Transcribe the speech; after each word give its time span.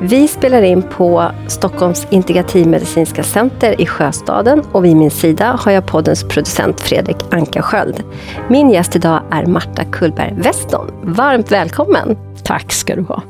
Vi 0.00 0.28
spelar 0.28 0.62
in 0.62 0.82
på 0.82 1.30
Stockholms 1.46 2.06
integrativmedicinska 2.10 3.22
center 3.22 3.80
i 3.80 3.86
Sjöstaden 3.86 4.62
och 4.72 4.84
vid 4.84 4.96
min 4.96 5.10
sida 5.10 5.56
har 5.60 5.72
jag 5.72 5.86
poddens 5.86 6.24
producent 6.24 6.80
Fredrik 6.80 7.16
Ankarsköld. 7.30 8.04
Min 8.50 8.70
gäst 8.70 8.96
idag 8.96 9.22
är 9.30 9.46
Marta 9.46 9.84
Kullberg 9.84 10.34
Weston. 10.36 10.90
Varmt 11.02 11.52
välkommen! 11.52 12.16
Tack 12.44 12.72
ska 12.72 12.96
du 12.96 13.02
ha. 13.02 13.22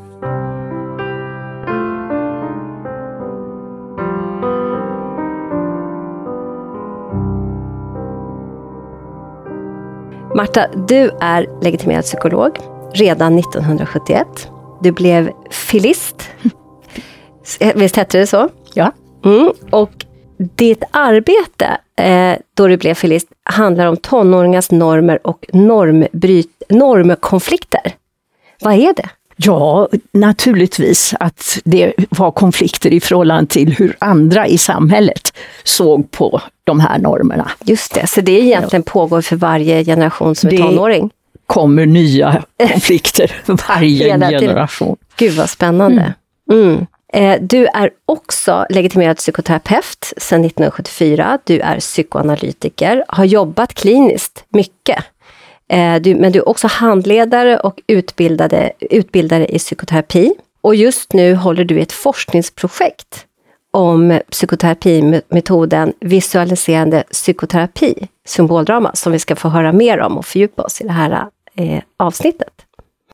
Marta, 10.35 10.67
du 10.89 11.11
är 11.21 11.62
legitimerad 11.62 12.04
psykolog 12.04 12.59
redan 12.95 13.39
1971. 13.39 14.50
Du 14.81 14.93
blev 14.93 15.31
filist. 15.50 16.31
Visst 17.75 17.96
hette 17.96 18.18
det 18.18 18.26
så? 18.26 18.48
Ja. 18.75 18.93
Mm. 19.25 19.52
Och 19.70 19.90
ditt 20.39 20.82
arbete 20.90 21.79
eh, 21.96 22.39
då 22.54 22.66
du 22.66 22.76
blev 22.76 22.94
filist 22.94 23.29
handlar 23.43 23.86
om 23.86 23.96
tonåringars 23.96 24.70
normer 24.70 25.26
och 25.26 25.46
normbryt, 25.53 26.62
normkonflikter. 26.68 27.94
Vad 28.61 28.75
är 28.75 28.94
det? 28.94 29.08
Ja, 29.40 29.89
naturligtvis 30.12 31.14
att 31.20 31.58
det 31.64 31.92
var 32.11 32.31
konflikter 32.31 32.91
i 32.91 33.00
förhållande 33.00 33.51
till 33.51 33.73
hur 33.73 33.97
andra 33.98 34.47
i 34.47 34.58
samhället 34.58 35.33
såg 35.64 36.11
på 36.11 36.42
de 36.64 36.80
här 36.80 36.98
normerna. 36.98 37.51
Just 37.64 37.95
det, 37.95 38.06
så 38.06 38.20
det 38.20 38.33
egentligen 38.33 38.83
ja. 38.86 38.92
pågår 38.92 39.20
för 39.20 39.36
varje 39.36 39.84
generation 39.84 40.34
som 40.34 40.51
är 40.51 40.56
tonåring? 40.56 41.08
Det 41.33 41.39
kommer 41.47 41.86
nya 41.86 42.42
konflikter 42.73 43.36
för 43.45 43.58
varje 43.69 44.19
generation. 44.19 44.97
Gud 45.17 45.33
vad 45.33 45.51
spännande. 45.51 46.14
Mm. 46.51 46.69
Mm. 46.69 46.86
Eh, 47.12 47.41
du 47.41 47.67
är 47.67 47.91
också 48.06 48.67
legitimerad 48.70 49.17
psykoterapeut 49.17 50.12
sedan 50.17 50.45
1974. 50.45 51.39
Du 51.45 51.61
är 51.61 51.81
psykoanalytiker, 51.81 53.05
har 53.09 53.25
jobbat 53.25 53.75
kliniskt 53.75 54.45
mycket. 54.48 55.05
Eh, 55.69 55.97
du, 55.97 56.14
men 56.14 56.33
du 56.33 56.39
är 56.39 56.48
också 56.48 56.67
handledare 56.67 57.59
och 57.59 57.81
utbildade, 57.86 58.73
utbildare 58.81 59.47
i 59.47 59.59
psykoterapi. 59.59 60.34
Och 60.61 60.75
just 60.75 61.12
nu 61.12 61.34
håller 61.34 61.64
du 61.64 61.79
i 61.79 61.83
ett 61.83 61.92
forskningsprojekt 61.92 63.25
om 63.70 64.20
psykoterapimetoden 64.31 65.92
visualiserande 66.01 67.05
psykoterapi, 67.11 68.09
symboldrama, 68.27 68.95
som 68.95 69.12
vi 69.12 69.19
ska 69.19 69.36
få 69.36 69.48
höra 69.48 69.73
mer 69.73 70.01
om 70.01 70.19
och 70.19 70.27
fördjupa 70.27 70.62
oss 70.62 70.81
i 70.81 70.84
det 70.84 70.92
här 70.92 71.27
eh, 71.55 71.83
avsnittet. 71.97 72.67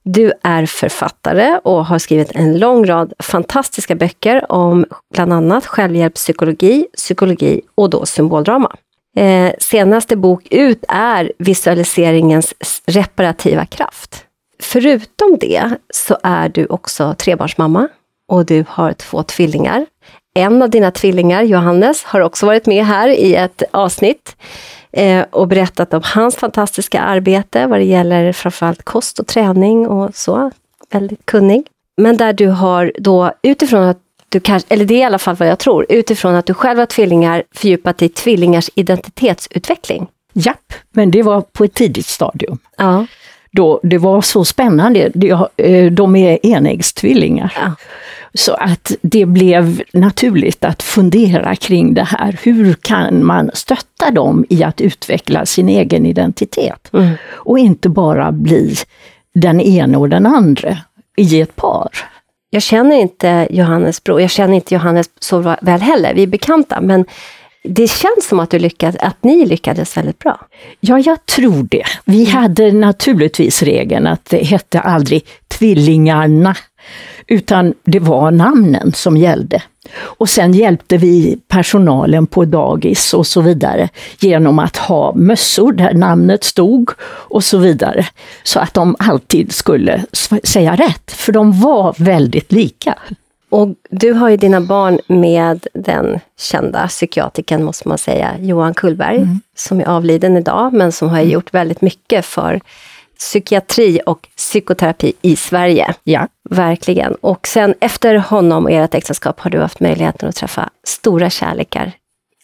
Du 0.04 0.32
är 0.42 0.66
författare 0.66 1.58
och 1.64 1.86
har 1.86 1.98
skrivit 1.98 2.32
en 2.32 2.58
lång 2.58 2.86
rad 2.86 3.12
fantastiska 3.18 3.94
böcker 3.94 4.52
om 4.52 4.86
bland 5.14 5.32
annat 5.32 5.66
självhjälpspsykologi, 5.66 6.86
psykologi 6.96 7.60
och 7.74 7.90
då 7.90 8.06
symboldrama. 8.06 8.76
Eh, 9.16 9.52
senaste 9.58 10.16
bok 10.16 10.46
ut 10.50 10.84
är 10.88 11.32
Visualiseringens 11.38 12.54
reparativa 12.86 13.66
kraft. 13.66 14.24
Förutom 14.60 15.36
det 15.40 15.70
så 15.94 16.18
är 16.22 16.48
du 16.48 16.66
också 16.66 17.14
trebarnsmamma 17.18 17.88
och 18.28 18.46
du 18.46 18.64
har 18.68 18.92
två 18.92 19.22
tvillingar. 19.22 19.86
En 20.34 20.62
av 20.62 20.70
dina 20.70 20.90
tvillingar, 20.90 21.42
Johannes, 21.42 22.04
har 22.04 22.20
också 22.20 22.46
varit 22.46 22.66
med 22.66 22.86
här 22.86 23.08
i 23.08 23.34
ett 23.34 23.62
avsnitt 23.70 24.36
eh, 24.96 25.24
och 25.30 25.48
berättat 25.48 25.94
om 25.94 26.00
hans 26.04 26.36
fantastiska 26.36 27.00
arbete 27.00 27.66
vad 27.66 27.78
det 27.78 27.84
gäller 27.84 28.32
framförallt 28.32 28.82
kost 28.82 29.18
och 29.18 29.26
träning 29.26 29.88
och 29.88 30.14
så. 30.14 30.50
Väldigt 30.90 31.26
kunnig. 31.26 31.66
Men 31.96 32.16
där 32.16 32.32
du 32.32 32.48
har 32.48 32.92
då 32.98 33.32
utifrån 33.42 33.82
att 33.82 33.98
du 34.28 34.40
kanske, 34.40 34.74
eller 34.74 34.84
det 34.84 34.94
är 34.94 34.98
i 34.98 35.04
alla 35.04 35.18
fall 35.18 35.36
vad 35.36 35.48
jag 35.48 35.58
tror, 35.58 35.86
utifrån 35.88 36.34
att 36.34 36.46
du 36.46 36.54
själv 36.54 36.78
har 36.78 36.86
tvillingar 36.86 37.42
fördjupat 37.54 38.02
i 38.02 38.08
tvillingars 38.08 38.70
identitetsutveckling. 38.74 40.06
Japp, 40.32 40.72
men 40.92 41.10
det 41.10 41.22
var 41.22 41.40
på 41.40 41.64
ett 41.64 41.74
tidigt 41.74 42.06
stadium. 42.06 42.58
Ja. 42.76 43.06
Då, 43.50 43.80
det 43.82 43.98
var 43.98 44.20
så 44.20 44.44
spännande. 44.44 45.10
Eh, 45.56 45.92
de 45.92 46.16
är 46.16 46.46
enäggstvillingar. 46.46 47.52
Ja. 47.56 47.72
Så 48.34 48.54
att 48.54 48.92
det 49.02 49.26
blev 49.26 49.82
naturligt 49.92 50.64
att 50.64 50.82
fundera 50.82 51.56
kring 51.56 51.94
det 51.94 52.04
här. 52.04 52.38
Hur 52.42 52.74
kan 52.74 53.24
man 53.24 53.50
stötta 53.54 54.10
dem 54.10 54.44
i 54.48 54.64
att 54.64 54.80
utveckla 54.80 55.46
sin 55.46 55.68
egen 55.68 56.06
identitet? 56.06 56.90
Mm. 56.92 57.14
Och 57.32 57.58
inte 57.58 57.88
bara 57.88 58.32
bli 58.32 58.74
den 59.34 59.60
ena 59.60 59.98
och 59.98 60.08
den 60.08 60.26
andra 60.26 60.78
i 61.16 61.40
ett 61.40 61.56
par. 61.56 61.88
Jag 62.50 62.62
känner 62.62 62.96
inte 62.96 63.46
Johannes 63.50 64.04
bror, 64.04 64.20
jag 64.20 64.30
känner 64.30 64.54
inte 64.54 64.74
Johannes 64.74 65.06
så 65.20 65.56
väl 65.60 65.80
heller, 65.80 66.14
vi 66.14 66.22
är 66.22 66.26
bekanta, 66.26 66.80
men 66.80 67.04
det 67.62 67.86
känns 67.86 68.28
som 68.28 68.40
att, 68.40 68.50
du 68.50 68.58
lyckades, 68.58 68.96
att 69.00 69.24
ni 69.24 69.46
lyckades 69.46 69.96
väldigt 69.96 70.18
bra. 70.18 70.40
Ja, 70.80 70.98
jag 70.98 71.26
tror 71.26 71.66
det. 71.70 71.84
Vi 72.04 72.30
mm. 72.30 72.42
hade 72.42 72.72
naturligtvis 72.72 73.62
regeln 73.62 74.06
att 74.06 74.24
det 74.24 74.44
hette 74.44 74.80
aldrig 74.80 75.22
tvillingarna, 75.48 76.56
utan 77.26 77.74
det 77.84 77.98
var 77.98 78.30
namnen 78.30 78.92
som 78.92 79.16
gällde. 79.16 79.62
Och 80.00 80.28
sen 80.28 80.52
hjälpte 80.52 80.96
vi 80.96 81.38
personalen 81.48 82.26
på 82.26 82.44
dagis 82.44 83.14
och 83.14 83.26
så 83.26 83.40
vidare 83.40 83.88
genom 84.18 84.58
att 84.58 84.76
ha 84.76 85.14
mössor 85.14 85.72
där 85.72 85.94
namnet 85.94 86.44
stod 86.44 86.90
och 87.04 87.44
så 87.44 87.58
vidare. 87.58 88.06
Så 88.42 88.60
att 88.60 88.74
de 88.74 88.96
alltid 88.98 89.52
skulle 89.52 90.04
säga 90.44 90.76
rätt, 90.76 91.10
för 91.12 91.32
de 91.32 91.60
var 91.60 91.94
väldigt 91.98 92.52
lika. 92.52 92.98
Och 93.48 93.68
du 93.90 94.12
har 94.12 94.28
ju 94.28 94.36
dina 94.36 94.60
barn 94.60 94.98
med 95.06 95.66
den 95.74 96.20
kända 96.38 96.88
psykiatriken, 96.88 97.64
måste 97.64 97.88
man 97.88 97.98
säga, 97.98 98.34
Johan 98.40 98.74
Kullberg, 98.74 99.16
mm. 99.16 99.40
som 99.56 99.80
är 99.80 99.84
avliden 99.84 100.36
idag, 100.36 100.72
men 100.72 100.92
som 100.92 101.08
har 101.08 101.18
mm. 101.18 101.30
gjort 101.30 101.54
väldigt 101.54 101.80
mycket 101.80 102.24
för 102.24 102.60
psykiatri 103.18 104.00
och 104.06 104.28
psykoterapi 104.36 105.12
i 105.22 105.36
Sverige. 105.36 105.94
Ja. 106.04 106.28
Verkligen. 106.54 107.14
Och 107.14 107.46
sen 107.46 107.74
efter 107.80 108.14
honom 108.14 108.64
och 108.64 108.70
ert 108.70 108.94
äktenskap 108.94 109.40
har 109.40 109.50
du 109.50 109.60
haft 109.60 109.80
möjligheten 109.80 110.28
att 110.28 110.36
träffa 110.36 110.70
stora 110.84 111.30
kärlekar 111.30 111.92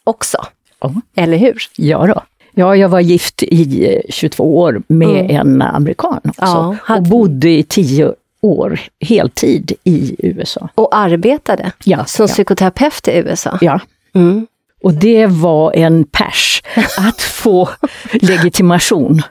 också. 0.04 0.38
Oh. 0.80 0.96
Eller 1.16 1.36
hur? 1.36 1.56
Ja 1.76 2.06
då. 2.06 2.22
Ja, 2.54 2.76
jag 2.76 2.88
var 2.88 3.00
gift 3.00 3.42
i 3.42 4.02
22 4.08 4.44
eh, 4.44 4.48
år 4.48 4.82
med 4.86 5.24
mm. 5.24 5.36
en 5.36 5.62
amerikan 5.62 6.20
också. 6.24 6.42
Ja, 6.42 6.76
hade... 6.82 7.00
Och 7.00 7.06
bodde 7.06 7.50
i 7.50 7.62
10 7.62 8.14
år 8.40 8.80
heltid 9.00 9.72
i 9.84 10.16
USA. 10.18 10.68
Och 10.74 10.96
arbetade 10.96 11.72
ja, 11.84 12.04
som 12.04 12.26
ja. 12.26 12.32
psykoterapeut 12.32 13.08
i 13.08 13.16
USA? 13.16 13.58
Ja. 13.60 13.80
Mm. 14.14 14.46
Och 14.82 14.94
det 14.94 15.26
var 15.26 15.72
en 15.72 16.04
pers 16.04 16.62
att 16.98 17.20
få 17.20 17.68
legitimation 18.12 19.22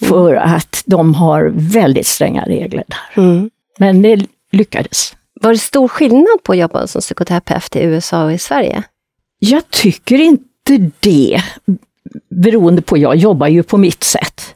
för 0.00 0.34
att 0.34 0.82
de 0.86 1.14
har 1.14 1.50
väldigt 1.54 2.06
stränga 2.06 2.44
regler 2.44 2.84
där. 2.86 3.22
Mm. 3.22 3.50
Men 3.82 4.02
det 4.02 4.26
lyckades. 4.52 5.16
Var 5.40 5.52
det 5.52 5.58
stor 5.58 5.88
skillnad 5.88 6.42
på 6.42 6.52
att 6.52 6.58
jobba 6.58 6.86
som 6.86 7.00
psykoterapeut 7.00 7.76
i 7.76 7.82
USA 7.82 8.24
och 8.24 8.32
i 8.32 8.38
Sverige? 8.38 8.82
Jag 9.38 9.70
tycker 9.70 10.18
inte 10.18 10.90
det. 11.00 11.42
Beroende 12.30 12.82
på, 12.82 12.98
jag 12.98 13.16
jobbar 13.16 13.46
ju 13.46 13.62
på 13.62 13.78
mitt 13.78 14.04
sätt. 14.04 14.54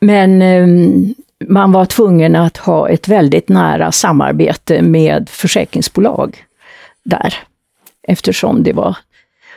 Men 0.00 0.42
um, 0.42 1.14
man 1.48 1.72
var 1.72 1.84
tvungen 1.84 2.36
att 2.36 2.56
ha 2.56 2.88
ett 2.88 3.08
väldigt 3.08 3.48
nära 3.48 3.92
samarbete 3.92 4.82
med 4.82 5.28
försäkringsbolag 5.28 6.44
där. 7.04 7.34
Eftersom 8.08 8.62
det 8.62 8.72
var 8.72 8.96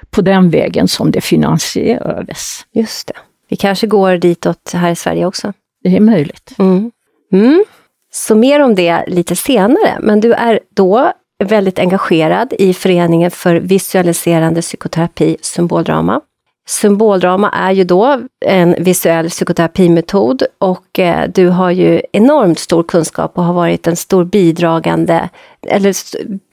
på 0.09 0.21
den 0.21 0.49
vägen 0.49 0.87
som 0.87 1.11
det 1.11 1.21
finansierades. 1.21 2.65
Just 2.71 3.07
det. 3.07 3.17
Vi 3.49 3.55
kanske 3.55 3.87
går 3.87 4.17
ditåt 4.17 4.71
här 4.73 4.91
i 4.91 4.95
Sverige 4.95 5.25
också? 5.25 5.53
Det 5.83 5.95
är 5.95 5.99
möjligt. 5.99 6.53
Mm. 6.59 6.91
Mm. 7.31 7.65
Så 8.11 8.35
mer 8.35 8.59
om 8.59 8.75
det 8.75 9.03
lite 9.07 9.35
senare. 9.35 9.97
Men 9.99 10.19
du 10.19 10.33
är 10.33 10.59
då 10.75 11.11
väldigt 11.43 11.79
engagerad 11.79 12.53
i 12.59 12.73
Föreningen 12.73 13.31
för 13.31 13.55
visualiserande 13.55 14.61
psykoterapi, 14.61 15.37
symboldrama. 15.41 16.21
Symboldrama 16.67 17.49
är 17.49 17.71
ju 17.71 17.83
då 17.83 18.21
en 18.45 18.75
visuell 18.79 19.29
psykoterapimetod 19.29 20.43
och 20.57 20.99
eh, 20.99 21.29
du 21.29 21.47
har 21.47 21.71
ju 21.71 22.01
enormt 22.13 22.59
stor 22.59 22.83
kunskap 22.83 23.37
och 23.37 23.43
har 23.43 23.53
varit 23.53 23.87
en 23.87 23.95
stor 23.95 24.25
bidragande, 24.25 25.29
eller 25.67 25.93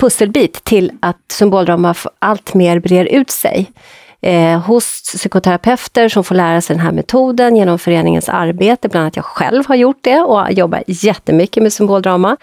pusselbit 0.00 0.64
till 0.64 0.92
att 1.00 1.16
symboldrama 1.32 1.94
allt 2.18 2.54
mer 2.54 2.78
brer 2.78 3.04
ut 3.04 3.30
sig 3.30 3.72
eh, 4.22 4.60
hos 4.60 5.02
psykoterapeuter 5.02 6.08
som 6.08 6.24
får 6.24 6.34
lära 6.34 6.60
sig 6.60 6.76
den 6.76 6.84
här 6.84 6.92
metoden 6.92 7.56
genom 7.56 7.78
föreningens 7.78 8.28
arbete. 8.28 8.88
Bland 8.88 9.02
annat 9.02 9.16
jag 9.16 9.24
själv 9.24 9.66
har 9.66 9.74
gjort 9.74 9.98
det 10.00 10.20
och 10.20 10.52
jobbar 10.52 10.82
jättemycket 10.86 11.62
med 11.62 11.72
symboldrama. 11.72 12.36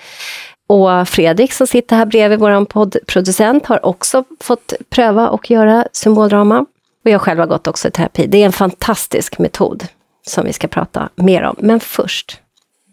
Och 0.67 1.07
Fredrik 1.07 1.53
som 1.53 1.67
sitter 1.67 1.95
här 1.95 2.05
bredvid, 2.05 2.39
vår 2.39 2.65
poddproducent, 2.65 3.65
har 3.65 3.85
också 3.85 4.23
fått 4.39 4.73
pröva 4.89 5.29
och 5.29 5.51
göra 5.51 5.87
symboldrama. 5.91 6.65
Och 7.05 7.11
jag 7.11 7.21
själv 7.21 7.39
har 7.39 7.47
gått 7.47 7.67
också 7.67 7.87
i 7.87 7.91
terapi. 7.91 8.27
Det 8.27 8.41
är 8.41 8.45
en 8.45 8.51
fantastisk 8.51 9.39
metod 9.39 9.87
som 10.27 10.45
vi 10.45 10.53
ska 10.53 10.67
prata 10.67 11.09
mer 11.15 11.43
om. 11.43 11.55
Men 11.59 11.79
först, 11.79 12.39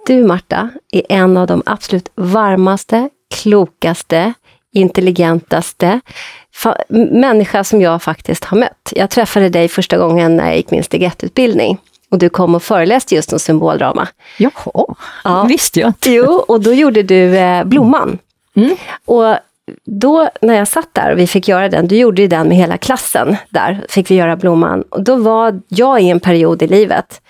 du 0.07 0.25
Marta 0.25 0.71
är 0.93 1.03
en 1.09 1.37
av 1.37 1.47
de 1.47 1.63
absolut 1.67 2.09
varmaste, 2.15 3.09
klokaste, 3.35 4.35
intelligentaste 4.73 6.01
människa 7.11 7.65
som 7.65 7.81
jag 7.81 8.03
faktiskt 8.03 8.45
har 8.45 8.59
mött. 8.59 8.93
Jag 8.97 9.11
träffade 9.11 9.49
dig 9.49 9.69
första 9.69 9.99
gången 9.99 10.37
när 10.37 10.47
jag 10.47 10.57
gick 10.57 10.71
min 10.71 10.85
steg 10.85 11.03
1-utbildning. 11.03 11.79
Och 12.11 12.19
du 12.19 12.29
kom 12.29 12.55
och 12.55 12.63
föreläste 12.63 13.15
just 13.15 13.33
om 13.33 13.39
symboldrama. 13.39 14.09
Jaha, 14.39 14.95
ja. 15.25 15.45
visste 15.45 15.81
jag 15.81 15.89
inte. 15.89 16.11
Jo, 16.11 16.45
och 16.49 16.61
då 16.61 16.73
gjorde 16.73 17.03
du 17.03 17.37
eh, 17.37 17.65
Blomman. 17.65 18.19
Mm. 18.57 18.77
Och 19.05 19.37
då 19.85 20.29
när 20.41 20.55
jag 20.55 20.69
satt 20.69 20.89
där 20.93 21.13
och 21.13 21.19
vi 21.19 21.27
fick 21.27 21.49
göra 21.49 21.69
den, 21.69 21.89
du 21.89 21.97
gjorde 21.97 22.23
ju 22.23 22.29
den 22.29 22.49
med 22.49 22.57
hela 22.57 22.79
klassen 22.79 23.37
där, 23.51 23.85
fick 23.89 24.11
vi 24.11 24.15
göra 24.15 24.37
Blomman. 24.37 24.83
Och 24.83 25.03
då 25.03 25.17
var 25.17 25.61
jag 25.69 26.03
i 26.03 26.11
en 26.11 26.21
period 26.21 26.63
i 26.63 26.67
livet, 26.67 27.21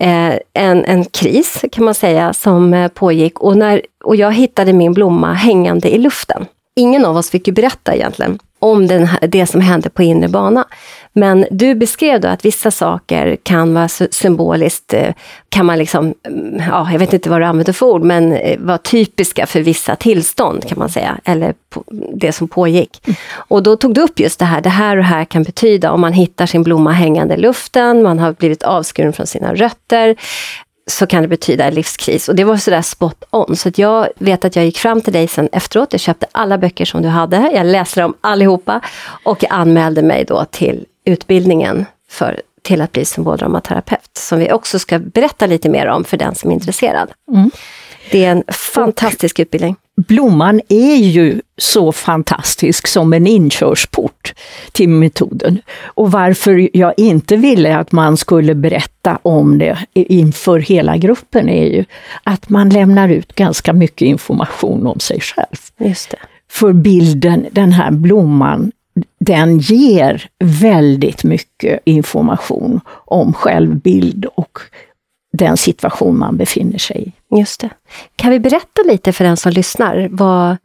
eh, 0.00 0.34
en, 0.52 0.84
en 0.84 1.04
kris 1.04 1.64
kan 1.72 1.84
man 1.84 1.94
säga, 1.94 2.32
som 2.32 2.74
eh, 2.74 2.88
pågick. 2.88 3.40
Och, 3.40 3.56
när, 3.56 3.82
och 4.04 4.16
jag 4.16 4.32
hittade 4.32 4.72
min 4.72 4.94
blomma 4.94 5.32
hängande 5.32 5.94
i 5.94 5.98
luften. 5.98 6.46
Ingen 6.78 7.04
av 7.04 7.16
oss 7.16 7.30
fick 7.30 7.46
ju 7.46 7.52
berätta 7.52 7.94
egentligen 7.94 8.38
om 8.58 8.86
den, 8.86 9.08
det 9.22 9.46
som 9.46 9.60
hände 9.60 9.90
på 9.90 10.02
inre 10.02 10.28
bana. 10.28 10.64
Men 11.12 11.46
du 11.50 11.74
beskrev 11.74 12.20
då 12.20 12.28
att 12.28 12.44
vissa 12.44 12.70
saker 12.70 13.36
kan 13.42 13.74
vara 13.74 13.88
symboliskt, 13.88 14.94
eh, 14.94 15.14
kan 15.48 15.66
man 15.66 15.78
liksom, 15.78 16.14
mm, 16.28 16.62
ja, 16.70 16.88
jag 16.92 16.98
vet 16.98 17.12
inte 17.12 17.30
vad 17.30 17.40
du 17.40 17.44
använder 17.44 17.72
för 17.72 17.86
ord, 17.86 18.02
men 18.02 18.30
var 18.30 18.56
vara 18.56 18.78
typiska 18.78 19.46
för 19.46 19.60
vissa 19.60 19.96
tillstånd 19.96 20.68
kan 20.68 20.78
man 20.78 20.88
säga, 20.88 21.18
eller 21.24 21.54
det 22.14 22.32
som 22.32 22.48
pågick. 22.48 23.00
Mm. 23.06 23.16
Och 23.34 23.62
då 23.62 23.76
tog 23.76 23.94
du 23.94 24.00
upp 24.00 24.20
just 24.20 24.38
det 24.38 24.44
här, 24.44 24.60
det 24.60 24.68
här 24.68 24.96
och 24.96 25.02
det 25.02 25.08
här 25.08 25.24
kan 25.24 25.42
betyda 25.42 25.92
om 25.92 26.00
man 26.00 26.12
hittar 26.12 26.46
sin 26.46 26.62
blomma 26.62 26.92
hängande 26.92 27.34
i 27.34 27.38
luften, 27.38 28.02
man 28.02 28.18
har 28.18 28.32
blivit 28.32 28.62
avskuren 28.62 29.12
från 29.12 29.26
sina 29.26 29.54
rötter, 29.54 30.16
så 30.90 31.06
kan 31.06 31.22
det 31.22 31.28
betyda 31.28 31.70
livskris. 31.70 32.28
Och 32.28 32.34
det 32.34 32.44
var 32.44 32.56
sådär 32.56 32.82
spot 32.82 33.24
on. 33.30 33.56
Så 33.56 33.70
jag 33.76 34.08
vet 34.18 34.44
att 34.44 34.56
jag 34.56 34.64
gick 34.64 34.78
fram 34.78 35.00
till 35.00 35.12
dig 35.12 35.28
sen 35.28 35.48
efteråt, 35.52 35.92
jag 35.92 36.00
köpte 36.00 36.26
alla 36.32 36.58
böcker 36.58 36.84
som 36.84 37.02
du 37.02 37.08
hade, 37.08 37.50
jag 37.54 37.66
läste 37.66 38.00
dem 38.00 38.14
allihopa 38.20 38.80
och 39.24 39.42
jag 39.42 39.52
anmälde 39.52 40.02
mig 40.02 40.24
då 40.24 40.44
till 40.44 40.86
utbildningen 41.04 41.86
för, 42.10 42.40
till 42.62 42.80
att 42.80 42.92
bli 42.92 43.04
symboldramaterapeut, 43.04 44.10
som 44.12 44.38
vi 44.38 44.52
också 44.52 44.78
ska 44.78 44.98
berätta 44.98 45.46
lite 45.46 45.68
mer 45.68 45.86
om 45.86 46.04
för 46.04 46.16
den 46.16 46.34
som 46.34 46.50
är 46.50 46.54
intresserad. 46.54 47.10
Mm. 47.32 47.50
Det 48.10 48.24
är 48.24 48.30
en 48.30 48.44
fantastisk 48.48 49.38
och 49.38 49.42
utbildning. 49.42 49.76
Blomman 50.06 50.60
är 50.68 50.96
ju 50.96 51.40
så 51.56 51.92
fantastisk 51.92 52.86
som 52.86 53.12
en 53.12 53.26
inkörsport 53.26 54.34
till 54.72 54.88
metoden. 54.88 55.60
Och 55.82 56.10
varför 56.10 56.76
jag 56.76 56.94
inte 56.96 57.36
ville 57.36 57.76
att 57.76 57.92
man 57.92 58.16
skulle 58.16 58.54
berätta 58.54 59.18
om 59.22 59.58
det 59.58 59.78
inför 59.92 60.58
hela 60.58 60.96
gruppen 60.96 61.48
är 61.48 61.66
ju 61.66 61.84
att 62.22 62.48
man 62.48 62.68
lämnar 62.68 63.08
ut 63.08 63.34
ganska 63.34 63.72
mycket 63.72 64.06
information 64.06 64.86
om 64.86 65.00
sig 65.00 65.20
själv. 65.20 65.88
Just 65.88 66.10
det. 66.10 66.18
För 66.50 66.72
bilden, 66.72 67.46
den 67.52 67.72
här 67.72 67.90
blomman, 67.90 68.72
den 69.20 69.58
ger 69.58 70.28
väldigt 70.44 71.24
mycket 71.24 71.80
information 71.84 72.80
om 72.90 73.32
självbild 73.32 74.26
och 74.34 74.58
den 75.38 75.56
situation 75.56 76.18
man 76.18 76.36
befinner 76.36 76.78
sig 76.78 77.08
i. 77.08 77.36
Just 77.38 77.60
det. 77.60 77.70
Kan 78.16 78.30
vi 78.30 78.40
berätta 78.40 78.82
lite 78.86 79.12
för 79.12 79.24
den 79.24 79.36
som 79.36 79.52
lyssnar, 79.52 80.08
vad, 80.10 80.56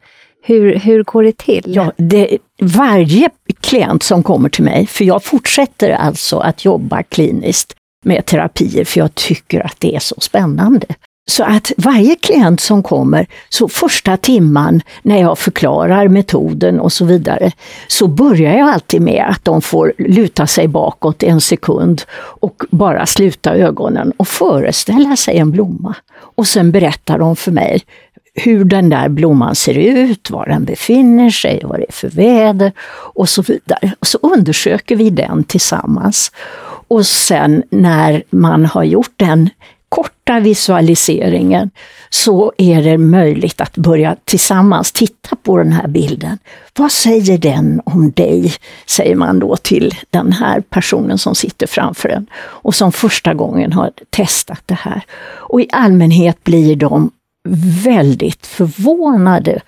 hur, 0.42 0.78
hur 0.78 1.02
går 1.02 1.22
det 1.22 1.36
till? 1.36 1.62
Ja, 1.66 1.92
det, 1.96 2.38
varje 2.60 3.30
klient 3.60 4.02
som 4.02 4.22
kommer 4.22 4.48
till 4.48 4.64
mig, 4.64 4.86
för 4.86 5.04
jag 5.04 5.24
fortsätter 5.24 5.90
alltså 5.90 6.38
att 6.38 6.64
jobba 6.64 7.02
kliniskt 7.02 7.74
med 8.04 8.26
terapier, 8.26 8.84
för 8.84 9.00
jag 9.00 9.14
tycker 9.14 9.60
att 9.60 9.76
det 9.78 9.94
är 9.94 10.00
så 10.00 10.14
spännande. 10.18 10.86
Så 11.26 11.44
att 11.44 11.72
varje 11.76 12.16
klient 12.16 12.60
som 12.60 12.82
kommer, 12.82 13.26
så 13.48 13.68
första 13.68 14.16
timman 14.16 14.80
när 15.02 15.20
jag 15.20 15.38
förklarar 15.38 16.08
metoden 16.08 16.80
och 16.80 16.92
så 16.92 17.04
vidare, 17.04 17.52
så 17.88 18.06
börjar 18.06 18.58
jag 18.58 18.68
alltid 18.68 19.02
med 19.02 19.24
att 19.28 19.44
de 19.44 19.62
får 19.62 19.92
luta 19.98 20.46
sig 20.46 20.68
bakåt 20.68 21.22
en 21.22 21.40
sekund 21.40 22.02
och 22.16 22.62
bara 22.70 23.06
sluta 23.06 23.54
ögonen 23.54 24.12
och 24.16 24.28
föreställa 24.28 25.16
sig 25.16 25.38
en 25.38 25.50
blomma. 25.50 25.94
Och 26.14 26.46
sen 26.46 26.70
berättar 26.70 27.18
de 27.18 27.36
för 27.36 27.52
mig 27.52 27.82
hur 28.34 28.64
den 28.64 28.88
där 28.88 29.08
blomman 29.08 29.54
ser 29.54 29.74
ut, 29.74 30.30
var 30.30 30.46
den 30.46 30.64
befinner 30.64 31.30
sig, 31.30 31.60
vad 31.64 31.78
det 31.78 31.86
är 31.88 31.92
för 31.92 32.08
väder 32.08 32.72
och 33.14 33.28
så 33.28 33.42
vidare. 33.42 33.94
Och 34.00 34.06
så 34.06 34.18
undersöker 34.22 34.96
vi 34.96 35.10
den 35.10 35.44
tillsammans. 35.44 36.32
Och 36.88 37.06
sen 37.06 37.62
när 37.70 38.22
man 38.30 38.66
har 38.66 38.84
gjort 38.84 39.12
den 39.16 39.50
korta 39.94 40.40
visualiseringen 40.40 41.70
så 42.10 42.52
är 42.58 42.82
det 42.82 42.98
möjligt 42.98 43.60
att 43.60 43.76
börja 43.76 44.16
tillsammans 44.24 44.92
titta 44.92 45.36
på 45.36 45.58
den 45.58 45.72
här 45.72 45.88
bilden. 45.88 46.38
Vad 46.78 46.92
säger 46.92 47.38
den 47.38 47.80
om 47.84 48.12
dig? 48.12 48.52
Säger 48.86 49.14
man 49.14 49.38
då 49.38 49.56
till 49.56 49.94
den 50.10 50.32
här 50.32 50.60
personen 50.60 51.18
som 51.18 51.34
sitter 51.34 51.66
framför 51.66 52.08
en 52.08 52.26
och 52.36 52.74
som 52.74 52.92
första 52.92 53.34
gången 53.34 53.72
har 53.72 53.90
testat 54.10 54.62
det 54.66 54.74
här. 54.74 55.02
Och 55.24 55.60
i 55.60 55.68
allmänhet 55.72 56.44
blir 56.44 56.76
de 56.76 57.10
väldigt 57.84 58.46
förvånade 58.46 59.60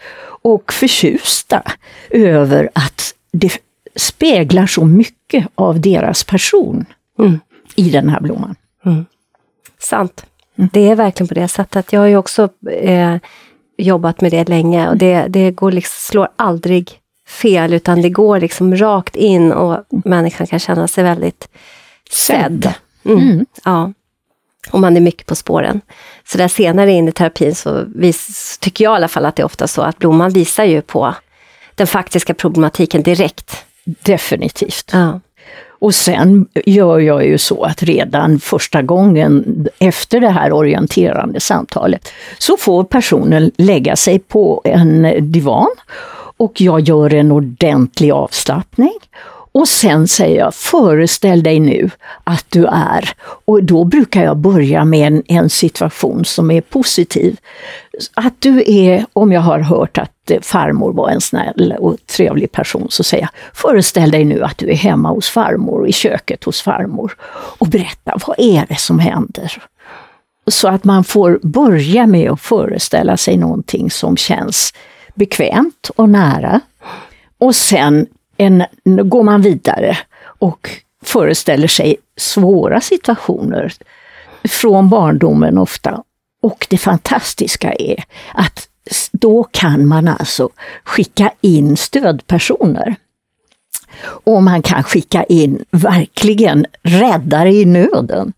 och 0.43 0.73
förtjusta 0.73 1.63
över 2.11 2.71
att 2.75 3.15
det 3.33 3.53
speglar 3.97 4.67
så 4.67 4.85
mycket 4.85 5.49
av 5.55 5.81
deras 5.81 6.25
person 6.25 6.87
mm. 7.19 7.41
i 7.77 7.91
den 7.91 8.09
här 8.09 8.21
blomman. 8.21 8.55
Mm. 8.85 9.05
Sant. 9.79 10.27
Mm. 10.59 10.71
Det 10.73 10.91
är 10.91 10.95
verkligen 10.95 11.29
på 11.29 11.35
det 11.35 11.49
sättet. 11.49 11.93
Jag 11.93 12.01
har 12.01 12.07
ju 12.07 12.17
också 12.17 12.49
eh, 12.71 13.17
jobbat 13.79 14.21
med 14.21 14.31
det 14.31 14.49
länge 14.49 14.89
och 14.89 14.97
det, 14.97 15.27
det 15.29 15.51
går 15.51 15.73
liksom, 15.73 15.97
slår 15.99 16.29
aldrig 16.37 17.01
fel 17.29 17.73
utan 17.73 18.03
det 18.03 18.11
går 18.11 18.41
liksom 18.41 18.77
rakt 18.77 19.17
in 19.17 19.53
och 19.53 19.85
människan 19.89 20.47
kan 20.47 20.59
känna 20.59 20.89
sig 20.89 21.05
väldigt 21.05 21.49
sedd. 22.11 22.75
Mm. 23.05 23.19
Mm. 23.19 23.47
Ja. 23.65 23.93
Och 24.71 24.81
man 24.81 24.97
är 24.97 25.01
mycket 25.01 25.27
på 25.27 25.35
spåren. 25.35 25.81
Så 26.25 26.39
där 26.39 26.49
senare 26.49 26.93
in 26.93 27.09
i 27.09 27.13
terapin 27.13 27.55
så 27.55 27.85
vis, 27.95 28.59
tycker 28.59 28.85
jag 28.85 28.93
i 28.93 28.97
alla 28.97 29.09
fall 29.09 29.25
att 29.25 29.37
det 29.37 29.43
är 29.43 29.45
ofta 29.45 29.69
så 29.69 29.83
att 29.83 29.99
blomman 29.99 30.31
visar 30.31 30.65
ju 30.65 30.83
på 30.83 31.15
den 31.75 31.87
faktiska 31.87 32.35
problematiken 32.35 33.03
direkt. 33.03 33.65
Definitivt. 33.85 34.91
Ja. 34.93 35.21
Och 35.79 35.95
sen 35.95 36.47
gör 36.67 36.99
jag 36.99 37.27
ju 37.27 37.39
så 37.39 37.63
att 37.63 37.83
redan 37.83 38.39
första 38.39 38.83
gången 38.83 39.67
efter 39.79 40.21
det 40.21 40.29
här 40.29 40.53
orienterande 40.53 41.41
samtalet 41.41 42.09
så 42.39 42.57
får 42.57 42.85
personen 42.85 43.51
lägga 43.57 43.97
sig 43.97 44.19
på 44.19 44.61
en 44.65 45.15
divan 45.33 45.71
och 46.37 46.61
jag 46.61 46.81
gör 46.81 47.15
en 47.15 47.33
ordentlig 47.33 48.11
avslappning. 48.11 48.95
Och 49.53 49.69
sen 49.69 50.09
säger 50.09 50.39
jag, 50.39 50.55
föreställ 50.55 51.43
dig 51.43 51.61
nu 51.61 51.91
att 52.25 52.45
du 52.49 52.67
är, 52.67 53.11
och 53.45 53.65
då 53.65 53.85
brukar 53.85 54.25
jag 54.25 54.37
börja 54.37 54.85
med 54.85 55.07
en, 55.07 55.23
en 55.27 55.51
situation 55.51 56.25
som 56.25 56.51
är 56.51 56.61
positiv. 56.61 57.37
Att 58.15 58.35
du 58.39 58.65
är, 58.67 59.07
om 59.13 59.33
jag 59.33 59.41
har 59.41 59.59
hört 59.59 59.99
att 59.99 60.11
farmor 60.43 60.93
var 60.93 61.11
en 61.11 61.21
snäll 61.21 61.75
och 61.79 61.97
trevlig 62.07 62.53
person, 62.53 62.87
så 62.91 63.05
säger 63.05 63.23
jag, 63.23 63.31
föreställ 63.55 64.11
dig 64.11 64.25
nu 64.25 64.43
att 64.43 64.59
du 64.59 64.71
är 64.71 64.75
hemma 64.75 65.11
hos 65.11 65.29
farmor, 65.29 65.89
i 65.89 65.93
köket 65.93 66.45
hos 66.45 66.63
farmor, 66.63 67.17
och 67.59 67.67
berätta, 67.67 68.19
vad 68.27 68.37
är 68.39 68.67
det 68.69 68.81
som 68.81 68.99
händer? 68.99 69.63
Så 70.51 70.69
att 70.69 70.85
man 70.85 71.05
får 71.05 71.41
börja 71.43 72.07
med 72.07 72.31
att 72.31 72.41
föreställa 72.41 73.17
sig 73.17 73.37
någonting 73.37 73.91
som 73.91 74.17
känns 74.17 74.73
bekvämt 75.15 75.91
och 75.97 76.09
nära. 76.09 76.61
Och 77.39 77.57
sen 77.57 78.07
en, 78.37 78.65
går 78.85 79.23
man 79.23 79.43
vidare 79.43 79.99
och 80.39 80.71
föreställer 81.05 81.69
sig 81.69 81.97
svåra 82.17 82.81
situationer 82.81 83.73
från 84.49 84.89
barndomen 84.89 85.59
ofta. 85.59 86.03
Och 86.43 86.67
det 86.71 86.79
fantastiska 86.79 87.73
är 87.73 88.05
att 88.35 88.69
då 89.13 89.45
kan 89.45 89.87
man 89.87 90.09
alltså 90.09 90.49
skicka 90.85 91.33
in 91.41 91.77
stödpersoner. 91.77 92.97
Och 94.25 94.43
man 94.43 94.63
kan 94.63 94.83
skicka 94.83 95.25
in 95.25 95.65
verkligen 95.71 96.67
räddare 96.83 97.53
i 97.53 97.65
nöden 97.65 98.33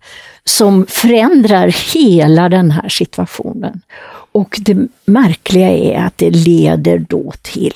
som 0.45 0.87
förändrar 0.89 1.95
hela 1.95 2.49
den 2.49 2.71
här 2.71 2.89
situationen. 2.89 3.81
Och 4.33 4.59
det 4.61 4.77
märkliga 5.05 5.69
är 5.71 6.07
att 6.07 6.19
det 6.19 6.31
leder 6.31 6.99
då 6.99 7.33
till 7.43 7.75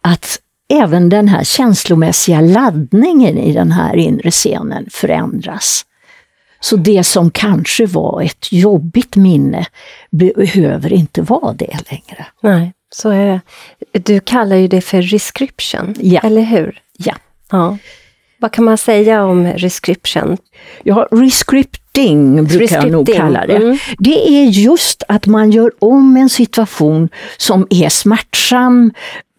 att 0.00 0.40
även 0.68 1.08
den 1.08 1.28
här 1.28 1.44
känslomässiga 1.44 2.40
laddningen 2.40 3.38
i 3.38 3.52
den 3.52 3.72
här 3.72 3.96
inre 3.96 4.30
scenen 4.30 4.86
förändras. 4.90 5.84
Så 6.60 6.76
det 6.76 7.04
som 7.04 7.30
kanske 7.30 7.86
var 7.86 8.22
ett 8.22 8.52
jobbigt 8.52 9.16
minne 9.16 9.66
behöver 10.10 10.92
inte 10.92 11.22
vara 11.22 11.52
det 11.52 11.76
längre. 11.90 12.26
Nej, 12.42 12.72
så 12.90 13.10
är 13.10 13.26
det. 13.26 13.40
Du 13.98 14.20
kallar 14.20 14.56
ju 14.56 14.68
det 14.68 14.80
för 14.80 15.02
rescription, 15.02 15.94
Ja. 16.00 16.20
eller 16.24 16.42
hur? 16.42 16.80
Ja. 16.98 17.14
Ja. 17.50 17.78
Vad 18.40 18.52
kan 18.52 18.64
man 18.64 18.78
säga 18.78 19.24
om 19.24 19.46
rescription? 19.46 20.36
Ja, 20.82 21.08
rescripting 21.10 22.44
brukar 22.44 22.76
jag 22.76 22.90
nog 22.90 23.08
Rescripting, 23.08 23.14
kalla 23.26 23.46
det. 23.46 23.56
mm. 23.56 23.78
Det 23.98 24.28
är 24.28 24.44
just 24.44 25.02
att 25.08 25.26
man 25.26 25.50
gör 25.50 25.70
om 25.78 26.16
en 26.16 26.28
situation 26.28 27.08
som 27.36 27.66
är 27.70 27.88
smärtsam 27.88 28.92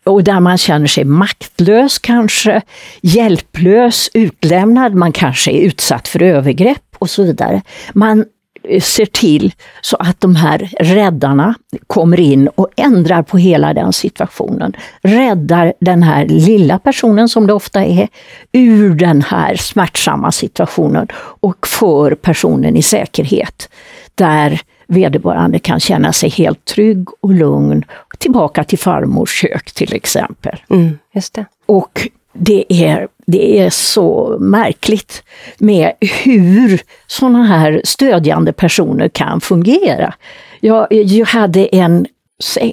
och 0.05 0.23
där 0.23 0.39
man 0.39 0.57
känner 0.57 0.87
sig 0.87 1.03
maktlös 1.03 1.99
kanske, 1.99 2.61
hjälplös, 3.01 4.09
utlämnad, 4.13 4.93
man 4.95 5.11
kanske 5.11 5.51
är 5.51 5.61
utsatt 5.61 6.07
för 6.07 6.21
övergrepp 6.21 6.88
och 6.99 7.09
så 7.09 7.23
vidare. 7.23 7.61
Man 7.93 8.25
eh, 8.63 8.81
ser 8.81 9.05
till 9.05 9.53
så 9.81 9.97
att 9.99 10.21
de 10.21 10.35
här 10.35 10.69
räddarna 10.79 11.55
kommer 11.87 12.19
in 12.19 12.47
och 12.47 12.67
ändrar 12.75 13.23
på 13.23 13.37
hela 13.37 13.73
den 13.73 13.93
situationen. 13.93 14.73
Räddar 15.01 15.73
den 15.79 16.03
här 16.03 16.25
lilla 16.25 16.79
personen, 16.79 17.29
som 17.29 17.47
det 17.47 17.53
ofta 17.53 17.85
är, 17.85 18.07
ur 18.51 18.95
den 18.95 19.21
här 19.21 19.55
smärtsamma 19.55 20.31
situationen 20.31 21.07
och 21.41 21.67
för 21.67 22.15
personen 22.15 22.75
i 22.75 22.81
säkerhet. 22.81 23.69
Där 24.15 24.61
vederbörande 24.89 25.59
kan 25.59 25.79
känna 25.79 26.13
sig 26.13 26.29
helt 26.29 26.65
trygg 26.65 27.07
och 27.21 27.33
lugn. 27.33 27.83
Tillbaka 28.17 28.63
till 28.63 28.79
farmors 28.79 29.41
kök 29.41 29.71
till 29.71 29.93
exempel. 29.93 30.59
Mm, 30.69 30.97
just 31.13 31.33
det. 31.33 31.45
Och 31.65 32.07
det 32.33 32.65
är, 32.69 33.07
det 33.25 33.59
är 33.59 33.69
så 33.69 34.37
märkligt 34.39 35.23
med 35.57 35.93
hur 36.23 36.81
sådana 37.07 37.43
här 37.43 37.81
stödjande 37.83 38.53
personer 38.53 39.09
kan 39.09 39.41
fungera. 39.41 40.13
Jag, 40.59 40.87
jag 40.91 41.25
hade 41.25 41.75
en 41.75 42.07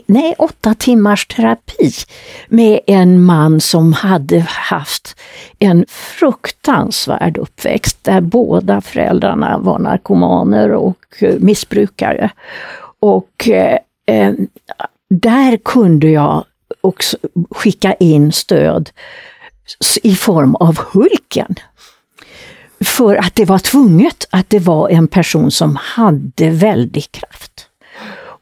nej, 0.06 0.34
åtta 0.38 0.74
timmars 0.74 1.26
terapi 1.26 1.90
med 2.48 2.80
en 2.86 3.24
man 3.24 3.60
som 3.60 3.92
hade 3.92 4.40
haft 4.48 5.16
en 5.58 5.84
fruktansvärd 5.88 7.38
uppväxt 7.38 8.04
där 8.04 8.20
båda 8.20 8.80
föräldrarna 8.80 9.58
var 9.58 9.78
narkomaner 9.78 10.72
och 10.72 11.04
eh, 11.20 11.34
missbrukare. 11.38 12.30
Och 13.00 13.48
eh, 13.48 13.78
eh, 14.06 14.34
där 15.10 15.56
kunde 15.56 16.08
jag 16.08 16.44
också 16.80 17.16
skicka 17.50 17.92
in 17.92 18.32
stöd 18.32 18.90
i 20.02 20.14
form 20.14 20.54
av 20.54 20.78
Hulken. 20.78 21.54
För 22.84 23.16
att 23.16 23.34
det 23.34 23.44
var 23.44 23.58
tvunget 23.58 24.26
att 24.30 24.50
det 24.50 24.58
var 24.58 24.88
en 24.88 25.08
person 25.08 25.50
som 25.50 25.76
hade 25.76 26.50
väldig 26.50 27.12
kraft. 27.12 27.68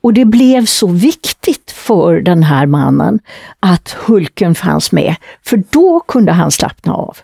Och 0.04 0.12
det 0.12 0.24
blev 0.24 0.66
så 0.66 0.86
viktigt 0.86 1.70
för 1.70 2.20
den 2.20 2.42
här 2.42 2.66
mannen 2.66 3.18
att 3.60 3.90
Hulken 3.90 4.54
fanns 4.54 4.92
med, 4.92 5.16
för 5.42 5.62
då 5.70 6.00
kunde 6.00 6.32
han 6.32 6.50
slappna 6.50 6.94
av. 6.94 7.16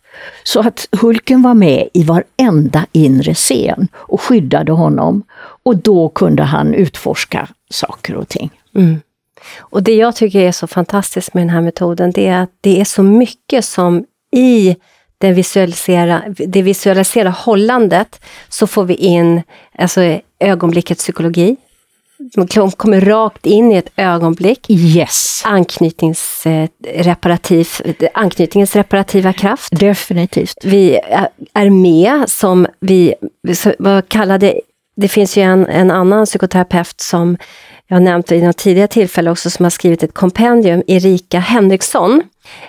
Så 0.44 0.60
att 0.60 0.88
Hulken 1.00 1.42
var 1.42 1.54
med 1.54 1.88
i 1.94 2.02
varenda 2.02 2.86
inre 2.92 3.34
scen 3.34 3.88
och 3.94 4.20
skyddade 4.20 4.72
honom. 4.72 5.22
Och 5.62 5.76
då 5.76 6.08
kunde 6.08 6.42
han 6.42 6.74
utforska 6.74 7.48
saker 7.70 8.14
och 8.14 8.28
ting. 8.28 8.50
Mm. 8.74 9.00
Och 9.58 9.82
det 9.82 9.94
jag 9.94 10.16
tycker 10.16 10.40
är 10.40 10.52
så 10.52 10.66
fantastiskt 10.66 11.34
med 11.34 11.42
den 11.42 11.50
här 11.50 11.60
metoden, 11.60 12.10
det 12.10 12.26
är 12.26 12.42
att 12.42 12.50
det 12.60 12.80
är 12.80 12.84
så 12.84 13.02
mycket 13.02 13.64
som 13.64 14.04
i 14.36 14.76
den 15.18 15.34
visualisera, 15.34 16.22
det 16.46 16.62
visualiserade 16.62 17.30
hållandet, 17.30 18.20
så 18.48 18.66
får 18.66 18.84
vi 18.84 18.94
in 18.94 19.42
alltså, 19.78 20.18
ögonblickets 20.38 21.02
psykologi. 21.02 21.56
Man 22.36 22.46
kommer 22.70 23.00
rakt 23.00 23.46
in 23.46 23.72
i 23.72 23.76
ett 23.76 23.90
ögonblick. 23.96 24.66
Yes, 24.70 25.42
Anknytningsreparativ, 25.44 27.68
anknytningens 28.14 28.76
reparativa 28.76 29.32
kraft. 29.32 29.80
definitivt. 29.80 30.54
Vi 30.64 30.98
är- 31.54 31.70
med 31.70 32.30
som 32.30 32.66
vi, 32.80 33.14
vad 33.78 34.08
kallade, 34.08 34.60
det 34.96 35.08
finns 35.08 35.36
ju 35.36 35.42
en, 35.42 35.66
en 35.66 35.90
annan 35.90 36.26
psykoterapeut 36.26 37.00
som 37.00 37.36
jag 37.90 37.96
har 37.96 38.00
nämnt 38.00 38.32
vid 38.32 38.42
något 38.42 38.56
tidigare 38.56 38.88
tillfälle 38.88 39.30
också, 39.30 39.50
som 39.50 39.64
har 39.64 39.70
skrivit 39.70 40.02
ett 40.02 40.14
kompendium, 40.14 40.82
Erika 40.86 41.38
Henriksson. 41.38 42.22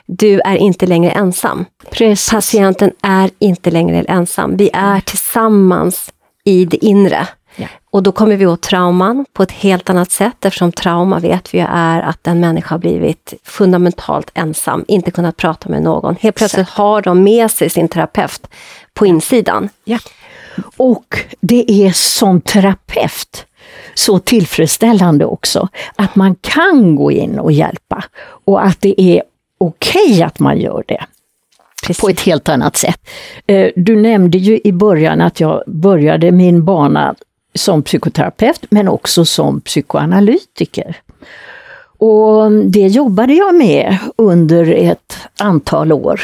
Du 0.05 0.39
är 0.39 0.55
inte 0.55 0.85
längre 0.85 1.11
ensam. 1.11 1.65
Precis. 1.91 2.29
Patienten 2.29 2.91
är 3.01 3.29
inte 3.39 3.71
längre 3.71 4.01
ensam. 4.01 4.57
Vi 4.57 4.69
är 4.73 4.99
tillsammans 4.99 6.13
i 6.43 6.65
det 6.65 6.85
inre. 6.85 7.27
Ja. 7.55 7.67
Och 7.91 8.03
då 8.03 8.11
kommer 8.11 8.35
vi 8.35 8.45
åt 8.45 8.61
trauman 8.61 9.25
på 9.33 9.43
ett 9.43 9.51
helt 9.51 9.89
annat 9.89 10.11
sätt 10.11 10.45
eftersom 10.45 10.71
trauma 10.71 11.19
vet 11.19 11.53
vi 11.53 11.59
är 11.69 12.01
att 12.01 12.27
en 12.27 12.39
människa 12.39 12.75
har 12.75 12.79
blivit 12.79 13.33
fundamentalt 13.43 14.31
ensam, 14.33 14.85
inte 14.87 15.11
kunnat 15.11 15.37
prata 15.37 15.69
med 15.69 15.81
någon. 15.81 16.15
Helt 16.21 16.35
plötsligt 16.35 16.69
har 16.69 17.01
de 17.01 17.23
med 17.23 17.51
sig 17.51 17.69
sin 17.69 17.87
terapeut 17.87 18.47
på 18.93 19.05
insidan. 19.05 19.69
Ja. 19.83 19.99
Och 20.77 21.25
det 21.41 21.71
är 21.71 21.91
som 21.91 22.41
terapeut 22.41 23.45
så 23.93 24.19
tillfredsställande 24.19 25.25
också 25.25 25.67
att 25.95 26.15
man 26.15 26.35
kan 26.41 26.95
gå 26.95 27.11
in 27.11 27.39
och 27.39 27.51
hjälpa 27.51 28.03
och 28.45 28.65
att 28.65 28.81
det 28.81 29.01
är 29.01 29.23
okej 29.57 30.23
att 30.23 30.39
man 30.39 30.57
gör 30.59 30.83
det 30.87 31.05
på 32.01 32.09
ett 32.09 32.19
helt 32.21 32.49
annat 32.49 32.77
sätt. 32.77 32.99
Eh, 33.47 33.71
Du 33.75 33.95
nämnde 33.95 34.37
ju 34.37 34.59
i 34.63 34.71
början 34.71 35.21
att 35.21 35.39
jag 35.39 35.63
började 35.67 36.31
min 36.31 36.65
bana 36.65 37.15
som 37.55 37.83
psykoterapeut 37.83 38.65
men 38.69 38.87
också 38.87 39.25
som 39.25 39.61
psykoanalytiker. 39.61 40.95
Och 42.01 42.51
det 42.51 42.87
jobbade 42.87 43.33
jag 43.33 43.55
med 43.55 43.97
under 44.15 44.73
ett 44.73 45.17
antal 45.39 45.91
år. 45.91 46.21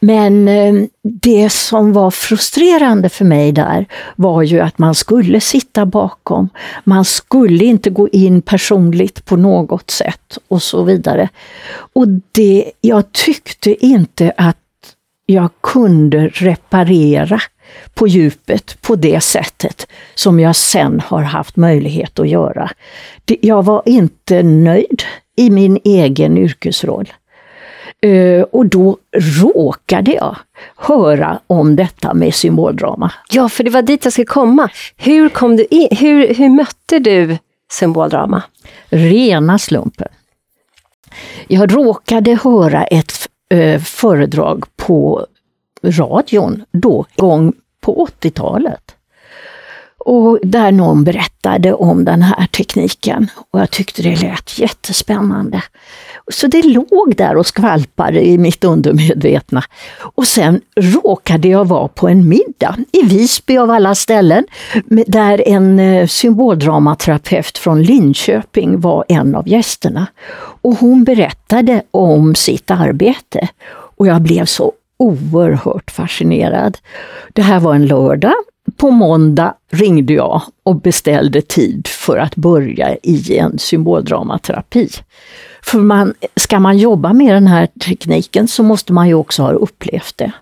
Men 0.00 0.48
eh, 0.48 0.74
det 1.02 1.50
som 1.50 1.92
var 1.92 2.10
frustrerande 2.10 3.08
för 3.08 3.24
mig 3.24 3.52
där 3.52 3.86
var 4.16 4.42
ju 4.42 4.60
att 4.60 4.78
man 4.78 4.94
skulle 4.94 5.40
sitta 5.40 5.86
bakom. 5.86 6.48
Man 6.84 7.04
skulle 7.04 7.64
inte 7.64 7.90
gå 7.90 8.08
in 8.08 8.42
personligt 8.42 9.24
på 9.24 9.36
något 9.36 9.90
sätt 9.90 10.38
och 10.48 10.62
så 10.62 10.82
vidare. 10.82 11.28
Och 11.92 12.08
det, 12.32 12.72
jag 12.80 13.12
tyckte 13.12 13.86
inte 13.86 14.32
att 14.36 14.56
jag 15.26 15.50
kunde 15.62 16.28
reparera 16.28 17.40
på 17.94 18.08
djupet 18.08 18.76
på 18.80 18.96
det 18.96 19.20
sättet 19.20 19.86
som 20.14 20.40
jag 20.40 20.56
sen 20.56 21.00
har 21.00 21.22
haft 21.22 21.56
möjlighet 21.56 22.18
att 22.18 22.28
göra. 22.28 22.70
Jag 23.40 23.64
var 23.64 23.82
inte 23.86 24.42
nöjd 24.42 25.02
i 25.36 25.50
min 25.50 25.78
egen 25.84 26.38
yrkesroll. 26.38 27.12
Eh, 28.02 28.42
Och 28.42 28.66
då 28.66 28.96
råkade 29.42 30.12
jag 30.12 30.36
höra 30.76 31.40
om 31.46 31.76
detta 31.76 32.14
med 32.14 32.34
symboldrama. 32.34 33.12
Ja, 33.30 33.48
för 33.48 33.64
det 33.64 33.70
var 33.70 33.82
dit 33.82 34.04
jag 34.04 34.12
skulle 34.12 34.26
komma. 34.26 34.68
Hur, 34.96 35.28
kom 35.28 35.56
du 35.56 35.64
in, 35.70 35.88
hur, 35.90 36.34
hur 36.34 36.48
mötte 36.48 36.98
du 36.98 37.38
symboldrama? 37.72 38.42
Rena 38.88 39.58
slumpen. 39.58 40.08
Jag 41.48 41.74
råkade 41.76 42.38
höra 42.44 42.84
ett 42.84 43.12
eh, 43.50 43.80
föredrag 43.80 44.64
på 44.76 45.26
radion 45.82 46.64
då, 46.72 47.06
gång 47.16 47.52
på 47.80 48.08
80-talet. 48.20 48.96
Och 49.98 50.38
där 50.42 50.72
någon 50.72 51.04
berättade 51.04 51.72
om 51.74 52.04
den 52.04 52.22
här 52.22 52.46
tekniken 52.46 53.30
och 53.50 53.60
jag 53.60 53.70
tyckte 53.70 54.02
det 54.02 54.22
lät 54.22 54.58
jättespännande. 54.58 55.62
Så 56.32 56.46
det 56.46 56.62
låg 56.62 57.14
där 57.16 57.36
och 57.36 57.46
skvalpade 57.46 58.26
i 58.26 58.38
mitt 58.38 58.64
undermedvetna. 58.64 59.62
Och 59.98 60.26
sen 60.26 60.60
råkade 60.76 61.48
jag 61.48 61.64
vara 61.64 61.88
på 61.88 62.08
en 62.08 62.28
middag 62.28 62.76
i 62.92 63.02
Visby 63.02 63.56
av 63.56 63.70
alla 63.70 63.94
ställen, 63.94 64.44
där 65.06 65.48
en 65.48 65.78
eh, 65.78 66.06
symboldramaterapeut 66.06 67.58
från 67.58 67.82
Linköping 67.82 68.80
var 68.80 69.04
en 69.08 69.34
av 69.34 69.48
gästerna. 69.48 70.06
Och 70.62 70.74
hon 70.74 71.04
berättade 71.04 71.82
om 71.90 72.34
sitt 72.34 72.70
arbete 72.70 73.48
och 73.96 74.06
jag 74.06 74.22
blev 74.22 74.44
så 74.44 74.72
oerhört 74.96 75.90
fascinerad. 75.90 76.78
Det 77.32 77.42
här 77.42 77.60
var 77.60 77.74
en 77.74 77.86
lördag. 77.86 78.34
På 78.76 78.90
måndag 78.90 79.54
ringde 79.70 80.12
jag 80.12 80.42
och 80.62 80.76
beställde 80.76 81.42
tid 81.42 81.86
för 81.86 82.18
att 82.18 82.36
börja 82.36 82.96
i 83.02 83.38
en 83.38 83.58
symboldramaterapi. 83.58 84.88
För 85.62 85.78
man, 85.78 86.14
ska 86.36 86.60
man 86.60 86.78
jobba 86.78 87.12
med 87.12 87.34
den 87.34 87.46
här 87.46 87.66
tekniken 87.66 88.48
så 88.48 88.62
måste 88.62 88.92
man 88.92 89.08
ju 89.08 89.14
också 89.14 89.42
ha 89.42 89.52
upplevt 89.52 90.16
det. 90.16 90.32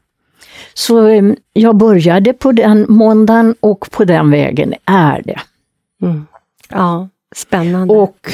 Så 0.74 1.06
eh, 1.06 1.24
jag 1.52 1.76
började 1.76 2.32
på 2.32 2.52
den 2.52 2.86
måndagen 2.88 3.54
och 3.60 3.88
på 3.90 4.04
den 4.04 4.30
vägen 4.30 4.74
är 4.84 5.22
det. 5.24 5.40
Ja, 6.68 7.08
spännande. 7.36 7.94
Och 7.94 8.30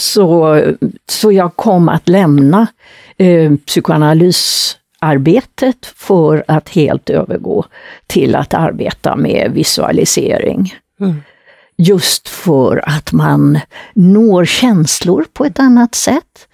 så, 0.00 0.60
så 1.08 1.32
jag 1.32 1.56
kom 1.56 1.88
att 1.88 2.08
lämna 2.08 2.66
eh, 3.16 3.52
psykoanalysarbetet 5.00 5.86
för 5.86 6.44
att 6.48 6.68
helt 6.68 7.10
övergå 7.10 7.64
till 8.06 8.34
att 8.34 8.54
arbeta 8.54 9.16
med 9.16 9.52
visualisering. 9.52 10.74
Mm. 11.00 11.22
Just 11.78 12.28
för 12.28 12.82
att 12.86 13.12
man 13.12 13.58
når 13.94 14.44
känslor 14.44 15.24
på 15.32 15.44
ett 15.44 15.58
annat 15.58 15.94
sätt 15.94 16.48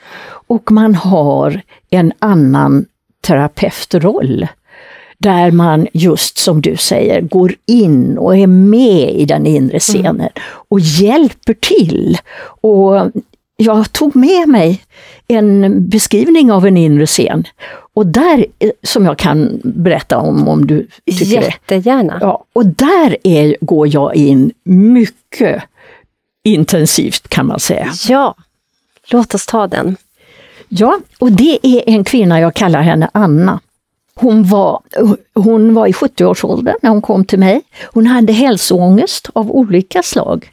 och 0.49 0.73
man 0.73 0.95
har 0.95 1.63
en 1.91 2.13
annan 2.19 2.85
terapeutroll 3.21 4.47
där 5.19 5.51
man 5.51 5.87
just 5.93 6.39
som 6.39 6.61
du 6.61 6.77
säger 6.77 7.21
går 7.21 7.55
in 7.67 8.19
och 8.19 8.37
är 8.37 8.47
med 8.47 9.15
i 9.15 9.25
den 9.25 9.47
inre 9.47 9.71
mm. 9.71 9.81
scenen 9.81 10.29
och 10.69 10.81
hjälper 10.81 11.55
till. 11.55 12.19
Och 12.61 13.11
jag 13.63 13.93
tog 13.93 14.17
med 14.17 14.49
mig 14.49 14.83
en 15.29 15.89
beskrivning 15.89 16.53
av 16.53 16.67
en 16.67 16.77
inre 16.77 17.07
scen. 17.07 17.45
Och 17.95 18.07
där, 18.07 18.47
eh, 18.59 18.71
som 18.83 19.05
jag 19.05 19.19
kan 19.19 19.61
berätta 19.65 20.19
om, 20.19 20.49
om 20.49 20.67
du 20.67 20.87
tycker 21.07 21.43
Jättegärna. 21.43 22.19
det. 22.19 22.25
Ja, 22.25 22.45
och 22.53 22.67
där 22.67 23.17
är, 23.25 23.57
går 23.61 23.95
jag 23.95 24.15
in 24.15 24.53
mycket 24.65 25.63
intensivt 26.45 27.29
kan 27.29 27.47
man 27.47 27.61
säga. 27.61 27.93
Ja, 28.09 28.35
låt 29.11 29.35
oss 29.35 29.47
ta 29.47 29.67
den. 29.67 29.97
Ja, 30.69 31.01
och 31.19 31.33
det 31.33 31.59
är 31.67 31.83
en 31.87 32.05
kvinna, 32.05 32.41
jag 32.41 32.55
kallar 32.55 32.83
henne 32.83 33.11
Anna. 33.15 33.61
Hon 34.15 34.45
var, 34.45 34.81
hon 35.35 35.75
var 35.75 35.87
i 35.87 35.93
70-årsåldern 35.93 36.75
när 36.83 36.91
hon 36.91 37.03
kom 37.03 37.25
till 37.25 37.39
mig. 37.39 37.63
Hon 37.93 38.07
hade 38.07 38.33
hälsoångest 38.33 39.31
av 39.33 39.51
olika 39.51 40.03
slag. 40.03 40.51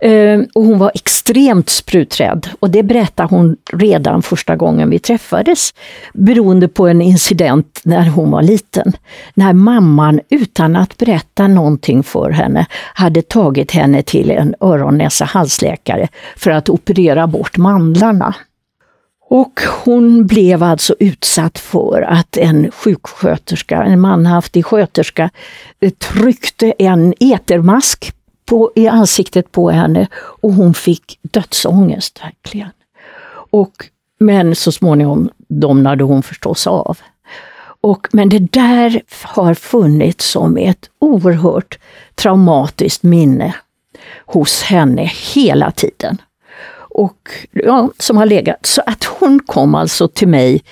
Ehm, 0.00 0.46
och 0.54 0.64
hon 0.64 0.78
var 0.78 0.90
extremt 0.94 1.68
spruträdd 1.68 2.48
och 2.60 2.70
det 2.70 2.82
berättade 2.82 3.28
hon 3.28 3.56
redan 3.72 4.22
första 4.22 4.56
gången 4.56 4.90
vi 4.90 4.98
träffades. 4.98 5.74
Beroende 6.12 6.68
på 6.68 6.88
en 6.88 7.02
incident 7.02 7.80
när 7.84 8.08
hon 8.08 8.30
var 8.30 8.42
liten. 8.42 8.92
När 9.34 9.52
mamman 9.52 10.20
utan 10.28 10.76
att 10.76 10.96
berätta 10.96 11.48
någonting 11.48 12.02
för 12.02 12.30
henne 12.30 12.66
hade 12.94 13.22
tagit 13.22 13.70
henne 13.70 14.02
till 14.02 14.30
en 14.30 14.54
öron 14.60 14.98
näsa 14.98 15.24
halsläkare 15.24 16.08
för 16.36 16.50
att 16.50 16.68
operera 16.68 17.26
bort 17.26 17.56
mandlarna. 17.56 18.34
Och 19.28 19.60
hon 19.84 20.26
blev 20.26 20.62
alltså 20.62 20.94
utsatt 20.98 21.58
för 21.58 22.02
att 22.02 22.36
en 22.36 22.70
sjuksköterska, 22.70 23.82
en 23.82 24.00
manhaftig 24.00 24.66
sköterska, 24.66 25.30
eh, 25.80 25.90
tryckte 25.90 26.74
en 26.78 27.14
etermask 27.20 28.12
på, 28.44 28.72
i 28.74 28.88
ansiktet 28.88 29.52
på 29.52 29.70
henne 29.70 30.08
och 30.14 30.52
hon 30.52 30.74
fick 30.74 31.18
dödsångest 31.22 32.20
verkligen. 32.24 32.70
Och, 33.50 33.72
men 34.18 34.54
så 34.54 34.72
småningom 34.72 35.30
domnade 35.48 36.04
hon 36.04 36.22
förstås 36.22 36.66
av. 36.66 36.98
Och, 37.80 38.08
men 38.12 38.28
det 38.28 38.52
där 38.52 39.02
har 39.22 39.54
funnits 39.54 40.30
som 40.30 40.56
ett 40.56 40.90
oerhört 40.98 41.78
traumatiskt 42.14 43.02
minne 43.02 43.54
hos 44.26 44.62
henne 44.62 45.10
hela 45.34 45.70
tiden 45.70 46.18
och 46.96 47.30
ja, 47.52 47.90
som 47.98 48.16
har 48.16 48.26
legat. 48.26 48.66
Så 48.66 48.82
att 48.86 49.04
hon 49.04 49.40
kom 49.46 49.74
alltså 49.74 50.08
till 50.08 50.28
mig, 50.28 50.62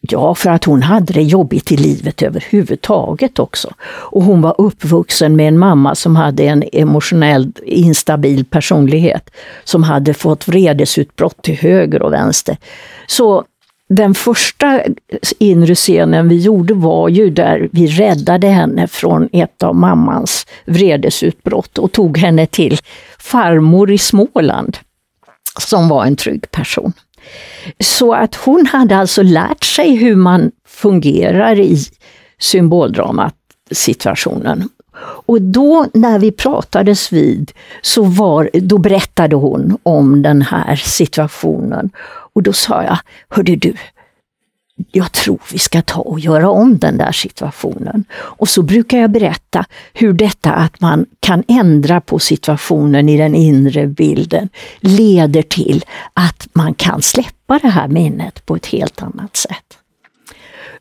ja, 0.00 0.34
för 0.34 0.50
att 0.50 0.64
hon 0.64 0.82
hade 0.82 1.12
det 1.12 1.22
jobbigt 1.22 1.72
i 1.72 1.76
livet 1.76 2.22
överhuvudtaget 2.22 3.38
också. 3.38 3.74
Och 3.84 4.22
hon 4.22 4.42
var 4.42 4.54
uppvuxen 4.58 5.36
med 5.36 5.48
en 5.48 5.58
mamma 5.58 5.94
som 5.94 6.16
hade 6.16 6.44
en 6.44 6.64
emotionellt 6.72 7.58
instabil 7.64 8.44
personlighet, 8.44 9.30
som 9.64 9.82
hade 9.82 10.14
fått 10.14 10.48
vredesutbrott 10.48 11.42
till 11.42 11.56
höger 11.56 12.02
och 12.02 12.12
vänster. 12.12 12.56
Så 13.06 13.44
den 13.88 14.14
första 14.14 14.80
inre 15.38 15.74
scenen 15.74 16.28
vi 16.28 16.38
gjorde 16.38 16.74
var 16.74 17.08
ju 17.08 17.30
där 17.30 17.68
vi 17.72 17.86
räddade 17.86 18.48
henne 18.48 18.88
från 18.88 19.28
ett 19.32 19.62
av 19.62 19.74
mammans 19.74 20.46
vredesutbrott 20.64 21.78
och 21.78 21.92
tog 21.92 22.18
henne 22.18 22.46
till 22.46 22.78
farmor 23.18 23.90
i 23.90 23.98
Småland 23.98 24.78
som 25.58 25.88
var 25.88 26.04
en 26.04 26.16
trygg 26.16 26.50
person. 26.50 26.92
Så 27.80 28.14
att 28.14 28.34
hon 28.34 28.66
hade 28.66 28.96
alltså 28.96 29.22
lärt 29.22 29.64
sig 29.64 29.96
hur 29.96 30.16
man 30.16 30.50
fungerar 30.66 31.60
i 31.60 31.78
symboldramat-situationen. 32.40 34.68
Och 35.26 35.42
då 35.42 35.86
när 35.94 36.18
vi 36.18 36.32
pratades 36.32 37.12
vid, 37.12 37.52
så 37.82 38.02
var, 38.02 38.50
då 38.52 38.78
berättade 38.78 39.36
hon 39.36 39.78
om 39.82 40.22
den 40.22 40.42
här 40.42 40.76
situationen. 40.76 41.90
Och 42.34 42.42
då 42.42 42.52
sa 42.52 42.82
jag, 42.82 42.98
hörde 43.28 43.56
du, 43.56 43.74
jag 44.92 45.12
tror 45.12 45.40
vi 45.52 45.58
ska 45.58 45.82
ta 45.82 46.00
och 46.00 46.20
göra 46.20 46.50
om 46.50 46.78
den 46.78 46.98
där 46.98 47.12
situationen. 47.12 48.04
Och 48.14 48.48
så 48.48 48.62
brukar 48.62 48.98
jag 48.98 49.10
berätta 49.10 49.64
hur 49.92 50.12
detta 50.12 50.52
att 50.52 50.80
man 50.80 51.06
kan 51.20 51.42
ändra 51.48 52.00
på 52.00 52.18
situationen 52.18 53.08
i 53.08 53.16
den 53.16 53.34
inre 53.34 53.86
bilden 53.86 54.48
leder 54.80 55.42
till 55.42 55.84
att 56.14 56.48
man 56.52 56.74
kan 56.74 57.02
släppa 57.02 57.58
det 57.62 57.68
här 57.68 57.88
minnet 57.88 58.46
på 58.46 58.56
ett 58.56 58.66
helt 58.66 59.02
annat 59.02 59.36
sätt. 59.36 59.78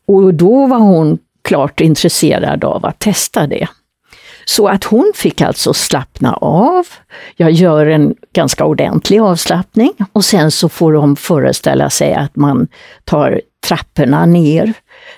Och 0.07 0.33
då 0.33 0.67
var 0.67 0.79
hon 0.79 1.19
klart 1.41 1.79
intresserad 1.79 2.63
av 2.63 2.85
att 2.85 2.99
testa 2.99 3.47
det. 3.47 3.67
Så 4.45 4.67
att 4.67 4.83
hon 4.83 5.11
fick 5.15 5.41
alltså 5.41 5.73
slappna 5.73 6.33
av. 6.33 6.85
Jag 7.35 7.51
gör 7.51 7.85
en 7.85 8.15
ganska 8.33 8.65
ordentlig 8.65 9.19
avslappning 9.19 9.91
och 10.13 10.25
sen 10.25 10.51
så 10.51 10.69
får 10.69 10.93
de 10.93 11.15
föreställa 11.15 11.89
sig 11.89 12.13
att 12.13 12.35
man 12.35 12.67
tar 13.05 13.41
trapporna 13.71 14.25
ner 14.25 14.73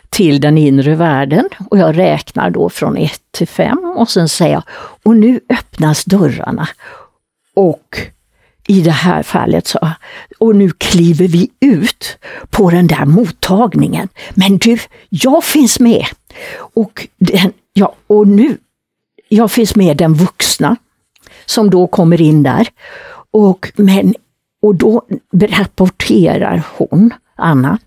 till 0.10 0.42
den 0.42 0.58
inre 0.58 0.96
världen 0.96 1.50
och 1.70 1.78
jag 1.78 1.98
räknar 1.98 2.50
då 2.50 2.70
från 2.70 2.98
1 2.98 3.22
till 3.32 3.48
5 3.48 3.78
och 3.98 4.10
sen 4.10 4.30
säger 4.30 4.54
jag, 4.54 4.64
och 5.04 5.16
nu 5.16 5.40
öppnas 5.50 6.06
dörrarna. 6.06 6.68
Och 7.56 7.98
i 8.68 8.82
det 8.82 8.92
här 8.92 9.24
fallet 9.24 9.68
så, 9.68 9.90
och 10.40 10.56
nu 10.56 10.70
kliver 10.70 11.28
vi 11.28 11.50
ut 11.60 12.18
på 12.50 12.70
den 12.70 12.88
där 12.88 13.06
mottagningen. 13.06 14.08
Men 14.34 14.58
du, 14.58 14.78
jag 15.10 15.44
finns 15.44 15.80
med! 15.80 16.06
Och, 16.58 17.08
den, 17.18 17.54
ja, 17.74 17.96
och 18.08 18.28
nu, 18.28 18.58
jag 19.30 19.52
finns 19.52 19.76
med 19.76 19.98
den 19.98 20.14
vuxna 20.14 20.76
som 21.46 21.70
då 21.70 21.88
kommer 21.88 22.22
in 22.22 22.44
där. 22.44 22.68
Och, 23.32 23.72
men, 23.76 24.16
och 24.62 24.76
då 24.76 25.06
rapporterar 25.34 26.64
hon, 26.78 27.14
Anna, 27.36 27.80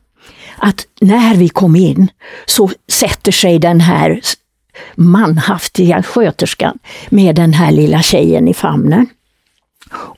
att 0.56 0.86
när 1.00 1.34
vi 1.34 1.48
kom 1.48 1.76
in 1.76 2.08
så 2.46 2.70
sätter 2.88 3.32
sig 3.32 3.58
den 3.58 3.80
här 3.80 4.20
manhaftiga 4.94 6.02
sköterskan 6.02 6.78
med 7.08 7.34
den 7.34 7.52
här 7.52 7.72
lilla 7.72 8.02
tjejen 8.02 8.48
i 8.48 8.54
famnen 8.54 9.06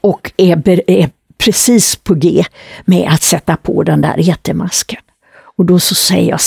och 0.00 0.32
är, 0.36 0.90
är 0.90 1.10
precis 1.38 1.96
på 1.96 2.14
G 2.14 2.44
med 2.84 3.08
att 3.12 3.22
sätta 3.22 3.56
på 3.56 3.82
den 3.82 4.00
där 4.00 4.16
jättemasken. 4.18 5.00
Och 5.56 5.64
då 5.64 5.80
så 5.80 5.94
säger 5.94 6.30
jag, 6.30 6.40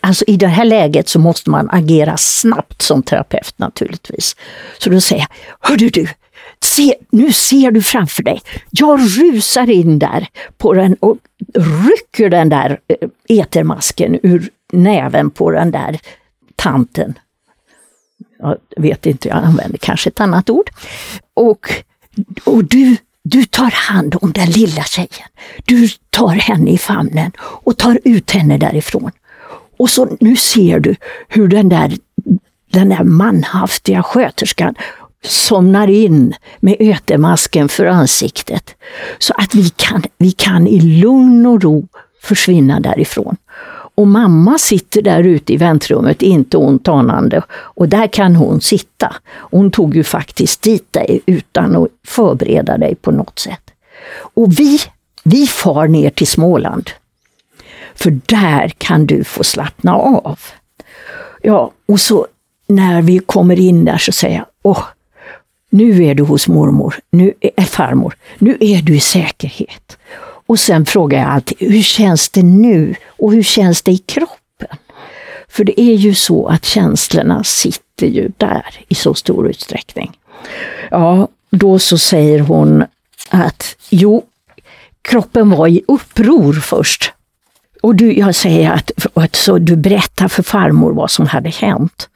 alltså 0.00 0.24
i 0.26 0.36
det 0.36 0.46
här 0.46 0.64
läget 0.64 1.08
så 1.08 1.18
måste 1.18 1.50
man 1.50 1.70
agera 1.70 2.16
snabbt 2.16 2.82
som 2.82 3.02
terapeut 3.02 3.58
naturligtvis. 3.58 4.36
Så 4.78 4.90
då 4.90 5.00
säger 5.00 5.26
jag, 5.28 5.68
hördu 5.68 5.88
du, 5.88 6.08
se, 6.64 6.94
nu 7.10 7.32
ser 7.32 7.70
du 7.70 7.82
framför 7.82 8.22
dig. 8.22 8.40
Jag 8.70 9.00
rusar 9.00 9.70
in 9.70 9.98
där 9.98 10.28
på 10.58 10.72
den 10.72 10.94
och 10.94 11.16
rycker 11.54 12.30
den 12.30 12.48
där 12.48 12.80
eh, 12.88 13.08
etermasken 13.28 14.18
ur 14.22 14.50
näven 14.72 15.30
på 15.30 15.50
den 15.50 15.70
där 15.70 16.00
tanten. 16.56 17.18
Jag 18.38 18.58
vet 18.76 19.06
inte, 19.06 19.28
jag 19.28 19.38
använder 19.38 19.78
kanske 19.78 20.10
ett 20.10 20.20
annat 20.20 20.50
ord. 20.50 20.70
Och, 21.34 21.72
och 22.44 22.64
du, 22.64 22.96
du 23.22 23.44
tar 23.44 23.70
hand 23.70 24.16
om 24.20 24.32
den 24.32 24.50
lilla 24.50 24.82
tjejen. 24.82 25.28
Du 25.64 25.88
tar 26.10 26.28
henne 26.34 26.70
i 26.70 26.78
famnen 26.78 27.32
och 27.38 27.78
tar 27.78 27.98
ut 28.04 28.30
henne 28.30 28.58
därifrån. 28.58 29.10
Och 29.76 29.90
så 29.90 30.16
nu 30.20 30.36
ser 30.36 30.80
du 30.80 30.96
hur 31.28 31.48
den 31.48 31.68
där, 31.68 31.92
den 32.72 32.88
där 32.88 33.04
manhaftiga 33.04 34.02
sköterskan 34.02 34.74
somnar 35.24 35.88
in 35.90 36.34
med 36.60 36.76
ötemasken 36.80 37.68
för 37.68 37.86
ansiktet. 37.86 38.74
Så 39.18 39.34
att 39.36 39.54
vi 39.54 39.68
kan, 39.68 40.02
vi 40.18 40.32
kan 40.32 40.66
i 40.66 40.80
lugn 40.80 41.46
och 41.46 41.62
ro 41.62 41.88
försvinna 42.22 42.80
därifrån. 42.80 43.36
Och 43.94 44.06
mamma 44.06 44.58
sitter 44.58 45.02
där 45.02 45.22
ute 45.22 45.52
i 45.52 45.56
väntrummet, 45.56 46.22
inte 46.22 46.56
ont 46.56 46.88
anande, 46.88 47.42
och 47.52 47.88
där 47.88 48.06
kan 48.06 48.36
hon 48.36 48.60
sitta. 48.60 49.14
Hon 49.34 49.70
tog 49.70 49.96
ju 49.96 50.04
faktiskt 50.04 50.62
dit 50.62 50.92
dig 50.92 51.20
utan 51.26 51.76
att 51.76 51.88
förbereda 52.06 52.78
dig 52.78 52.94
på 52.94 53.10
något 53.10 53.38
sätt. 53.38 53.70
Och 54.34 54.60
vi, 54.60 54.78
vi 55.24 55.46
far 55.46 55.88
ner 55.88 56.10
till 56.10 56.26
Småland. 56.26 56.90
För 57.94 58.20
där 58.26 58.68
kan 58.78 59.06
du 59.06 59.24
få 59.24 59.44
slappna 59.44 59.94
av. 59.94 60.38
Ja, 61.42 61.72
och 61.88 62.00
så 62.00 62.26
när 62.66 63.02
vi 63.02 63.18
kommer 63.18 63.60
in 63.60 63.84
där 63.84 63.98
så 63.98 64.12
säger 64.12 64.36
jag, 64.36 64.46
åh, 64.62 64.84
nu 65.72 66.04
är 66.04 66.14
du 66.14 66.22
hos 66.22 66.48
mormor, 66.48 66.94
nu 67.10 67.34
är 67.40 67.50
eh, 67.56 67.64
farmor, 67.64 68.14
nu 68.38 68.56
är 68.60 68.82
du 68.82 68.96
i 68.96 69.00
säkerhet. 69.00 69.98
Och 70.46 70.58
sen 70.58 70.86
frågar 70.86 71.18
jag 71.18 71.28
alltid, 71.28 71.72
hur 71.72 71.82
känns 71.82 72.28
det 72.28 72.42
nu? 72.42 72.94
Och 73.06 73.32
hur 73.32 73.42
känns 73.42 73.82
det 73.82 73.90
i 73.92 73.98
kroppen? 73.98 74.76
För 75.48 75.64
det 75.64 75.80
är 75.80 75.94
ju 75.94 76.14
så 76.14 76.46
att 76.46 76.64
känslorna 76.64 77.44
sitter 77.44 78.06
ju 78.06 78.30
där 78.36 78.64
i 78.88 78.94
så 78.94 79.14
stor 79.14 79.48
utsträckning. 79.48 80.12
Ja, 80.90 81.28
då 81.50 81.78
så 81.78 81.98
säger 81.98 82.40
hon 82.40 82.84
att 83.30 83.76
jo, 83.90 84.22
kroppen 85.02 85.50
var 85.50 85.68
i 85.68 85.82
uppror 85.88 86.52
först. 86.52 87.12
Och 87.82 87.94
du, 87.94 88.18
jag 88.18 88.34
säger 88.34 88.70
att, 88.70 88.90
att 89.14 89.36
så 89.36 89.58
du 89.58 89.76
berättar 89.76 90.28
för 90.28 90.42
farmor 90.42 90.92
vad 90.92 91.10
som 91.10 91.26
hade 91.26 91.50
hänt. 91.50 92.08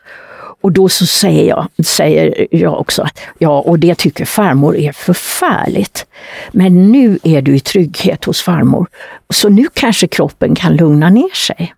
Och 0.60 0.72
då 0.72 0.88
så 0.88 1.06
säger 1.06 1.48
jag, 1.48 1.86
säger 1.86 2.46
jag 2.50 2.80
också 2.80 3.08
ja, 3.38 3.60
och 3.60 3.78
det 3.78 3.94
tycker 3.94 4.24
farmor 4.24 4.76
är 4.76 4.92
förfärligt. 4.92 6.06
Men 6.52 6.92
nu 6.92 7.18
är 7.22 7.42
du 7.42 7.56
i 7.56 7.60
trygghet 7.60 8.24
hos 8.24 8.42
farmor, 8.42 8.86
så 9.30 9.48
nu 9.48 9.66
kanske 9.74 10.06
kroppen 10.06 10.54
kan 10.54 10.76
lugna 10.76 11.10
ner 11.10 11.34
sig. 11.34 11.74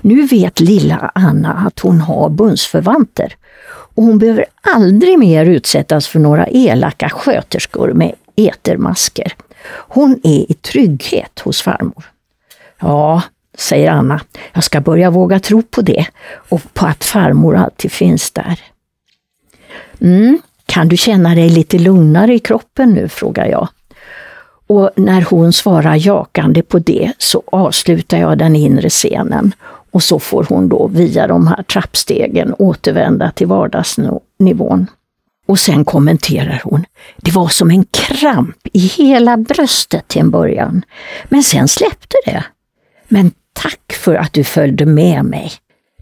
Nu 0.00 0.26
vet 0.26 0.60
lilla 0.60 1.10
Anna 1.14 1.52
att 1.52 1.80
hon 1.80 2.00
har 2.00 2.28
bundsförvanter 2.28 3.34
och 3.94 4.02
hon 4.02 4.18
behöver 4.18 4.44
aldrig 4.60 5.18
mer 5.18 5.46
utsättas 5.46 6.08
för 6.08 6.18
några 6.18 6.46
elaka 6.46 7.08
sköterskor 7.08 7.92
med 7.92 8.14
etermasker. 8.36 9.32
Hon 9.72 10.20
är 10.22 10.50
i 10.50 10.54
trygghet 10.54 11.38
hos 11.38 11.62
farmor. 11.62 12.04
Ja, 12.80 13.22
säger 13.58 13.90
Anna, 13.90 14.20
jag 14.52 14.64
ska 14.64 14.80
börja 14.80 15.10
våga 15.10 15.40
tro 15.40 15.62
på 15.62 15.82
det 15.82 16.06
och 16.32 16.74
på 16.74 16.86
att 16.86 17.04
farmor 17.04 17.56
alltid 17.56 17.92
finns 17.92 18.30
där. 18.30 18.60
Mm, 20.00 20.38
kan 20.66 20.88
du 20.88 20.96
känna 20.96 21.34
dig 21.34 21.48
lite 21.48 21.78
lugnare 21.78 22.34
i 22.34 22.38
kroppen 22.38 22.90
nu, 22.90 23.08
frågar 23.08 23.46
jag. 23.46 23.68
Och 24.66 24.90
när 24.96 25.22
hon 25.22 25.52
svarar 25.52 26.06
jakande 26.06 26.62
på 26.62 26.78
det 26.78 27.12
så 27.18 27.42
avslutar 27.46 28.18
jag 28.18 28.38
den 28.38 28.56
inre 28.56 28.90
scenen 28.90 29.52
och 29.90 30.02
så 30.02 30.18
får 30.18 30.46
hon 30.48 30.68
då 30.68 30.86
via 30.86 31.26
de 31.26 31.46
här 31.46 31.62
trappstegen 31.62 32.54
återvända 32.58 33.30
till 33.30 33.46
vardagsnivån. 33.46 34.86
Och 35.46 35.58
sen 35.58 35.84
kommenterar 35.84 36.60
hon, 36.64 36.84
det 37.16 37.30
var 37.30 37.48
som 37.48 37.70
en 37.70 37.84
kramp 37.84 38.56
i 38.72 38.78
hela 38.78 39.36
bröstet 39.36 40.08
till 40.08 40.20
en 40.20 40.30
början. 40.30 40.82
Men 41.28 41.42
sen 41.42 41.68
släppte 41.68 42.16
det. 42.24 42.44
Men 43.08 43.32
tack 43.52 43.92
för 43.92 44.14
att 44.14 44.32
du 44.32 44.44
följde 44.44 44.86
med 44.86 45.24
mig. 45.24 45.52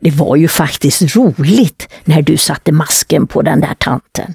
Det 0.01 0.11
var 0.11 0.37
ju 0.37 0.49
faktiskt 0.49 1.17
roligt 1.17 1.89
när 2.05 2.23
du 2.23 2.37
satte 2.37 2.73
masken 2.73 3.27
på 3.27 3.43
den 3.43 3.61
där 3.61 3.75
tanten. 3.79 4.35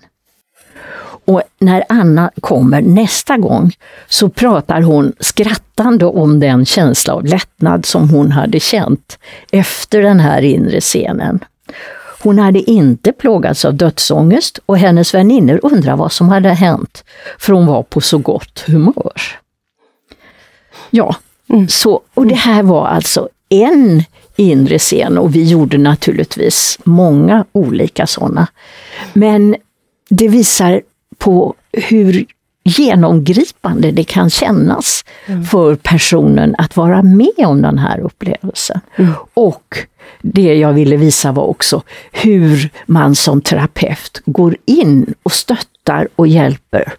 Och 1.25 1.41
när 1.59 1.83
Anna 1.89 2.31
kommer 2.41 2.81
nästa 2.81 3.37
gång 3.37 3.71
så 4.07 4.29
pratar 4.29 4.81
hon 4.81 5.13
skrattande 5.19 6.05
om 6.05 6.39
den 6.39 6.65
känsla 6.65 7.13
av 7.13 7.25
lättnad 7.25 7.85
som 7.85 8.09
hon 8.09 8.31
hade 8.31 8.59
känt 8.59 9.19
efter 9.51 10.01
den 10.01 10.19
här 10.19 10.41
inre 10.41 10.81
scenen. 10.81 11.39
Hon 12.23 12.39
hade 12.39 12.59
inte 12.59 13.11
plågats 13.11 13.65
av 13.65 13.73
dödsångest 13.73 14.59
och 14.65 14.77
hennes 14.77 15.13
väninnor 15.13 15.59
undrar 15.63 15.95
vad 15.95 16.11
som 16.11 16.29
hade 16.29 16.49
hänt, 16.49 17.03
för 17.39 17.53
hon 17.53 17.65
var 17.65 17.83
på 17.83 18.01
så 18.01 18.17
gott 18.17 18.63
humör. 18.67 19.21
Ja, 20.89 21.15
mm. 21.53 21.67
så, 21.67 22.01
och 22.13 22.27
det 22.27 22.35
här 22.35 22.63
var 22.63 22.87
alltså 22.87 23.29
en 23.49 24.03
inre 24.35 24.79
scen 24.79 25.17
och 25.17 25.35
vi 25.35 25.43
gjorde 25.43 25.77
naturligtvis 25.77 26.79
många 26.83 27.45
olika 27.51 28.07
sådana. 28.07 28.47
Men 29.13 29.55
det 30.09 30.27
visar 30.27 30.81
på 31.17 31.53
hur 31.71 32.25
genomgripande 32.63 33.91
det 33.91 34.03
kan 34.03 34.29
kännas 34.29 35.05
mm. 35.25 35.43
för 35.43 35.75
personen 35.75 36.55
att 36.57 36.77
vara 36.77 37.03
med 37.03 37.45
om 37.45 37.61
den 37.61 37.77
här 37.77 37.99
upplevelsen. 37.99 38.79
Mm. 38.95 39.13
Och 39.33 39.77
det 40.21 40.55
jag 40.55 40.73
ville 40.73 40.97
visa 40.97 41.31
var 41.31 41.43
också 41.43 41.81
hur 42.11 42.69
man 42.85 43.15
som 43.15 43.41
terapeut 43.41 44.21
går 44.25 44.57
in 44.65 45.13
och 45.23 45.31
stöttar 45.31 46.07
och 46.15 46.27
hjälper 46.27 46.93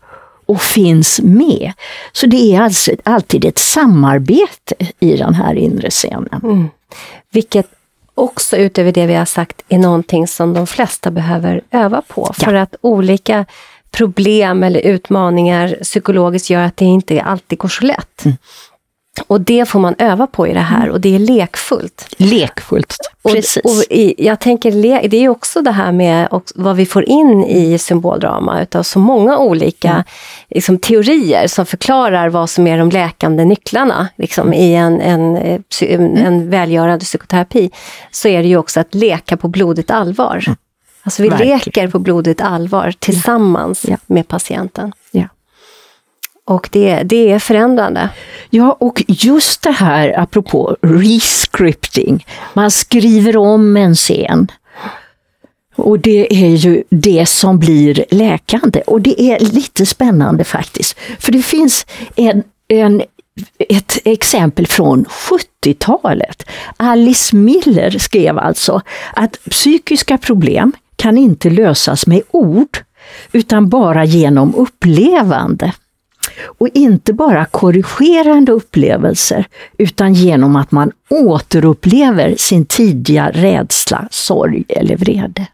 och 0.46 0.60
finns 0.60 1.20
med. 1.20 1.72
Så 2.12 2.26
det 2.26 2.54
är 2.54 2.60
alltså 2.60 2.92
alltid 3.02 3.44
ett 3.44 3.58
samarbete 3.58 4.74
i 5.00 5.16
den 5.16 5.34
här 5.34 5.54
inre 5.54 5.90
scenen. 5.90 6.40
Mm. 6.42 6.68
Vilket 7.30 7.66
också 8.14 8.56
utöver 8.56 8.92
det 8.92 9.06
vi 9.06 9.14
har 9.14 9.24
sagt 9.24 9.62
är 9.68 9.78
någonting 9.78 10.26
som 10.26 10.54
de 10.54 10.66
flesta 10.66 11.10
behöver 11.10 11.60
öva 11.70 12.02
på. 12.08 12.32
För 12.34 12.54
ja. 12.54 12.62
att 12.62 12.74
olika 12.80 13.44
problem 13.90 14.62
eller 14.62 14.80
utmaningar 14.80 15.78
psykologiskt 15.82 16.50
gör 16.50 16.62
att 16.62 16.76
det 16.76 16.84
inte 16.84 17.22
alltid 17.22 17.58
går 17.58 17.68
så 17.68 17.84
lätt. 17.84 18.24
Mm. 18.24 18.36
Och 19.26 19.40
det 19.40 19.68
får 19.68 19.80
man 19.80 19.94
öva 19.98 20.26
på 20.26 20.46
i 20.46 20.52
det 20.52 20.60
här 20.60 20.88
och 20.88 21.00
det 21.00 21.14
är 21.14 21.18
lekfullt. 21.18 22.06
Lekfullt, 22.16 22.96
precis. 23.22 23.64
Och, 23.64 23.70
och 23.70 23.82
i, 23.90 24.14
jag 24.18 24.40
tänker, 24.40 25.08
det 25.08 25.16
är 25.16 25.28
också 25.28 25.62
det 25.62 25.70
här 25.70 25.92
med 25.92 26.28
vad 26.54 26.76
vi 26.76 26.86
får 26.86 27.04
in 27.04 27.44
i 27.44 27.78
symboldrama 27.78 28.62
utav 28.62 28.82
så 28.82 28.98
många 28.98 29.38
olika 29.38 29.90
mm. 29.90 30.04
liksom, 30.50 30.78
teorier 30.78 31.46
som 31.46 31.66
förklarar 31.66 32.28
vad 32.28 32.50
som 32.50 32.66
är 32.66 32.78
de 32.78 32.90
läkande 32.90 33.44
nycklarna 33.44 34.08
liksom, 34.16 34.52
i 34.52 34.74
en, 34.74 35.00
en, 35.00 35.36
en, 35.36 35.62
mm. 35.80 36.16
en 36.16 36.50
välgörande 36.50 37.04
psykoterapi. 37.04 37.70
Så 38.10 38.28
är 38.28 38.42
det 38.42 38.48
ju 38.48 38.56
också 38.56 38.80
att 38.80 38.94
leka 38.94 39.36
på 39.36 39.48
blodigt 39.48 39.90
allvar. 39.90 40.44
Mm. 40.46 40.56
Alltså 41.02 41.22
vi 41.22 41.28
Verkligen. 41.28 41.58
leker 41.58 41.88
på 41.88 41.98
blodigt 41.98 42.40
allvar 42.40 42.94
tillsammans 42.98 43.84
ja. 43.88 43.96
med 44.06 44.28
patienten. 44.28 44.92
Och 46.46 46.68
det, 46.72 47.02
det 47.02 47.30
är 47.30 47.38
förändrande. 47.38 48.08
Ja, 48.50 48.76
och 48.80 49.04
just 49.08 49.62
det 49.62 49.70
här 49.70 50.20
apropå 50.20 50.76
rescripting, 50.82 52.26
man 52.52 52.70
skriver 52.70 53.36
om 53.36 53.76
en 53.76 53.94
scen. 53.94 54.50
Och 55.76 55.98
det 55.98 56.44
är 56.44 56.56
ju 56.56 56.82
det 56.90 57.26
som 57.26 57.58
blir 57.58 58.04
läkande. 58.10 58.80
Och 58.86 59.00
det 59.00 59.22
är 59.22 59.40
lite 59.40 59.86
spännande 59.86 60.44
faktiskt. 60.44 60.98
För 61.18 61.32
det 61.32 61.42
finns 61.42 61.86
en, 62.16 62.42
en 62.68 63.02
ett 63.58 63.98
exempel 64.04 64.66
från 64.66 65.04
70-talet. 65.04 66.46
Alice 66.76 67.36
Miller 67.36 67.90
skrev 67.98 68.38
alltså 68.38 68.80
att 69.14 69.38
psykiska 69.50 70.18
problem 70.18 70.72
kan 70.96 71.18
inte 71.18 71.50
lösas 71.50 72.06
med 72.06 72.22
ord, 72.30 72.78
utan 73.32 73.68
bara 73.68 74.04
genom 74.04 74.54
upplevande. 74.54 75.72
Och 76.42 76.68
inte 76.74 77.12
bara 77.12 77.44
korrigerande 77.44 78.52
upplevelser, 78.52 79.46
utan 79.78 80.14
genom 80.14 80.56
att 80.56 80.72
man 80.72 80.92
återupplever 81.10 82.34
sin 82.36 82.66
tidiga 82.66 83.30
rädsla, 83.30 84.08
sorg 84.10 84.64
eller 84.68 84.96
vrede. 84.96 85.46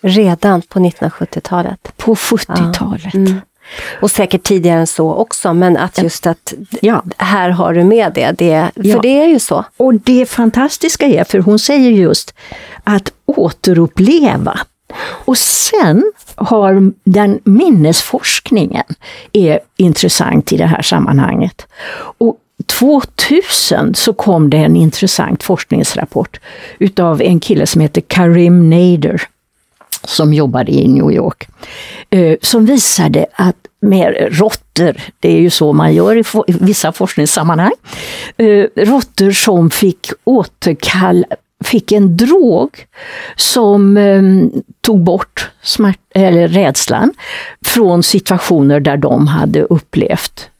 Redan 0.00 0.62
på 0.62 0.78
1970-talet? 0.78 1.92
På 1.96 2.14
70-talet. 2.14 3.14
Ja. 3.14 3.20
Mm. 3.20 3.40
Och 4.00 4.10
säkert 4.10 4.42
tidigare 4.42 4.80
än 4.80 4.86
så 4.86 5.14
också, 5.14 5.54
men 5.54 5.76
att 5.76 6.02
just 6.02 6.26
att 6.26 6.54
ja. 6.80 7.04
här 7.16 7.50
har 7.50 7.74
du 7.74 7.84
med 7.84 8.12
det, 8.14 8.32
det 8.38 8.70
för 8.74 8.88
ja. 8.88 9.00
det 9.02 9.22
är 9.22 9.26
ju 9.26 9.38
så. 9.38 9.64
Och 9.76 9.94
det 9.94 10.26
fantastiska 10.26 11.06
är, 11.06 11.24
för 11.24 11.38
hon 11.38 11.58
säger 11.58 11.90
just 11.90 12.34
att 12.84 13.12
återuppleva 13.26 14.60
och 14.98 15.38
sen 15.38 16.12
har 16.34 16.92
den 17.04 17.40
minnesforskningen 17.44 18.84
är 19.32 19.60
intressant 19.76 20.52
i 20.52 20.56
det 20.56 20.66
här 20.66 20.82
sammanhanget. 20.82 21.66
Och 22.18 22.36
2000 22.66 23.94
så 23.94 24.12
kom 24.12 24.50
det 24.50 24.56
en 24.56 24.76
intressant 24.76 25.42
forskningsrapport 25.42 26.40
utav 26.78 27.22
en 27.22 27.40
kille 27.40 27.66
som 27.66 27.80
heter 27.80 28.00
Karim 28.00 28.70
Nader 28.70 29.22
som 30.04 30.34
jobbade 30.34 30.72
i 30.72 30.88
New 30.88 31.12
York, 31.12 31.48
eh, 32.10 32.36
som 32.42 32.66
visade 32.66 33.26
att 33.32 33.56
med 33.80 34.28
råttor, 34.30 34.96
det 35.20 35.36
är 35.36 35.40
ju 35.40 35.50
så 35.50 35.72
man 35.72 35.94
gör 35.94 36.16
i 36.16 36.24
vissa 36.46 36.92
forskningssammanhang, 36.92 37.72
eh, 38.36 38.66
råttor 38.76 39.30
som 39.30 39.70
fick 39.70 40.10
återkalla 40.24 41.26
fick 41.64 41.92
en 41.92 42.16
drog 42.16 42.86
som 43.36 43.96
eh, 43.96 44.22
tog 44.80 45.04
bort 45.04 45.50
smärt, 45.62 46.00
eller 46.14 46.48
rädslan 46.48 47.14
från 47.66 48.02
situationer 48.02 48.80
där 48.80 48.96
de 48.96 49.26
hade 49.26 49.62
upplevt 49.62 50.50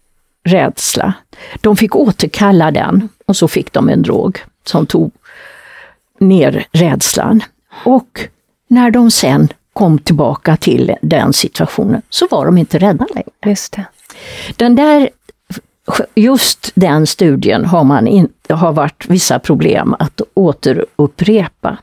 rädsla. 0.44 1.12
De 1.60 1.76
fick 1.76 1.96
återkalla 1.96 2.70
den 2.70 3.08
och 3.26 3.36
så 3.36 3.48
fick 3.48 3.72
de 3.72 3.88
en 3.88 4.02
drog 4.02 4.38
som 4.64 4.86
tog 4.86 5.12
ner 6.20 6.66
rädslan. 6.72 7.42
Och 7.84 8.28
när 8.68 8.90
de 8.90 9.10
sen 9.10 9.48
kom 9.72 9.98
tillbaka 9.98 10.56
till 10.56 10.94
den 11.02 11.32
situationen 11.32 12.02
så 12.10 12.26
var 12.30 12.46
de 12.46 12.58
inte 12.58 12.78
rädda 12.78 13.06
längre. 13.14 13.30
Just 13.46 13.72
det. 13.72 13.84
Den 14.56 14.76
där 14.76 15.10
just 16.14 16.70
den 16.74 17.06
studien 17.06 17.64
har, 17.64 17.84
man 17.84 18.06
in, 18.06 18.28
har 18.48 18.72
varit 18.72 19.04
vissa 19.08 19.38
problem 19.38 19.96
att 19.98 20.20
återupprepa. 20.34 21.76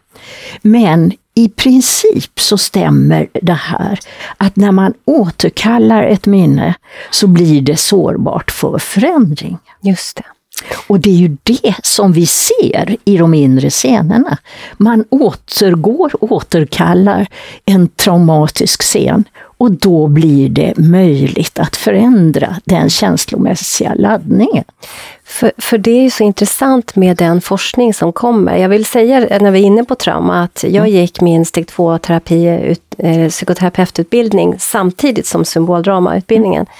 Men 0.61 1.11
i 1.35 1.49
princip 1.49 2.39
så 2.39 2.57
stämmer 2.57 3.27
det 3.41 3.53
här 3.53 3.99
att 4.37 4.55
när 4.55 4.71
man 4.71 4.93
återkallar 5.05 6.03
ett 6.03 6.25
minne 6.25 6.75
så 7.11 7.27
blir 7.27 7.61
det 7.61 7.77
sårbart 7.77 8.51
för 8.51 8.77
förändring. 8.77 9.57
Just 9.81 10.17
det. 10.17 10.23
Och 10.87 10.99
det 10.99 11.09
är 11.09 11.15
ju 11.15 11.37
det 11.43 11.75
som 11.83 12.13
vi 12.13 12.25
ser 12.25 12.97
i 13.05 13.17
de 13.17 13.33
inre 13.33 13.69
scenerna. 13.69 14.37
Man 14.77 15.05
återgår, 15.09 16.11
återkallar 16.19 17.27
en 17.65 17.87
traumatisk 17.87 18.81
scen 18.81 19.23
och 19.57 19.71
då 19.71 20.07
blir 20.07 20.49
det 20.49 20.73
möjligt 20.77 21.59
att 21.59 21.75
förändra 21.75 22.55
den 22.65 22.89
känslomässiga 22.89 23.93
laddningen. 23.93 24.63
För, 25.25 25.51
för 25.57 25.77
det 25.77 26.05
är 26.05 26.09
så 26.09 26.23
intressant 26.23 26.95
med 26.95 27.17
den 27.17 27.41
forskning 27.41 27.93
som 27.93 28.13
kommer. 28.13 28.57
Jag 28.57 28.69
vill 28.69 28.85
säga 28.85 29.39
när 29.41 29.51
vi 29.51 29.59
är 29.59 29.63
inne 29.63 29.83
på 29.83 29.95
trauma 29.95 30.43
att 30.43 30.63
jag 30.63 30.75
mm. 30.75 30.89
gick 30.91 31.21
min 31.21 31.45
steg 31.45 31.65
2-terapi, 31.65 32.75
eh, 32.97 33.29
psykoterapeututbildning 33.29 34.55
samtidigt 34.59 35.25
som 35.25 35.45
symboldramautbildningen. 35.45 36.61
Mm. 36.61 36.73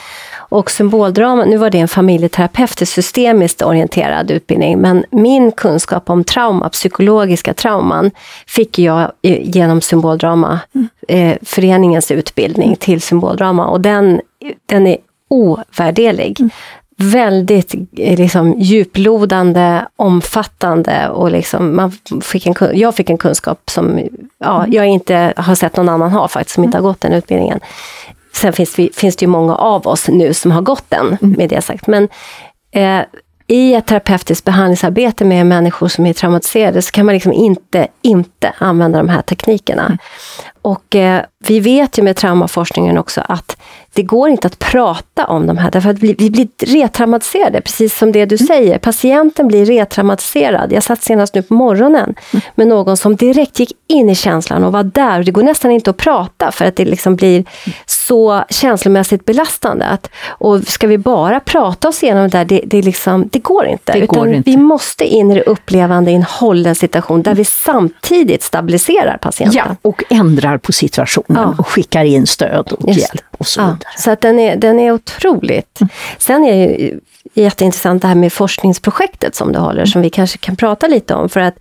Och 0.54 0.72
symboldrama, 0.72 1.46
nu 1.46 1.58
var 1.58 1.70
det 1.70 1.80
en 1.80 1.88
familjeterapeutisk 1.88 2.94
systemiskt 2.94 3.62
orienterad 3.62 4.32
utbildning, 4.32 4.80
men 4.80 5.06
min 5.12 5.52
kunskap 5.52 6.10
om 6.10 6.24
trauma, 6.24 6.70
psykologiska 6.70 7.54
trauman, 7.54 8.12
fick 8.48 8.80
jag 8.80 9.12
genom 9.22 9.82
symboldrama, 9.82 10.60
mm. 10.76 10.88
eh, 11.08 11.38
föreningens 11.42 12.12
utbildning 12.12 12.76
till 12.76 13.02
symboldrama 13.02 13.68
och 13.68 13.82
den, 13.82 14.22
den 14.66 14.88
är 14.88 14.98
ovärderlig. 15.28 16.40
Mm. 16.40 16.50
Väldigt 16.98 17.76
eh, 17.98 18.18
liksom, 18.18 18.56
djuplodande, 18.60 19.86
omfattande 19.96 21.10
och 21.10 21.32
liksom, 21.32 21.76
man 21.76 21.92
fick 22.22 22.46
en, 22.46 22.56
jag 22.74 22.96
fick 22.96 23.10
en 23.10 23.18
kunskap 23.18 23.70
som 23.70 24.00
ja, 24.38 24.60
mm. 24.60 24.74
jag 24.74 24.88
inte 24.88 25.34
har 25.38 25.56
sett 25.56 25.78
någon 25.78 25.90
annan 25.90 26.12
ha 26.12 26.28
faktiskt, 26.28 26.56
som 26.56 26.64
inte 26.64 26.78
har 26.78 26.84
gått 26.84 27.02
den 27.02 27.14
utbildningen. 27.14 27.60
Sen 28.36 28.54
finns, 28.54 28.80
vi, 28.80 28.90
finns 28.94 29.16
det 29.16 29.24
ju 29.24 29.30
många 29.30 29.56
av 29.56 29.88
oss 29.88 30.08
nu 30.08 30.34
som 30.34 30.52
har 30.52 30.62
gått 30.62 30.90
den, 30.90 31.18
mm. 31.22 31.36
med 31.38 31.50
det 31.50 31.62
sagt. 31.62 31.88
Men 31.88 32.10
eh, 32.72 33.02
i 33.48 33.74
ett 33.74 33.88
terapeutiskt 33.88 34.46
behandlingsarbete 34.46 35.26
med 35.26 35.46
människor 35.46 35.88
som 35.88 36.06
är 36.06 36.14
traumatiserade 36.14 36.82
så 36.82 36.92
kan 36.92 37.06
man 37.06 37.14
liksom 37.14 37.34
inte, 37.34 37.88
inte 38.02 38.54
använda 38.58 38.98
de 38.98 39.10
här 39.10 39.22
teknikerna. 39.22 39.86
Mm. 39.86 39.98
Och 40.62 40.96
eh, 40.96 41.24
vi 41.48 41.60
vet 41.60 41.98
ju 41.98 42.04
med 42.04 42.16
traumaforskningen 42.16 42.98
också 42.98 43.22
att 43.28 43.58
det 43.94 44.04
går 44.04 44.30
inte 44.30 44.48
att 44.48 44.60
prata 44.60 45.26
om 45.26 45.48
de 45.48 45.58
här, 45.58 45.72
därför 45.72 45.90
att 45.90 46.00
vi, 46.00 46.14
blir 46.30 46.48
retraumatiserade, 46.66 47.62
precis 47.62 47.98
som 47.98 48.12
det 48.12 48.26
du 48.26 48.36
mm. 48.36 48.48
säger. 48.48 48.78
Patienten 48.78 49.48
blir 49.48 49.66
retraumatiserad. 49.66 50.72
Jag 50.72 50.84
satt 50.84 51.04
senast 51.04 51.36
nu 51.36 51.42
på 51.42 51.54
morgonen 51.54 52.16
mm. 52.32 52.44
med 52.56 52.68
någon 52.68 52.98
som 52.98 53.16
direkt 53.16 53.60
gick 53.60 53.72
in 53.88 54.10
i 54.10 54.16
känslan 54.16 54.64
och 54.64 54.72
var 54.72 54.84
där. 54.84 55.24
det 55.24 55.32
går 55.32 55.44
nästan 55.44 55.72
inte 55.72 55.90
att 55.90 55.98
prata 55.98 56.52
för 56.52 56.66
att 56.66 56.76
det 56.76 56.86
liksom 56.86 57.16
blir 57.16 57.46
så 57.86 58.44
känslomässigt 58.50 59.26
belastande. 59.26 59.86
Att, 59.86 60.10
och 60.28 60.68
ska 60.68 60.88
vi 60.88 60.98
bara 60.98 61.40
prata 61.40 61.88
oss 61.88 62.04
igenom 62.04 62.30
det 62.30 62.38
där, 62.38 62.46
det, 62.46 62.62
det, 62.66 62.82
liksom, 62.82 63.30
det 63.32 63.40
går 63.40 63.66
inte. 63.66 63.92
Det 63.92 64.00
Utan 64.00 64.20
går 64.20 64.34
inte. 64.34 64.50
Vi 64.50 64.58
måste 64.58 65.06
in 65.06 65.32
i 65.32 65.36
det 65.36 65.44
upplevande 65.44 66.12
i 66.12 66.14
en 66.14 66.24
hållen 66.24 66.76
situation 66.76 67.22
där 67.22 67.36
vi 67.36 67.46
samtidigt 67.46 68.44
stabiliserar 68.44 69.18
patienten. 69.18 69.62
Ja, 69.68 69.76
och 69.82 70.04
ändrar 70.10 70.58
på 70.58 70.72
situationen 70.72 71.42
ja. 71.42 71.56
och 71.58 71.68
skickar 71.68 72.06
in 72.06 72.28
stöd 72.28 72.72
och 72.72 72.90
Just. 72.90 73.00
hjälp 73.00 73.26
och 73.38 73.48
så 73.48 73.62
vidare. 73.66 73.94
Så 73.98 74.12
att 74.12 74.22
den, 74.22 74.40
är, 74.40 74.56
den 74.56 74.80
är 74.80 74.92
otroligt. 74.92 75.82
Mm. 75.82 75.90
Sen 76.18 76.44
är 76.46 76.68
det 76.68 76.76
ju 76.76 77.00
jätteintressant 77.34 78.02
det 78.02 78.08
här 78.08 78.16
med 78.16 78.34
forskningsprojektet 78.34 79.36
som 79.36 79.52
du 79.52 79.60
håller, 79.60 79.80
mm. 79.80 79.88
som 79.88 80.02
vi 80.02 80.10
kanske 80.10 80.38
kan 80.38 80.56
prata 80.56 80.88
lite 80.88 81.16
om. 81.16 81.30
För 81.30 81.40
att 81.40 81.56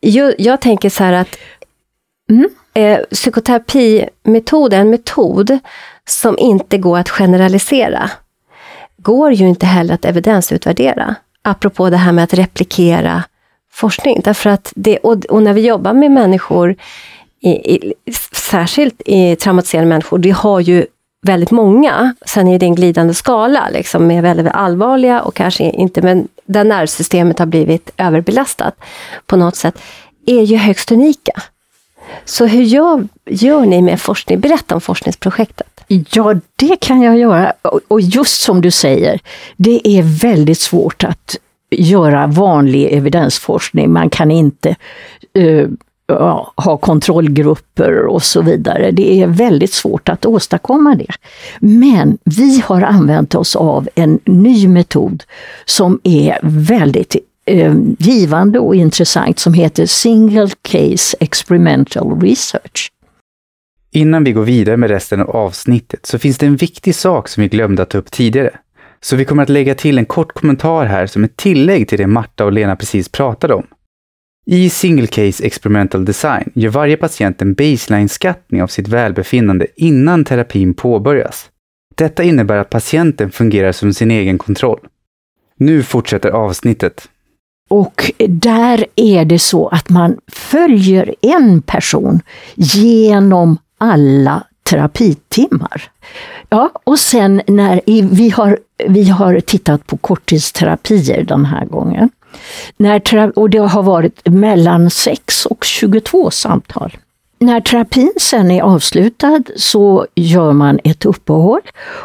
jag, 0.00 0.34
jag 0.38 0.60
tänker 0.60 0.90
så 0.90 1.04
här 1.04 1.12
att 1.12 1.36
mm. 2.30 2.48
eh, 2.74 2.98
psykoterapimetod 3.10 4.72
är 4.72 4.80
en 4.80 4.90
metod 4.90 5.58
som 6.08 6.38
inte 6.38 6.78
går 6.78 6.98
att 6.98 7.08
generalisera. 7.08 8.10
Går 8.96 9.32
ju 9.32 9.48
inte 9.48 9.66
heller 9.66 9.94
att 9.94 10.04
evidensutvärdera. 10.04 11.14
Apropå 11.42 11.90
det 11.90 11.96
här 11.96 12.12
med 12.12 12.24
att 12.24 12.34
replikera 12.34 13.24
forskning. 13.72 14.20
Därför 14.24 14.50
att 14.50 14.72
det, 14.76 14.98
och, 14.98 15.24
och 15.24 15.42
när 15.42 15.52
vi 15.52 15.66
jobbar 15.66 15.92
med 15.92 16.10
människor, 16.10 16.76
i, 17.40 17.74
i, 17.74 17.94
särskilt 18.32 19.02
i 19.06 19.36
traumatiserade 19.36 19.88
människor, 19.88 20.18
vi 20.18 20.30
har 20.30 20.60
ju 20.60 20.86
väldigt 21.22 21.50
många. 21.50 22.14
Sen 22.26 22.48
är 22.48 22.58
det 22.58 22.66
en 22.66 22.74
glidande 22.74 23.14
skala 23.14 23.68
liksom, 23.72 24.06
med 24.06 24.22
väldigt, 24.22 24.46
allvarliga 24.52 25.22
och 25.22 25.34
kanske 25.34 25.64
inte, 25.64 26.02
men 26.02 26.28
där 26.46 26.64
nervsystemet 26.64 27.38
har 27.38 27.46
blivit 27.46 27.90
överbelastat 27.96 28.74
på 29.26 29.36
något 29.36 29.56
sätt, 29.56 29.78
är 30.26 30.42
ju 30.42 30.56
högst 30.56 30.92
unika. 30.92 31.42
Så 32.24 32.46
hur 32.46 32.62
gör, 32.62 33.08
gör 33.26 33.66
ni 33.66 33.82
med 33.82 34.00
forskning? 34.00 34.40
Berätta 34.40 34.74
om 34.74 34.80
forskningsprojektet. 34.80 35.80
Ja, 35.88 36.34
det 36.56 36.76
kan 36.80 37.02
jag 37.02 37.18
göra. 37.18 37.52
Och 37.88 38.00
just 38.00 38.40
som 38.40 38.60
du 38.60 38.70
säger, 38.70 39.20
det 39.56 39.88
är 39.88 40.02
väldigt 40.02 40.58
svårt 40.58 41.04
att 41.04 41.36
göra 41.70 42.26
vanlig 42.26 42.92
evidensforskning. 42.92 43.92
Man 43.92 44.10
kan 44.10 44.30
inte 44.30 44.76
uh, 45.38 45.68
ja, 46.08 46.52
ha 46.56 46.76
kontrollgrupper 46.76 48.06
och 48.06 48.22
så 48.22 48.42
vidare. 48.42 48.90
Det 48.90 49.22
är 49.22 49.26
väldigt 49.26 49.72
svårt 49.72 50.08
att 50.08 50.26
åstadkomma 50.26 50.94
det. 50.94 51.12
Men 51.60 52.18
vi 52.24 52.62
har 52.64 52.82
använt 52.82 53.34
oss 53.34 53.56
av 53.56 53.88
en 53.94 54.18
ny 54.24 54.68
metod 54.68 55.24
som 55.64 56.00
är 56.04 56.38
väldigt 56.42 57.16
eh, 57.44 57.74
givande 57.98 58.58
och 58.58 58.74
intressant 58.74 59.38
som 59.38 59.54
heter 59.54 59.86
Single 59.86 60.50
Case 60.62 61.16
Experimental 61.20 62.20
Research. 62.20 62.92
Innan 63.90 64.24
vi 64.24 64.32
går 64.32 64.42
vidare 64.42 64.76
med 64.76 64.90
resten 64.90 65.20
av 65.20 65.30
avsnittet 65.30 66.06
så 66.06 66.18
finns 66.18 66.38
det 66.38 66.46
en 66.46 66.56
viktig 66.56 66.94
sak 66.94 67.28
som 67.28 67.42
vi 67.42 67.48
glömde 67.48 67.82
att 67.82 67.90
ta 67.90 67.98
upp 67.98 68.10
tidigare. 68.10 68.50
Så 69.00 69.16
vi 69.16 69.24
kommer 69.24 69.42
att 69.42 69.48
lägga 69.48 69.74
till 69.74 69.98
en 69.98 70.06
kort 70.06 70.32
kommentar 70.32 70.84
här 70.84 71.06
som 71.06 71.24
ett 71.24 71.36
tillägg 71.36 71.88
till 71.88 71.98
det 71.98 72.06
Marta 72.06 72.44
och 72.44 72.52
Lena 72.52 72.76
precis 72.76 73.08
pratade 73.08 73.54
om. 73.54 73.66
I 74.50 74.70
Single 74.70 75.06
Case 75.06 75.46
Experimental 75.46 76.04
Design 76.04 76.50
gör 76.54 76.70
varje 76.70 76.96
patient 76.96 77.42
en 77.42 77.54
baseline-skattning 77.54 78.62
av 78.62 78.66
sitt 78.66 78.88
välbefinnande 78.88 79.66
innan 79.76 80.24
terapin 80.24 80.74
påbörjas. 80.74 81.50
Detta 81.94 82.22
innebär 82.22 82.56
att 82.56 82.70
patienten 82.70 83.30
fungerar 83.30 83.72
som 83.72 83.94
sin 83.94 84.10
egen 84.10 84.38
kontroll. 84.38 84.80
Nu 85.56 85.82
fortsätter 85.82 86.30
avsnittet. 86.30 87.08
Och 87.68 88.12
där 88.28 88.86
är 88.96 89.24
det 89.24 89.38
så 89.38 89.68
att 89.68 89.88
man 89.88 90.18
följer 90.32 91.14
en 91.20 91.62
person 91.62 92.20
genom 92.54 93.58
alla 93.78 94.44
terapitimmar. 94.62 95.90
Ja, 96.48 96.70
och 96.84 96.98
sen 96.98 97.42
när 97.46 97.80
vi 98.14 98.30
har, 98.30 98.58
vi 98.88 99.08
har 99.08 99.40
tittat 99.40 99.86
på 99.86 99.96
korttidsterapier 99.96 101.24
den 101.24 101.44
här 101.44 101.64
gången. 101.64 102.10
När, 102.76 103.38
och 103.38 103.50
det 103.50 103.58
har 103.58 103.82
varit 103.82 104.28
mellan 104.28 104.90
6 104.90 105.46
och 105.46 105.64
22 105.64 106.30
samtal. 106.30 106.96
När 107.38 107.60
terapin 107.60 108.12
sen 108.20 108.50
är 108.50 108.62
avslutad 108.62 109.42
så 109.56 110.06
gör 110.14 110.52
man 110.52 110.78
ett 110.84 111.04
uppehåll 111.04 111.62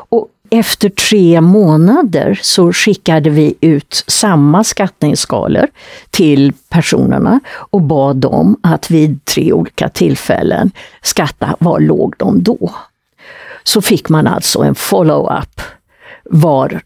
och 0.09 0.29
efter 0.49 0.89
tre 0.89 1.41
månader 1.41 2.39
så 2.41 2.73
skickade 2.73 3.29
vi 3.29 3.55
ut 3.62 4.03
samma 4.07 4.63
skattningsskalor 4.63 5.67
till 6.09 6.53
personerna 6.69 7.39
och 7.49 7.81
bad 7.81 8.15
dem 8.15 8.59
att 8.63 8.91
vid 8.91 9.25
tre 9.25 9.53
olika 9.53 9.89
tillfällen 9.89 10.71
skatta 11.01 11.55
var 11.59 11.79
låg 11.79 12.15
de 12.17 12.43
då. 12.43 12.71
Så 13.63 13.81
fick 13.81 14.09
man 14.09 14.27
alltså 14.27 14.62
en 14.62 14.75
follow-up. 14.75 15.62
Var 16.23 16.81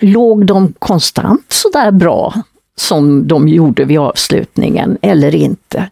låg 0.00 0.46
de 0.46 0.72
konstant 0.78 1.44
sådär 1.48 1.90
bra 1.90 2.34
som 2.76 3.28
de 3.28 3.48
gjorde 3.48 3.84
vid 3.84 3.98
avslutningen 3.98 4.98
eller 5.02 5.34
inte? 5.34 5.90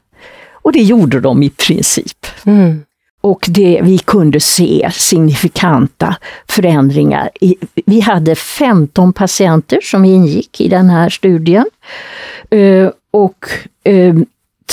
Och 0.53 0.73
det 0.73 0.83
gjorde 0.83 1.21
de 1.21 1.43
i 1.43 1.51
princip. 1.51 2.27
Mm. 2.45 2.83
Och 3.21 3.47
det, 3.49 3.81
vi 3.83 3.99
kunde 3.99 4.41
se 4.41 4.91
signifikanta 4.93 6.17
förändringar. 6.49 7.31
Vi 7.87 8.01
hade 8.01 8.35
15 8.35 9.13
patienter 9.13 9.81
som 9.83 10.05
ingick 10.05 10.61
i 10.61 10.69
den 10.69 10.91
här 10.91 11.09
studien. 11.09 11.67
Eh, 12.51 12.91
och 13.11 13.47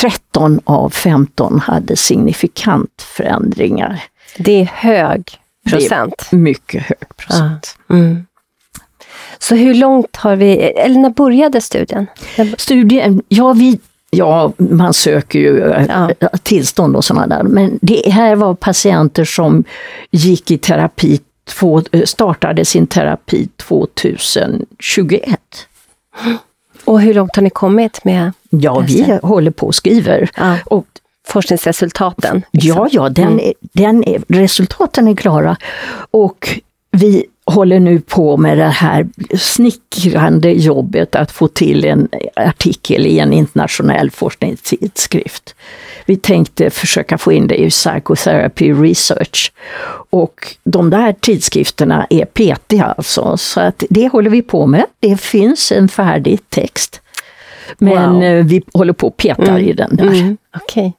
13 0.02 0.54
eh, 0.54 0.60
av 0.66 0.90
15 0.90 1.60
hade 1.60 1.96
signifikant 1.96 3.02
förändringar. 3.02 4.04
Det 4.38 4.62
är 4.62 4.66
hög 4.74 5.24
procent. 5.70 6.28
Det 6.30 6.36
är 6.36 6.40
mycket 6.40 6.84
hög 6.84 7.18
procent. 7.18 7.78
Ah. 7.88 7.94
Mm. 7.94 8.27
Så 9.40 9.56
hur 9.56 9.74
långt 9.74 10.16
har 10.16 10.36
vi, 10.36 10.56
eller 10.58 11.00
när 11.00 11.10
började 11.10 11.62
studien? 11.62 12.08
Studien, 12.58 13.22
ja 13.28 13.54
vi 13.54 13.80
Ja, 14.10 14.52
man 14.58 14.94
söker 14.94 15.40
ju 15.40 15.62
eh, 15.72 15.86
ja. 16.20 16.30
tillstånd 16.44 16.96
och 16.96 17.06
sådana 17.06 17.28
där. 17.28 17.44
Men 17.44 17.80
det 17.82 18.10
här 18.12 18.36
var 18.36 18.54
patienter 18.56 19.26
som 19.26 19.64
gick 20.12 20.52
i 20.52 20.58
terapi 20.58 21.20
två, 21.50 21.82
eh, 21.92 22.02
startade 22.04 22.66
sin 22.66 22.88
terapi 22.88 23.50
2021. 23.58 25.40
Och 26.86 27.02
hur 27.02 27.14
långt 27.14 27.36
har 27.36 27.44
ni 27.44 27.50
kommit 27.50 28.06
med 28.06 28.32
Ja, 28.50 28.80
vi 28.88 29.20
håller 29.24 29.52
på 29.52 29.68
och 29.68 29.76
skriver. 29.76 30.30
ja, 30.38 30.58
Och 30.66 30.86
forskningsresultaten? 31.28 32.42
liksom? 32.52 32.72
Ja, 32.78 32.88
ja, 32.92 33.10
den, 33.10 33.40
Mm. 33.40 33.54
den 33.74 34.04
resultaten 34.28 35.08
är 35.08 35.16
klara. 35.16 35.58
Och 36.12 36.50
vi 36.92 37.26
håller 37.48 37.80
nu 37.80 38.00
på 38.00 38.38
med 38.38 38.58
det 38.58 38.64
här 38.64 39.08
snickrande 39.38 40.52
jobbet 40.52 41.16
att 41.16 41.32
få 41.32 41.48
till 41.48 41.86
en 41.86 42.08
artikel 42.36 43.06
i 43.06 43.20
en 43.20 43.34
internationell 43.34 44.12
forskningstidskrift. 44.12 45.56
Vi 46.06 46.18
tänkte 46.18 46.70
försöka 46.70 47.18
få 47.18 47.32
in 47.32 47.48
det 47.48 47.56
i 47.62 47.70
Psychotherapy 47.70 48.74
Research. 48.74 49.52
Och 50.10 50.56
de 50.64 50.90
där 50.90 51.14
tidskrifterna 51.14 52.08
är 52.10 52.26
petiga 52.26 52.86
alltså, 52.86 53.38
så 53.38 53.60
att 53.60 53.84
det 53.90 54.08
håller 54.08 54.30
vi 54.30 54.42
på 54.42 54.66
med. 54.68 54.86
Det 55.00 55.22
finns 55.22 55.72
en 55.72 55.90
färdig 55.90 56.40
text. 56.50 57.02
Men 57.78 58.14
Wow. 58.14 58.24
eh, 58.24 58.46
vi 58.46 58.62
håller 58.74 58.94
på 58.94 59.08
och 59.08 59.18
petar 59.18 59.60
i 59.60 59.74
den 59.74 59.96
där. 59.96 60.04
Mm, 60.06 60.38
Okej. 60.56 60.94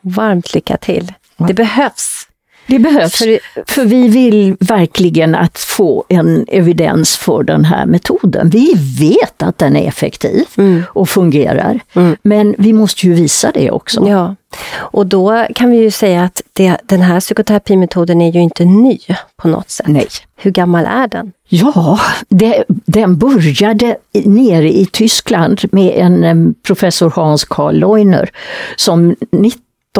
Varmt 0.00 0.54
lycka 0.54 0.76
till. 0.76 1.12
Det 1.36 1.54
behövs. 1.54 2.28
Det 2.66 2.78
behövs, 2.78 3.18
För- 3.18 3.38
för, 3.72 3.84
vi 3.84 4.08
vill 4.08 4.56
verkligen 4.60 5.34
att 5.34 5.58
få 5.58 6.04
en 6.08 6.44
evidens 6.48 7.16
för 7.16 7.42
den 7.42 7.64
här 7.64 7.86
metoden. 7.86 8.50
Vi 8.50 8.72
vet 9.00 9.42
att 9.42 9.58
den 9.58 9.76
är 9.76 9.88
effektiv 9.88 10.44
och 10.86 11.08
fungerar, 11.08 11.80
men 12.22 12.54
vi 12.58 12.72
måste 12.72 13.06
ju 13.06 13.14
visa 13.14 13.50
det 13.54 13.70
också. 13.70 14.08
Ja, 14.08 14.34
och 14.74 15.06
då 15.06 15.46
kan 15.54 15.70
vi 15.70 15.76
ju 15.76 15.90
säga 15.90 16.22
att 16.22 16.42
det, 16.52 16.76
den 16.82 17.00
här 17.00 17.20
psykoterapimetoden 17.20 18.20
är 18.20 18.32
ju 18.32 18.40
inte 18.40 18.64
ny 18.64 18.98
på 19.36 19.48
något 19.48 19.70
sätt. 19.70 19.86
Nej. 19.86 20.08
Hur 20.36 20.50
gammal 20.50 20.84
är 20.84 21.08
den? 21.08 21.32
Ja, 21.48 22.00
det, 22.28 22.64
den 22.68 23.18
började 23.18 23.96
nere 24.24 24.72
i 24.72 24.86
Tyskland 24.86 25.60
med 25.72 25.92
en 25.96 26.54
professor 26.66 27.10
Hans 27.10 27.44
Karl 27.44 27.74
Leuner 27.74 28.30
som 28.76 29.16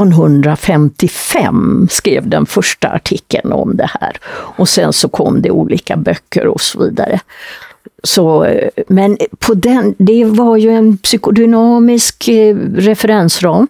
1955 0.02 1.88
skrev 1.90 2.28
den 2.28 2.46
första 2.46 2.88
artikeln 2.88 3.52
om 3.52 3.76
det 3.76 3.90
här. 4.00 4.16
Och 4.26 4.68
sen 4.68 4.92
så 4.92 5.08
kom 5.08 5.42
det 5.42 5.50
olika 5.50 5.96
böcker 5.96 6.46
och 6.46 6.60
så 6.60 6.82
vidare. 6.84 7.20
Så, 8.02 8.46
men 8.88 9.18
på 9.38 9.54
den, 9.54 9.94
det 9.98 10.24
var 10.24 10.56
ju 10.56 10.70
en 10.70 10.96
psykodynamisk 10.96 12.28
eh, 12.28 12.56
referensram 12.74 13.68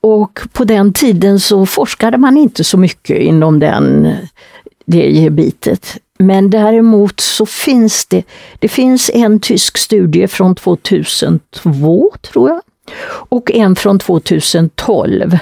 och 0.00 0.40
på 0.52 0.64
den 0.64 0.92
tiden 0.92 1.40
så 1.40 1.66
forskade 1.66 2.18
man 2.18 2.36
inte 2.36 2.64
så 2.64 2.78
mycket 2.78 3.18
inom 3.18 3.58
den, 3.58 4.12
det 4.86 5.10
gebitet. 5.10 5.96
Men 6.18 6.50
däremot 6.50 7.20
så 7.20 7.46
finns 7.46 8.06
det, 8.06 8.22
det 8.58 8.68
finns 8.68 9.10
en 9.14 9.40
tysk 9.40 9.78
studie 9.78 10.26
från 10.26 10.54
2002 10.54 12.12
tror 12.32 12.48
jag 12.50 12.60
och 13.28 13.50
en 13.50 13.76
från 13.76 13.98
2012 13.98 15.38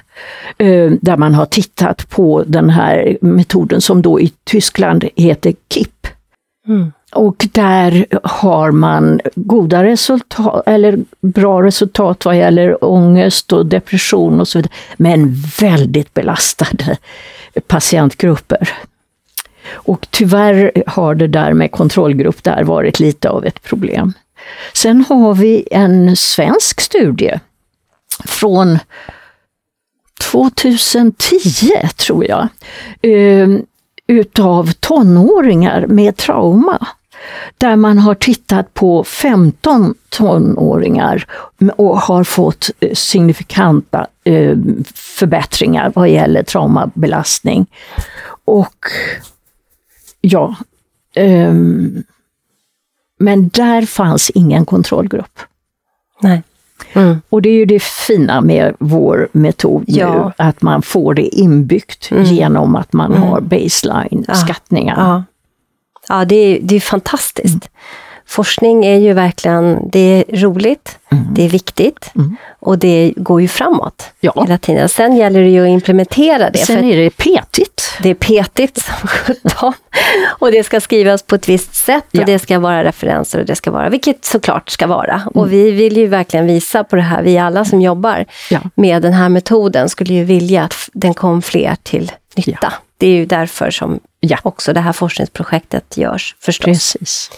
eh, 0.58 0.90
där 1.00 1.16
man 1.16 1.34
har 1.34 1.46
tittat 1.46 2.10
på 2.10 2.44
den 2.46 2.70
här 2.70 3.18
metoden 3.20 3.80
som 3.80 4.02
då 4.02 4.20
i 4.20 4.32
Tyskland 4.44 5.04
heter 5.16 5.54
KIP. 5.74 6.06
Och 7.14 7.46
där 7.52 8.06
har 8.22 8.70
man 8.70 9.20
goda 9.34 9.84
resultat, 9.84 10.62
eller 10.66 10.98
bra 11.20 11.62
resultat 11.62 12.24
vad 12.24 12.38
gäller 12.38 12.84
ångest 12.84 13.52
och 13.52 13.66
depression 13.66 14.40
och 14.40 14.48
så 14.48 14.58
vidare. 14.58 14.72
Men 14.96 15.34
väldigt 15.60 16.14
belastade 16.14 16.96
patientgrupper. 17.66 18.68
Och 19.72 20.06
tyvärr 20.10 20.72
har 20.86 21.14
det 21.14 21.26
där 21.26 21.52
med 21.52 21.70
kontrollgrupp 21.70 22.42
där 22.42 22.64
varit 22.64 23.00
lite 23.00 23.30
av 23.30 23.46
ett 23.46 23.62
problem. 23.62 24.12
Sen 24.72 25.04
har 25.08 25.34
vi 25.34 25.68
en 25.70 26.16
svensk 26.16 26.80
studie 26.80 27.40
från 28.24 28.78
2010 30.32 31.70
tror 31.96 32.24
jag, 32.24 32.48
eh, 33.02 33.48
utav 34.06 34.72
tonåringar 34.72 35.86
med 35.86 36.16
trauma. 36.16 36.86
Där 37.58 37.76
man 37.76 37.98
har 37.98 38.14
tittat 38.14 38.74
på 38.74 39.04
15 39.04 39.94
tonåringar 40.08 41.26
och 41.76 41.98
har 41.98 42.24
fått 42.24 42.70
eh, 42.80 42.94
signifikanta 42.94 44.06
eh, 44.24 44.56
förbättringar 44.94 45.92
vad 45.94 46.08
gäller 46.08 46.42
traumabelastning. 46.42 47.66
Och 48.44 48.76
ja, 50.20 50.56
ehm, 51.14 52.02
men 53.22 53.48
där 53.48 53.82
fanns 53.82 54.30
ingen 54.30 54.64
kontrollgrupp. 54.64 55.38
Nej. 56.20 56.42
Mm. 56.92 57.20
Och 57.28 57.42
det 57.42 57.48
är 57.48 57.54
ju 57.54 57.64
det 57.66 57.82
fina 57.82 58.40
med 58.40 58.74
vår 58.78 59.28
metod 59.32 59.84
nu, 59.88 59.98
Ja. 59.98 60.14
Mm. 60.14 60.32
att 60.36 60.62
man 60.62 60.82
får 60.82 61.14
det 61.14 61.26
inbyggt 61.26 62.10
genom 62.10 62.76
att 62.76 62.92
man 62.92 63.12
har 63.12 63.40
baseline-skattningar. 63.40 64.96
Ja, 64.98 65.24
ja 66.08 66.24
det, 66.24 66.34
är, 66.36 66.60
det 66.62 66.76
är 66.76 66.80
fantastiskt. 66.80 67.68
Forskning 68.36 68.84
är 68.86 68.98
ju 68.98 69.12
verkligen, 69.12 69.90
det 69.90 69.98
är 70.28 70.36
roligt, 70.36 70.98
det 71.34 71.44
är 71.44 71.48
viktigt 71.48 72.12
och 72.60 72.78
det 72.78 73.12
går 73.16 73.40
ju 73.42 73.48
framåt 73.48 74.10
Ja. 74.20 74.32
hela 74.46 74.58
tiden. 74.58 74.88
Sen 74.88 75.16
gäller 75.16 75.40
det 75.42 75.48
ju 75.48 75.62
att 75.62 75.68
implementera 75.68 76.50
det. 76.50 76.58
Sen 76.58 76.84
är 76.84 76.96
det 76.96 77.10
petigt. 77.10 77.92
det 78.02 78.08
är 78.10 78.14
petigt 78.14 78.82
som 78.82 78.94
sjutton. 79.08 79.72
Och 80.24 80.52
det 80.52 80.64
ska 80.64 80.80
skrivas 80.80 81.22
på 81.22 81.34
ett 81.34 81.48
visst 81.48 81.74
sätt 81.74 82.04
och 82.08 82.14
Ja. 82.20 82.24
det 82.24 82.38
ska 82.38 82.58
vara 82.58 82.84
referenser 82.84 83.38
och 83.40 83.46
det 83.46 83.56
ska 83.56 83.70
vara, 83.70 83.88
vilket 83.88 84.24
såklart 84.24 84.70
ska 84.70 84.86
vara. 84.86 85.22
Och 85.34 85.52
vi 85.52 85.70
vill 85.70 85.96
ju 85.96 86.06
verkligen 86.06 86.46
visa 86.46 86.84
på 86.84 86.96
det 86.96 87.02
här, 87.02 87.22
vi 87.22 87.38
alla 87.38 87.64
som 87.64 87.80
jobbar 87.80 88.24
Ja. 88.50 88.58
med 88.74 89.02
den 89.02 89.12
här 89.12 89.28
metoden 89.28 89.88
skulle 89.88 90.14
ju 90.14 90.24
vilja 90.24 90.62
att 90.64 90.74
den 90.92 91.14
kom 91.14 91.42
fler 91.42 91.76
till 91.82 92.12
nytta. 92.36 92.72
Det 92.98 93.06
är 93.06 93.14
ju 93.14 93.26
därför 93.26 93.70
som 93.70 94.00
också 94.42 94.72
det 94.72 94.80
här 94.80 94.92
forskningsprojektet 94.92 95.96
görs 95.96 96.36
förstås. 96.40 96.64
Precis. 96.64 97.30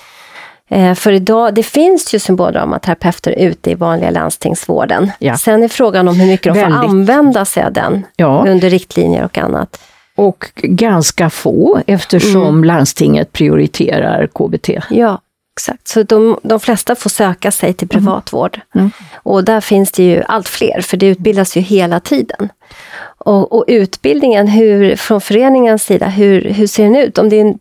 Eh, 0.75 0.95
för 0.95 1.13
idag, 1.13 1.55
det 1.55 1.63
finns 1.63 2.15
ju 2.15 2.19
symboldramaterapeuter 2.19 3.33
ute 3.33 3.71
i 3.71 3.75
vanliga 3.75 4.11
landstingsvården. 4.11 5.11
Ja. 5.19 5.37
Sen 5.37 5.63
är 5.63 5.69
frågan 5.69 6.09
om 6.09 6.21
hur 6.21 6.27
mycket 6.27 6.55
de 6.55 6.61
får 6.61 6.71
Väldigt. 6.71 6.91
använda 6.91 7.45
sig 7.45 7.65
av 7.65 7.73
den 7.73 8.07
Ja. 8.17 8.45
under 8.49 8.71
riktlinjer 8.71 9.25
och 9.25 9.39
annat. 9.39 9.81
Och 10.17 10.51
ganska 10.57 11.31
få 11.31 11.81
eftersom 11.87 12.65
landstinget 12.65 13.33
prioriterar 13.33 14.27
KBT. 14.27 14.81
Ja, 14.91 15.21
exakt. 15.57 15.89
Så 15.89 16.03
de, 16.03 16.39
de 16.43 16.61
flesta 16.61 16.95
får 16.95 17.11
söka 17.11 17.51
sig 17.51 17.73
till 17.75 17.89
privatvård. 17.89 18.61
Mm. 18.75 18.91
Och 19.15 19.45
där 19.45 19.61
finns 19.61 19.93
det 19.93 20.03
ju 20.03 20.23
allt 20.29 20.49
fler, 20.49 20.81
för 20.81 20.97
det 20.97 21.07
utbildas 21.07 21.57
ju 21.57 21.61
hela 21.61 22.01
tiden. 22.01 22.49
Och, 23.19 23.53
och 23.53 23.65
utbildningen 23.69 24.49
hur, 24.49 24.97
från 24.97 25.21
föreningens 25.21 25.83
sida, 25.85 26.07
hur, 26.07 26.41
hur 26.51 26.67
ser 26.67 26.85
den 26.85 26.97
ut? 26.97 27.19
Om 27.19 27.29
det 27.29 27.41
är 27.41 27.55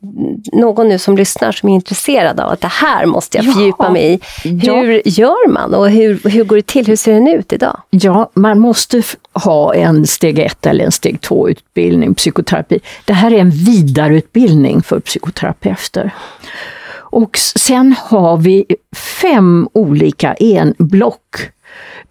någon 0.60 0.90
nu 0.90 1.00
som 1.00 1.18
lyssnar 1.18 1.52
som 1.52 1.70
är 1.70 1.74
intresserad 1.74 2.40
av 2.40 2.50
att 2.50 2.62
det 2.62 2.68
här 2.68 3.06
måste 3.06 3.38
jag 3.38 3.46
Ja. 3.46 3.52
fördjupa 3.54 3.90
mig 3.90 4.14
i. 4.14 4.20
Ja. 4.44 4.74
Hur 4.76 5.02
gör 5.06 5.50
man 5.50 5.74
och 5.74 5.90
hur, 5.90 6.30
hur 6.30 6.44
går 6.44 6.56
det 6.56 6.66
till? 6.68 6.88
Hur 6.88 6.96
ser 6.96 7.14
den 7.14 7.28
ut 7.28 7.54
idag? 7.54 7.82
Ja, 7.90 8.30
man 8.34 8.60
måste 8.60 9.04
ha 9.34 9.74
en 9.76 10.08
steg 10.08 10.40
1 10.40 10.66
eller 10.66 10.86
en 10.86 10.92
steg 10.92 11.22
2 11.22 11.50
utbildning 11.50 12.14
psykoterapi. 12.16 12.80
Det 13.06 13.14
här 13.14 13.34
är 13.34 13.40
en 13.40 13.52
vidareutbildning 13.52 14.84
för 14.84 15.00
psykoterapeuter. 15.00 16.12
Och 17.14 17.38
sen 17.38 17.96
har 18.00 18.38
vi 18.38 18.66
fem 18.96 19.70
olika 19.74 20.34
enblock 20.34 21.36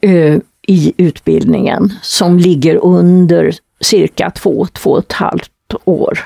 eh, 0.01 0.39
i 0.67 0.93
utbildningen 0.97 1.93
som 2.03 2.39
ligger 2.39 2.77
under 2.77 3.55
cirka 3.81 4.31
två, 4.31 4.67
två 4.73 4.91
och 4.91 4.99
ett 4.99 5.13
halvt 5.13 5.75
år. 5.85 6.19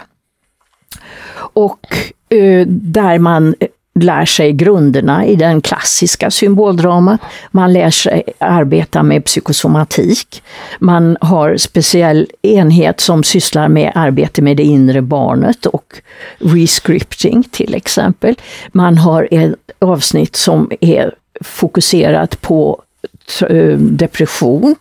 Och 1.37 1.87
eh, 2.29 2.67
där 2.67 3.19
man 3.19 3.55
eh, 3.61 3.69
lär 4.05 4.25
sig 4.25 4.53
grunderna 4.53 5.27
i 5.27 5.37
den 5.37 5.61
klassiska 5.61 6.31
symboldramat. 6.31 7.21
Man 7.51 7.73
lär 7.73 7.91
sig 7.91 8.23
arbeta 8.39 9.03
med 9.03 9.25
psykosomatik. 9.25 10.43
Man 10.79 11.17
har 11.21 11.57
speciell 11.57 12.27
enhet 12.43 13.01
som 13.01 13.23
sysslar 13.23 13.69
med 13.69 13.93
arbete 13.95 14.43
med 14.43 14.57
det 14.57 14.63
inre 14.63 15.03
barnet 15.03 15.67
och 15.67 16.01
rescripting 16.39 17.43
till 17.43 17.75
exempel. 17.75 18.35
Man 18.73 18.99
har 18.99 19.29
ett 19.31 19.55
avsnitt 19.79 20.37
som 20.37 20.71
är 20.81 21.15
fokuserat 21.41 22.41
på 22.41 22.83
eh, 23.49 23.79
depression 23.79 24.77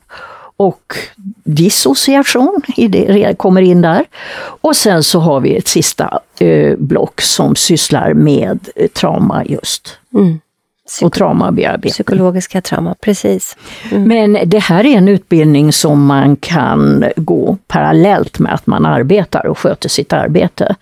och 0.57 0.95
dissociation 1.43 2.61
i 2.77 2.87
det, 2.87 3.37
kommer 3.37 3.61
in 3.61 3.81
där. 3.81 4.05
Och 4.37 4.75
sen 4.75 5.03
så 5.03 5.19
har 5.19 5.39
vi 5.39 5.57
ett 5.57 5.67
sista 5.67 6.19
eh, 6.39 6.75
block 6.77 7.21
som 7.21 7.55
sysslar 7.55 8.13
med 8.13 8.69
eh, 8.75 8.87
trauma 8.87 9.45
just. 9.45 9.97
och 11.01 11.13
traumabearbetning. 11.13 11.91
Psykologiska 11.91 12.61
trauma, 12.61 12.95
precis. 13.01 13.57
Mm. 13.91 14.03
Men 14.03 14.49
det 14.49 14.59
här 14.59 14.85
är 14.85 14.97
en 14.97 15.07
utbildning 15.07 15.73
som 15.73 16.05
man 16.05 16.35
kan 16.35 17.05
gå 17.15 17.57
parallellt 17.67 18.39
med 18.39 18.53
att 18.53 18.67
man 18.67 18.85
arbetar 18.85 19.45
och 19.45 19.57
sköter 19.57 19.89
sitt 19.89 20.13
arbete. 20.13 20.75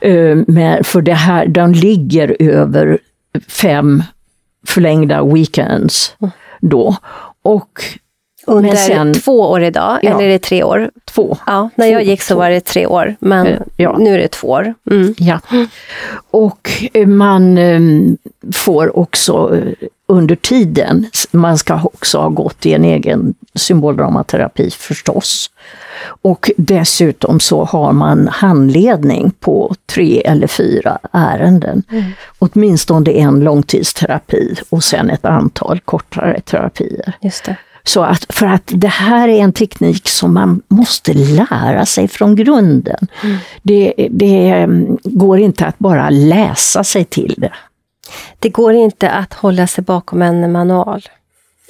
Eh, 0.00 0.38
men 0.46 0.84
för 0.84 1.02
det 1.02 1.14
här, 1.14 1.46
den 1.46 1.72
ligger 1.72 2.36
över 2.38 2.98
fem 3.48 4.02
förlängda 4.66 5.24
weekends 5.24 6.16
mm. 6.20 6.30
då. 6.60 6.96
Och 7.42 7.82
under 8.46 8.74
sen, 8.74 9.14
två 9.14 9.40
år 9.40 9.62
idag, 9.62 9.98
ja, 10.02 10.10
eller 10.10 10.24
är 10.24 10.28
det 10.28 10.38
tre 10.38 10.64
år? 10.64 10.90
Två. 11.04 11.36
Ja, 11.46 11.70
när 11.74 11.86
två, 11.86 11.92
jag 11.92 12.04
gick 12.04 12.22
så 12.22 12.34
två. 12.34 12.40
var 12.40 12.50
det 12.50 12.60
tre 12.60 12.86
år, 12.86 13.16
men 13.18 13.46
eh, 13.46 13.58
ja. 13.76 13.96
nu 13.98 14.14
är 14.14 14.18
det 14.18 14.28
två 14.28 14.48
år. 14.48 14.74
Mm. 14.90 15.14
Ja. 15.18 15.40
Och 16.30 16.70
eh, 16.92 17.06
man 17.06 17.58
um, 17.58 18.16
får 18.52 18.98
också 18.98 19.60
under 20.06 20.36
tiden, 20.36 21.06
man 21.30 21.58
ska 21.58 21.80
också 21.82 22.18
ha 22.18 22.28
gått 22.28 22.66
i 22.66 22.74
en 22.74 22.84
egen 22.84 23.34
symboldramaterapi 23.54 24.70
förstås. 24.70 25.50
Och 26.04 26.50
dessutom 26.56 27.40
så 27.40 27.64
har 27.64 27.92
man 27.92 28.28
handledning 28.28 29.30
på 29.40 29.74
tre 29.86 30.22
eller 30.24 30.46
fyra 30.46 30.98
ärenden. 31.12 31.82
Mm. 31.90 32.04
Åtminstone 32.38 33.10
en 33.10 33.40
långtidsterapi 33.40 34.56
och 34.70 34.84
sen 34.84 35.10
ett 35.10 35.24
antal 35.24 35.80
kortare 35.80 36.40
terapier. 36.40 37.12
Just 37.20 37.44
det. 37.44 37.56
Så 37.86 38.02
att, 38.02 38.26
för 38.28 38.46
att 38.46 38.62
det 38.66 38.88
här 38.88 39.28
är 39.28 39.38
en 39.38 39.52
teknik 39.52 40.08
som 40.08 40.34
man 40.34 40.62
måste 40.68 41.12
lära 41.12 41.86
sig 41.86 42.08
från 42.08 42.36
grunden. 42.36 43.06
Mm. 43.22 43.36
Det, 43.62 43.94
det 44.10 44.48
mm, 44.48 44.98
går 45.02 45.38
inte 45.38 45.66
att 45.66 45.78
bara 45.78 46.10
läsa 46.10 46.84
sig 46.84 47.04
till 47.04 47.34
det. 47.36 47.52
Det 48.38 48.48
går 48.48 48.74
inte 48.74 49.10
att 49.10 49.34
hålla 49.34 49.66
sig 49.66 49.84
bakom 49.84 50.22
en 50.22 50.52
manual. 50.52 51.02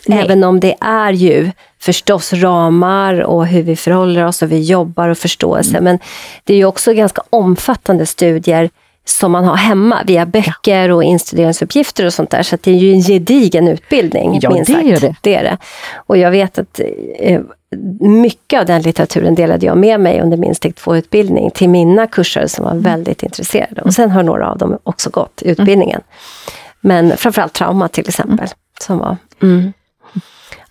Nej. 0.06 0.18
Även 0.24 0.44
om 0.44 0.60
det 0.60 0.74
är 0.80 1.12
ju 1.12 1.50
förstås 1.80 2.32
ramar 2.32 3.20
och 3.20 3.46
hur 3.46 3.62
vi 3.62 3.76
förhåller 3.76 4.24
oss 4.24 4.42
och 4.42 4.52
vi 4.52 4.62
jobbar 4.62 5.08
och 5.08 5.18
förståelse. 5.18 5.70
Mm. 5.70 5.84
Men 5.84 5.98
det 6.44 6.52
är 6.52 6.56
ju 6.56 6.64
också 6.64 6.92
ganska 6.92 7.22
omfattande 7.30 8.06
studier 8.06 8.70
som 9.04 9.32
man 9.32 9.44
har 9.44 9.56
hemma 9.56 10.02
via 10.06 10.26
böcker 10.26 10.90
och 10.90 11.04
instuderingsuppgifter 11.04 12.06
och 12.06 12.14
sånt 12.14 12.30
där. 12.30 12.42
Så 12.42 12.56
det 12.62 12.70
är 12.70 12.74
ju 12.74 12.92
en 12.92 13.02
gedigen 13.02 13.68
utbildning. 13.68 14.38
Ja, 14.42 14.50
det 14.50 14.72
är 14.72 15.00
det. 15.00 15.14
det 15.20 15.34
är 15.34 15.42
det. 15.42 15.58
Och 15.94 16.18
jag 16.18 16.30
vet 16.30 16.58
att 16.58 16.80
eh, 17.18 17.40
mycket 18.00 18.60
av 18.60 18.66
den 18.66 18.82
litteraturen 18.82 19.34
delade 19.34 19.66
jag 19.66 19.76
med 19.76 20.00
mig 20.00 20.20
under 20.20 20.36
min 20.36 20.54
steg 20.54 20.74
2-utbildning 20.74 21.50
till 21.50 21.68
mina 21.68 22.06
kursare 22.06 22.48
som 22.48 22.64
var 22.64 22.72
mm. 22.72 22.82
väldigt 22.82 23.22
intresserade. 23.22 23.82
Och 23.82 23.94
sen 23.94 24.10
har 24.10 24.22
några 24.22 24.50
av 24.50 24.58
dem 24.58 24.78
också 24.82 25.10
gått 25.10 25.42
utbildningen. 25.42 26.00
Mm. 26.00 27.06
Men 27.06 27.16
framförallt 27.16 27.52
trauma 27.52 27.88
till 27.88 28.08
exempel. 28.08 28.38
Mm. 28.38 28.48
Som 28.80 28.98
var, 28.98 29.16
mm. 29.42 29.72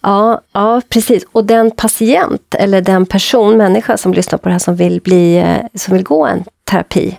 Ja, 0.01 0.41
ja, 0.51 0.81
precis. 0.89 1.25
Och 1.31 1.45
den 1.45 1.71
patient 1.71 2.55
eller 2.55 2.81
den 2.81 3.05
person, 3.05 3.57
människa 3.57 3.97
som 3.97 4.13
lyssnar 4.13 4.37
på 4.37 4.49
det 4.49 4.53
här 4.53 4.59
som 4.59 4.75
vill, 4.75 5.01
bli, 5.01 5.37
eh, 5.37 5.57
som 5.75 5.93
vill 5.93 6.03
gå 6.03 6.25
en 6.25 6.43
terapi 6.69 7.17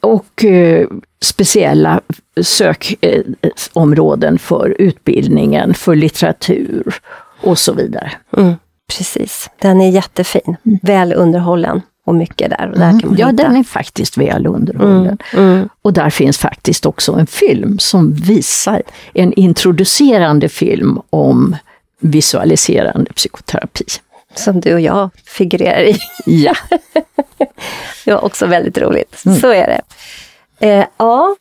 Och 0.00 0.44
eh, 0.44 0.86
speciella 1.20 2.00
sökområden 2.42 4.38
för 4.38 4.76
utbildningen, 4.78 5.74
för 5.74 5.96
litteratur 5.96 6.94
och 7.40 7.58
så 7.58 7.72
vidare. 7.72 8.12
Mm, 8.36 8.54
precis, 8.96 9.50
den 9.58 9.80
är 9.80 9.90
jättefin, 9.90 10.56
mm. 10.66 10.78
väl 10.82 11.12
underhållen 11.12 11.82
och 12.04 12.14
mycket 12.14 12.50
där. 12.50 12.70
Och 12.70 12.78
där 12.78 12.88
mm. 12.88 13.00
kan 13.00 13.10
man 13.10 13.18
ja, 13.18 13.28
hitta. 13.28 13.42
den 13.42 13.56
är 13.56 13.64
faktiskt 13.64 14.16
väl 14.16 14.46
underhållen. 14.46 15.18
Mm. 15.32 15.50
Mm. 15.52 15.68
Och 15.82 15.92
där 15.92 16.10
finns 16.10 16.38
faktiskt 16.38 16.86
också 16.86 17.12
en 17.12 17.26
film 17.26 17.78
som 17.78 18.12
visar, 18.12 18.82
en 19.14 19.32
introducerande 19.32 20.48
film 20.48 21.00
om 21.10 21.56
visualiserande 22.00 23.12
psykoterapi. 23.12 23.84
Som 24.34 24.60
du 24.60 24.74
och 24.74 24.80
jag 24.80 25.10
figurerar 25.24 25.82
i. 25.82 25.98
Ja. 26.26 26.54
det 28.04 28.12
var 28.12 28.24
också 28.24 28.46
väldigt 28.46 28.78
roligt. 28.78 29.22
Mm. 29.26 29.38
Så 29.40 29.52
är 29.52 29.66
det. 29.66 29.80
Eh, 30.60 30.84
ja, 30.96 31.36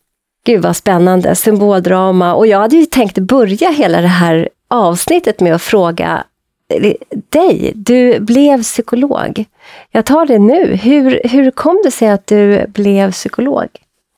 gud 0.46 0.62
vad 0.62 0.76
spännande. 0.76 1.36
Symboldrama. 1.36 2.36
Och 2.36 2.48
jag 2.48 2.60
hade 2.60 2.76
ju 2.76 2.86
tänkt 2.86 3.18
börja 3.18 3.70
hela 3.70 4.02
det 4.02 4.08
här 4.08 4.50
avsnittet 4.68 5.40
med 5.40 5.56
att 5.56 5.62
fråga 5.62 6.24
eh, 6.74 6.94
dig. 7.30 7.72
Du 7.76 8.20
blev 8.20 8.64
psykolog. 8.64 9.46
Jag 9.92 10.06
tar 10.06 10.26
det 10.26 10.40
nu. 10.40 10.76
Hur, 10.76 11.22
hur 11.24 11.52
kom 11.52 11.82
det 11.84 11.92
sig 11.92 12.10
att 12.10 12.28
du 12.28 12.66
blev 12.68 13.12
psykolog? 13.12 13.68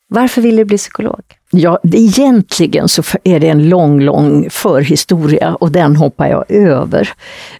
Varför 0.07 0.41
ville 0.41 0.57
du 0.57 0.65
bli 0.65 0.77
psykolog? 0.77 1.21
Ja, 1.51 1.79
egentligen 1.83 2.87
så 2.87 3.03
är 3.23 3.39
det 3.39 3.47
en 3.47 3.69
lång, 3.69 4.01
lång 4.01 4.49
förhistoria 4.49 5.55
och 5.55 5.71
den 5.71 5.95
hoppar 5.95 6.27
jag 6.27 6.45
över. 6.51 7.09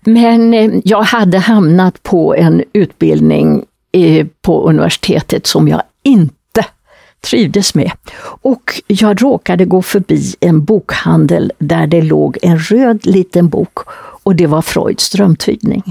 Men 0.02 0.54
eh, 0.54 0.72
jag 0.84 1.02
hade 1.02 1.38
hamnat 1.38 2.04
på 2.04 2.36
en 2.36 2.64
utbildning 2.74 3.66
eh, 3.92 4.28
på 4.42 4.70
universitetet 4.70 5.48
som 5.48 5.68
jag 5.68 5.82
inte 6.04 6.39
trivdes 7.22 7.76
med. 7.76 7.92
Och 8.42 8.82
jag 8.88 9.24
råkade 9.24 9.66
gå 9.66 9.82
förbi 9.82 10.34
en 10.40 10.64
bokhandel 10.64 11.52
där 11.58 11.88
det 11.88 12.02
låg 12.02 12.38
en 12.42 12.60
röd 12.60 13.06
liten 13.06 13.50
bok 13.50 13.78
och 14.24 14.36
det 14.36 14.48
var 14.48 14.62
Freuds 14.62 15.10
drömtydning. 15.10 15.84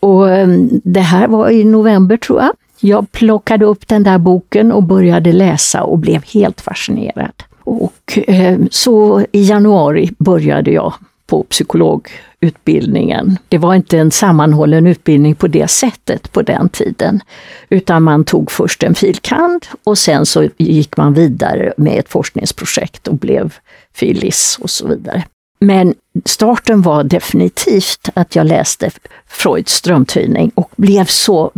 Och 0.00 0.30
ehm, 0.30 0.80
det 0.84 1.00
här 1.00 1.28
var 1.28 1.50
i 1.50 1.64
november 1.64 2.16
tror 2.16 2.40
jag. 2.40 2.52
Jag 2.80 3.12
plockade 3.12 3.64
upp 3.64 3.88
den 3.88 4.02
där 4.02 4.18
boken 4.18 4.72
och 4.72 4.82
började 4.82 5.32
läsa 5.32 5.82
och 5.82 5.98
blev 5.98 6.24
helt 6.24 6.60
fascinerad. 6.60 7.32
Och 7.64 8.18
eh, 8.26 8.58
så 8.70 9.26
i 9.32 9.42
januari 9.42 10.10
började 10.18 10.70
jag 10.70 10.94
på 11.32 11.42
psykologutbildningen. 11.42 13.38
Det 13.48 13.58
var 13.58 13.74
inte 13.74 13.98
en 13.98 14.10
sammanhållen 14.10 14.86
utbildning 14.86 15.34
på 15.34 15.46
det 15.46 15.68
sättet 15.68 16.32
på 16.32 16.42
den 16.42 16.68
tiden. 16.68 17.20
Utan 17.68 18.02
man 18.02 18.24
tog 18.24 18.50
först 18.50 18.82
en 18.82 18.94
filkand 18.94 19.66
och 19.84 19.98
sen 19.98 20.26
så 20.26 20.48
gick 20.56 20.96
man 20.96 21.14
vidare 21.14 21.72
med 21.76 21.98
ett 21.98 22.08
forskningsprojekt 22.08 23.08
och 23.08 23.14
blev 23.14 23.54
filis 23.94 24.58
och 24.62 24.70
så 24.70 24.88
vidare. 24.88 25.24
Men 25.60 25.94
starten 26.24 26.82
var 26.82 27.04
definitivt 27.04 28.08
att 28.14 28.36
jag 28.36 28.46
läste 28.46 28.90
Freuds 29.26 29.82
drömtydning 29.82 30.50
och 30.54 30.70
blev 30.76 31.04
så 31.04 31.52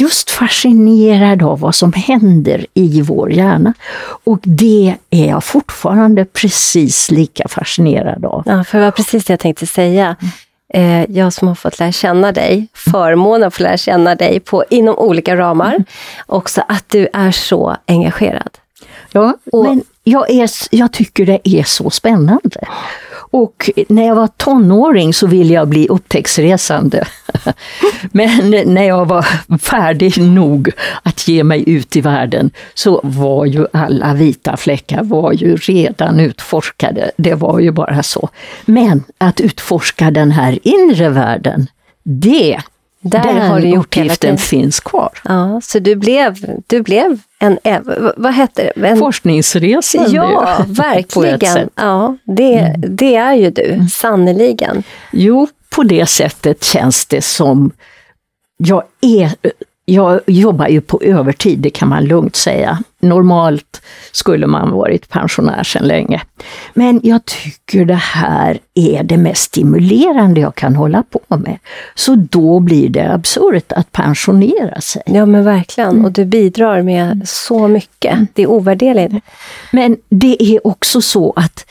just 0.00 0.30
fascinerad 0.30 1.42
av 1.42 1.60
vad 1.60 1.74
som 1.74 1.92
händer 1.92 2.66
i 2.74 3.02
vår 3.02 3.32
hjärna. 3.32 3.74
Och 4.24 4.38
det 4.42 4.94
är 5.10 5.28
jag 5.28 5.44
fortfarande 5.44 6.24
precis 6.24 7.10
lika 7.10 7.48
fascinerad 7.48 8.24
av. 8.24 8.42
Ja, 8.46 8.64
för 8.64 8.78
det 8.78 8.84
var 8.84 8.90
precis 8.90 9.24
det 9.24 9.32
jag 9.32 9.40
tänkte 9.40 9.66
säga. 9.66 10.16
Eh, 10.74 11.10
jag 11.10 11.32
som 11.32 11.48
har 11.48 11.54
fått 11.54 11.78
lära 11.78 11.92
känna 11.92 12.32
dig, 12.32 12.68
förmånen 12.74 13.48
att 13.48 13.54
få 13.54 13.62
lära 13.62 13.76
känna 13.76 14.14
dig 14.14 14.40
på, 14.40 14.64
inom 14.70 14.98
olika 14.98 15.36
ramar. 15.36 15.70
Mm. 15.70 15.84
Också 16.26 16.62
att 16.68 16.84
du 16.88 17.08
är 17.12 17.30
så 17.30 17.76
engagerad. 17.86 18.58
Ja, 19.12 19.34
och, 19.52 19.64
men 19.64 19.82
jag, 20.04 20.30
är, 20.30 20.50
jag 20.70 20.92
tycker 20.92 21.26
det 21.26 21.48
är 21.48 21.62
så 21.62 21.90
spännande. 21.90 22.60
Och 23.30 23.70
när 23.88 24.06
jag 24.06 24.14
var 24.14 24.26
tonåring 24.26 25.14
så 25.14 25.26
ville 25.26 25.54
jag 25.54 25.68
bli 25.68 25.88
upptäcktsresande. 25.88 27.06
Men 28.12 28.50
när 28.66 28.82
jag 28.82 29.06
var 29.06 29.26
färdig 29.58 30.22
nog 30.22 30.70
att 31.02 31.28
ge 31.28 31.44
mig 31.44 31.70
ut 31.70 31.96
i 31.96 32.00
världen 32.00 32.50
så 32.74 33.00
var 33.04 33.46
ju 33.46 33.66
alla 33.72 34.14
vita 34.14 34.56
fläckar 34.56 35.02
var 35.02 35.32
ju 35.32 35.56
redan 35.56 36.20
utforskade. 36.20 37.10
Det 37.16 37.34
var 37.34 37.60
ju 37.60 37.70
bara 37.70 38.02
så. 38.02 38.28
Men 38.64 39.04
att 39.18 39.40
utforska 39.40 40.10
den 40.10 40.30
här 40.30 40.58
inre 40.62 41.08
världen, 41.08 41.66
det 42.02 42.60
där 43.10 43.22
Den 43.22 43.36
har 43.36 43.60
du 43.60 43.68
gjort 43.68 43.96
uppgiften 43.96 44.38
finns 44.38 44.80
kvar. 44.80 45.10
Ja, 45.24 45.60
så 45.64 45.78
du 45.78 45.96
blev, 45.96 46.36
du 46.66 46.82
blev 46.82 47.18
en, 47.38 47.58
vad 48.16 48.34
heter 48.34 48.72
det? 48.76 48.88
En, 48.88 48.98
Forskningsresande. 48.98 50.10
Ja, 50.10 50.64
verkligen. 50.68 51.70
Ja, 51.74 52.16
det, 52.24 52.58
mm. 52.58 52.96
det 52.96 53.16
är 53.16 53.34
ju 53.34 53.50
du, 53.50 53.72
mm. 53.72 53.88
sannoliken. 53.88 54.82
Jo, 55.12 55.48
på 55.70 55.82
det 55.82 56.06
sättet 56.06 56.64
känns 56.64 57.06
det 57.06 57.22
som 57.22 57.72
jag 58.56 58.82
är 59.00 59.32
jag 59.90 60.20
jobbar 60.26 60.68
ju 60.68 60.80
på 60.80 61.00
övertid, 61.02 61.58
det 61.58 61.70
kan 61.70 61.88
man 61.88 62.04
lugnt 62.04 62.36
säga. 62.36 62.78
Normalt 63.00 63.82
skulle 64.12 64.46
man 64.46 64.70
varit 64.70 65.08
pensionär 65.08 65.62
sedan 65.62 65.86
länge. 65.86 66.22
Men 66.74 67.00
jag 67.02 67.24
tycker 67.24 67.84
det 67.84 67.94
här 67.94 68.58
är 68.74 69.02
det 69.02 69.16
mest 69.16 69.42
stimulerande 69.42 70.40
jag 70.40 70.54
kan 70.54 70.76
hålla 70.76 71.02
på 71.02 71.36
med. 71.36 71.58
Så 71.94 72.14
då 72.14 72.60
blir 72.60 72.88
det 72.88 73.12
absurt 73.12 73.72
att 73.72 73.92
pensionera 73.92 74.80
sig. 74.80 75.02
Ja 75.06 75.26
men 75.26 75.44
verkligen, 75.44 76.04
och 76.04 76.12
du 76.12 76.24
bidrar 76.24 76.82
med 76.82 77.22
så 77.28 77.68
mycket. 77.68 78.18
Det 78.34 78.42
är 78.42 78.50
ovärderligt. 78.50 79.24
Men 79.72 79.96
det 80.08 80.42
är 80.42 80.66
också 80.66 81.00
så 81.00 81.32
att 81.36 81.66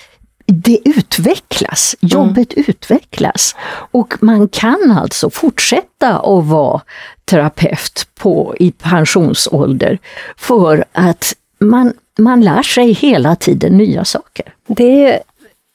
det 0.48 0.80
utvecklas, 0.86 1.96
jobbet 2.00 2.54
mm. 2.54 2.66
utvecklas. 2.68 3.56
Och 3.92 4.14
man 4.20 4.48
kan 4.48 4.92
alltså 4.92 5.30
fortsätta 5.30 6.20
att 6.20 6.46
vara 6.46 6.82
terapeut 7.26 8.08
på, 8.16 8.56
i 8.60 8.72
pensionsålder 8.72 10.00
för 10.38 10.86
att 10.92 11.34
man, 11.60 11.94
man 12.18 12.42
lär 12.42 12.64
sig 12.64 12.92
hela 12.92 13.36
tiden 13.36 13.78
nya 13.78 14.06
saker. 14.06 14.54
Det 14.68 15.12
är 15.12 15.20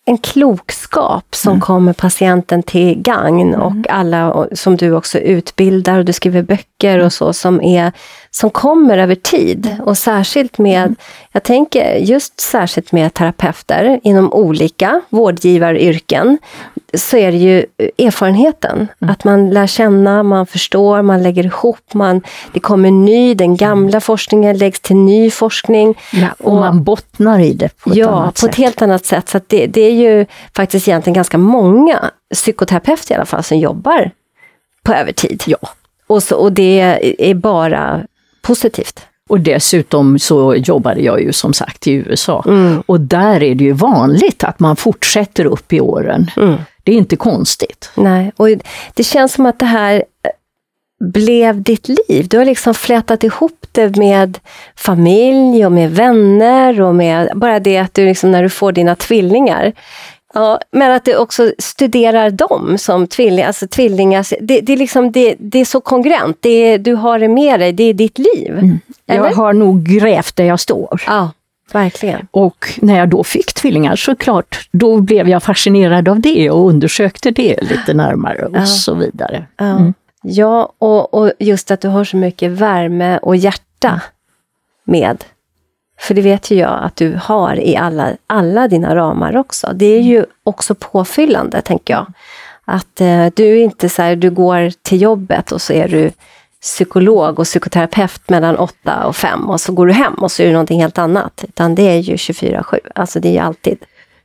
en 0.04 0.18
klokskap 0.18 1.34
som 1.34 1.50
mm. 1.52 1.60
kommer 1.60 1.92
patienten 1.92 2.62
till 2.62 3.02
gagn 3.02 3.54
och 3.54 3.70
mm. 3.70 3.84
alla 3.88 4.46
som 4.52 4.76
du 4.76 4.92
också 4.92 5.18
utbildar 5.18 5.98
och 5.98 6.04
du 6.04 6.12
skriver 6.12 6.42
böcker 6.42 6.98
och 6.98 7.12
så 7.12 7.32
som, 7.32 7.60
är, 7.60 7.92
som 8.34 8.50
kommer 8.50 8.98
över 8.98 9.14
tid. 9.14 9.76
Och 9.84 9.98
särskilt 9.98 10.58
med, 10.58 10.82
mm. 10.82 10.96
jag 11.32 11.42
tänker 11.42 11.96
just 11.96 12.40
särskilt 12.40 12.92
med 12.92 13.14
terapeuter 13.14 14.00
inom 14.02 14.32
olika 14.32 15.00
vårdgivaryrken, 15.08 16.38
så 16.94 17.16
är 17.16 17.32
det 17.32 17.38
ju 17.38 17.66
erfarenheten. 17.98 18.88
Mm. 19.00 19.12
Att 19.12 19.24
man 19.24 19.50
lär 19.50 19.66
känna, 19.66 20.22
man 20.22 20.46
förstår, 20.46 21.02
man 21.02 21.22
lägger 21.22 21.44
ihop, 21.44 21.94
man, 21.94 22.22
det 22.52 22.60
kommer 22.60 22.90
ny, 22.90 23.34
den 23.34 23.56
gamla 23.56 24.00
forskningen 24.00 24.58
läggs 24.58 24.80
till 24.80 24.96
ny 24.96 25.30
forskning. 25.30 25.98
Ja, 26.12 26.28
och, 26.38 26.52
och, 26.52 26.60
man 26.60 26.84
bottnar 26.84 27.38
i 27.38 27.52
det 27.52 27.78
på 27.78 27.90
ett 27.90 27.96
ja, 27.96 28.08
annat 28.08 28.38
sätt. 28.38 28.42
Ja, 28.42 28.46
på 28.46 28.50
ett 28.50 28.56
helt 28.56 28.82
annat 28.82 29.04
sätt. 29.04 29.28
Så 29.28 29.40
det, 29.46 29.66
det, 29.66 29.80
är 29.80 29.92
ju 29.92 30.26
faktiskt 30.56 30.88
egentligen 30.88 31.14
ganska 31.14 31.38
många 31.38 32.10
psykoterapeuter 32.34 33.12
i 33.12 33.16
alla 33.16 33.26
fall 33.26 33.42
som 33.42 33.58
jobbar 33.58 34.10
på 34.82 34.92
övertid. 34.92 35.42
Ja. 35.46 35.58
Och, 36.06 36.22
så, 36.22 36.36
och 36.36 36.52
det 36.52 36.98
är 37.18 37.34
bara 37.34 38.06
positivt. 38.42 39.06
Och 39.28 39.40
dessutom 39.40 40.18
så 40.18 40.54
jobbade 40.54 41.00
jag 41.00 41.20
ju 41.22 41.32
som 41.32 41.52
sagt 41.52 41.86
i 41.86 41.92
USA. 41.92 42.44
Mm. 42.46 42.82
Och 42.86 43.00
där 43.00 43.42
är 43.42 43.54
det 43.54 43.64
ju 43.64 43.72
vanligt 43.72 44.44
att 44.44 44.60
man 44.60 44.76
fortsätter 44.76 45.44
upp 45.44 45.72
i 45.72 45.80
åren. 45.80 46.30
Mm. 46.36 46.56
Det 46.82 46.92
är 46.92 46.96
inte 46.96 47.16
konstigt. 47.16 47.90
Nej, 47.94 48.32
och 48.36 48.48
det 48.94 49.02
känns 49.02 49.32
som 49.32 49.46
att 49.46 49.58
det 49.58 49.66
här 49.66 49.94
eh, 49.94 50.30
blev 51.12 51.62
ditt 51.62 51.88
liv. 51.88 52.28
Du 52.28 52.38
har 52.38 52.44
liksom 52.44 52.74
flätat 52.74 53.24
ihop 53.24 53.66
det 53.72 53.96
med 53.96 54.38
familj 54.76 55.66
och 55.66 55.72
med 55.72 55.90
vänner 55.90 56.80
och 56.80 56.94
med 56.94 57.30
bara 57.34 57.60
det 57.60 57.78
att 57.78 57.94
du 57.94 58.04
liksom 58.04 58.30
när 58.30 58.42
du 58.42 58.48
får 58.48 58.72
dina 58.72 58.96
tvillingar. 58.96 59.72
Ja, 60.34 60.60
men 60.70 60.92
att 60.92 61.04
du 61.04 61.16
också 61.16 61.52
studerar 61.58 62.30
dem 62.30 62.78
som 62.78 63.06
tvillingar. 63.06 63.46
Alltså 63.46 63.66
tvillingar 63.68 64.26
det, 64.40 64.60
det, 64.60 64.72
är 64.72 64.76
liksom, 64.76 65.12
det, 65.12 65.34
det 65.38 65.58
är 65.58 65.64
så 65.64 65.80
kongruent, 65.80 66.36
det 66.40 66.48
är, 66.48 66.78
du 66.78 66.94
har 66.94 67.18
det 67.18 67.28
med 67.28 67.60
dig, 67.60 67.72
det 67.72 67.84
är 67.84 67.94
ditt 67.94 68.18
liv. 68.18 68.50
Mm. 68.50 68.80
Jag 69.06 69.32
har 69.32 69.52
nog 69.52 69.82
grävt 69.82 70.36
där 70.36 70.44
jag 70.44 70.60
står. 70.60 71.02
Ja. 71.06 71.30
Verkligen. 71.72 72.28
Och 72.30 72.78
när 72.82 72.98
jag 72.98 73.08
då 73.08 73.24
fick 73.24 73.54
tvillingar 73.54 73.96
så 73.96 74.16
klart, 74.16 74.68
då 74.72 75.00
blev 75.00 75.28
jag 75.28 75.42
fascinerad 75.42 76.08
av 76.08 76.20
det 76.20 76.50
och 76.50 76.68
undersökte 76.68 77.30
det 77.30 77.62
lite 77.62 77.94
närmare 77.94 78.46
och 78.46 78.56
ja. 78.56 78.66
så 78.66 78.94
vidare. 78.94 79.46
Ja, 79.56 79.64
mm. 79.64 79.94
ja 80.22 80.72
och, 80.78 81.14
och, 81.14 81.32
just 81.38 81.70
att 81.70 81.80
du 81.80 81.88
har 81.88 82.04
så 82.04 82.16
mycket 82.16 82.50
värme 82.50 83.18
och 83.18 83.36
hjärta 83.36 84.00
med. 84.84 85.24
För 86.02 86.14
det 86.14 86.22
vet 86.22 86.50
ju 86.50 86.56
jag 86.56 86.78
att 86.82 86.96
du 86.96 87.18
har 87.22 87.56
i 87.56 87.76
alla, 87.76 88.12
alla 88.26 88.68
dina 88.68 88.96
ramar 88.96 89.36
också. 89.36 89.72
Det 89.74 89.86
är 89.86 90.00
ju 90.00 90.24
också 90.44 90.74
påfyllande, 90.74 91.60
tänker 91.62 91.94
jag. 91.94 92.06
Att 92.64 93.00
eh, 93.00 93.26
du 93.34 93.60
inte 93.60 93.88
så 93.88 94.02
här, 94.02 94.16
du 94.16 94.30
går 94.30 94.72
till 94.82 95.02
jobbet 95.02 95.52
och 95.52 95.62
så 95.62 95.72
är 95.72 95.88
du 95.88 96.10
psykolog 96.62 97.38
och 97.38 97.44
psykoterapeut 97.44 98.28
mellan 98.28 98.56
8 98.56 99.06
och 99.06 99.16
5 99.16 99.50
och 99.50 99.60
så 99.60 99.72
går 99.72 99.86
du 99.86 99.92
hem 99.92 100.14
och 100.14 100.32
så 100.32 100.42
är 100.42 100.46
det 100.46 100.52
någonting 100.52 100.80
helt 100.80 100.98
annat. 100.98 101.44
Utan 101.48 101.74
det 101.74 101.82
är 101.82 101.98
ju 101.98 102.16
24-7, 102.16 102.78
alltså 102.94 103.20
det 103.20 103.28
är 103.28 103.32
ju 103.32 103.38
alltid. 103.38 103.78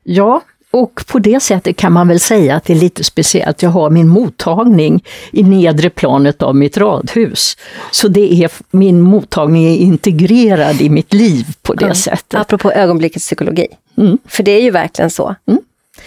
Ja, 0.04 0.42
och 0.72 1.04
på 1.08 1.20
det 1.20 1.40
sättet 1.40 1.78
kan 1.78 1.94
man 1.94 2.08
väl 2.08 2.20
säga 2.20 2.56
att 2.56 2.64
det 2.64 2.74
är 2.74 2.78
lite 2.78 3.04
speciellt. 3.04 3.62
Jag 3.62 3.70
har 3.70 3.90
min 3.90 4.08
mottagning 4.08 5.04
i 5.32 5.44
nedre 5.44 5.90
planet 5.90 6.42
av 6.42 6.56
mitt 6.56 6.78
radhus. 6.78 7.58
Så 7.92 8.08
det 8.08 8.44
är, 8.44 8.52
min 8.72 9.02
mottagning 9.02 9.66
är 9.66 9.76
integrerad 9.76 10.82
i 10.82 10.90
mitt 10.90 11.14
liv 11.14 11.46
på 11.62 11.74
det 11.74 11.88
ja. 11.88 11.94
sättet. 11.94 12.40
Apropå 12.40 12.72
ögonblickets 12.72 13.26
psykologi. 13.26 13.68
Mm. 13.98 14.18
För 14.26 14.44
det 14.44 14.52
är 14.52 14.62
ju 14.62 14.72
verkligen 14.72 15.12
så. 15.12 15.36
Mm. 15.48 15.62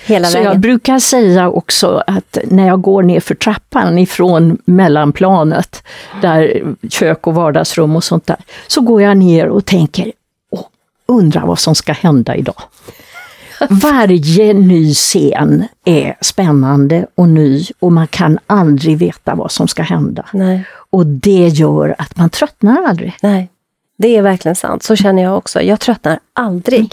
Hela 0.06 0.28
så 0.28 0.38
vägen. 0.38 0.52
jag 0.52 0.60
brukar 0.60 0.98
säga 0.98 1.50
också 1.50 2.02
att 2.06 2.38
när 2.44 2.66
jag 2.66 2.82
går 2.82 3.02
ner 3.02 3.20
för 3.20 3.34
trappan 3.34 3.98
ifrån 3.98 4.58
mellanplanet, 4.64 5.82
där 6.22 6.62
kök 6.90 7.26
och 7.26 7.34
vardagsrum 7.34 7.96
och 7.96 8.04
sånt 8.04 8.26
där, 8.26 8.36
så 8.66 8.80
går 8.80 9.02
jag 9.02 9.16
ner 9.16 9.48
och 9.48 9.64
tänker, 9.64 10.12
undrar 11.06 11.46
vad 11.46 11.58
som 11.58 11.74
ska 11.74 11.92
hända 11.92 12.36
idag. 12.36 12.62
Varje 13.68 14.54
ny 14.54 14.94
scen 14.94 15.64
är 15.84 16.16
spännande 16.20 17.06
och 17.14 17.28
ny 17.28 17.64
och 17.78 17.92
man 17.92 18.06
kan 18.06 18.38
aldrig 18.46 18.98
veta 18.98 19.34
vad 19.34 19.50
som 19.50 19.68
ska 19.68 19.82
hända. 19.82 20.24
Nej. 20.32 20.64
Och 20.90 21.06
det 21.06 21.48
gör 21.48 21.94
att 21.98 22.16
man 22.16 22.30
tröttnar 22.30 22.84
aldrig. 22.84 23.14
Nej, 23.22 23.48
det 23.98 24.16
är 24.16 24.22
verkligen 24.22 24.56
sant. 24.56 24.82
Så 24.82 24.96
känner 24.96 25.22
jag 25.22 25.36
också. 25.36 25.62
Jag 25.62 25.80
tröttnar 25.80 26.18
aldrig. 26.34 26.80
Mm 26.80 26.90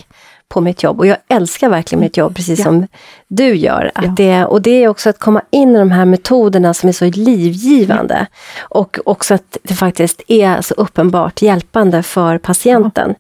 på 0.50 0.62
mitt 0.62 0.84
jobb. 0.84 1.00
Och 1.00 1.08
jag 1.08 1.18
älskar 1.28 1.70
verkligen 1.70 2.00
mitt 2.00 2.18
jobb, 2.18 2.36
precis 2.36 2.60
ja. 2.60 2.66
som 2.66 2.88
du 3.28 3.56
gör. 3.56 3.92
Att 3.96 4.06
ja. 4.06 4.14
det, 4.18 4.46
och 4.46 4.62
det 4.62 4.84
är 4.84 4.88
också 4.88 5.10
att 5.10 5.20
komma 5.20 5.42
in 5.50 5.76
i 5.76 5.80
de 5.80 5.92
här 5.92 6.06
metoderna 6.06 6.74
som 6.74 6.90
är 6.90 6.94
så 6.94 7.06
livgivande. 7.06 8.28
Ja. 8.30 8.38
Och 8.60 9.00
också 9.06 9.34
att 9.34 9.58
det 9.64 9.74
faktiskt 9.74 10.22
är 10.28 10.62
så 10.62 10.74
uppenbart 10.74 11.42
hjälpande 11.42 12.04
för 12.04 12.38
patienten. 12.38 13.16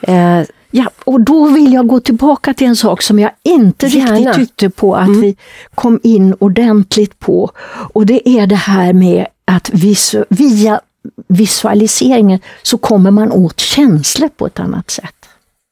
Eh, 0.00 0.40
Ja, 0.76 0.90
och 1.04 1.20
då 1.20 1.48
vill 1.48 1.72
jag 1.72 1.86
gå 1.86 2.00
tillbaka 2.00 2.54
till 2.54 2.66
en 2.66 2.76
sak 2.76 3.02
som 3.02 3.18
jag 3.18 3.30
inte 3.42 3.86
Gärna. 3.86 4.14
riktigt 4.14 4.34
tyckte 4.34 4.70
på 4.70 4.96
att 4.96 5.06
mm. 5.06 5.20
vi 5.20 5.36
kom 5.74 6.00
in 6.02 6.34
ordentligt 6.38 7.18
på. 7.18 7.50
Och 7.92 8.06
det 8.06 8.28
är 8.28 8.46
det 8.46 8.54
här 8.56 8.92
med 8.92 9.26
att 9.44 9.70
visu 9.70 10.24
via 10.28 10.80
visualiseringen 11.28 12.40
så 12.62 12.78
kommer 12.78 13.10
man 13.10 13.32
åt 13.32 13.60
känslor 13.60 14.28
på 14.28 14.46
ett 14.46 14.60
annat 14.60 14.90
sätt. 14.90 15.14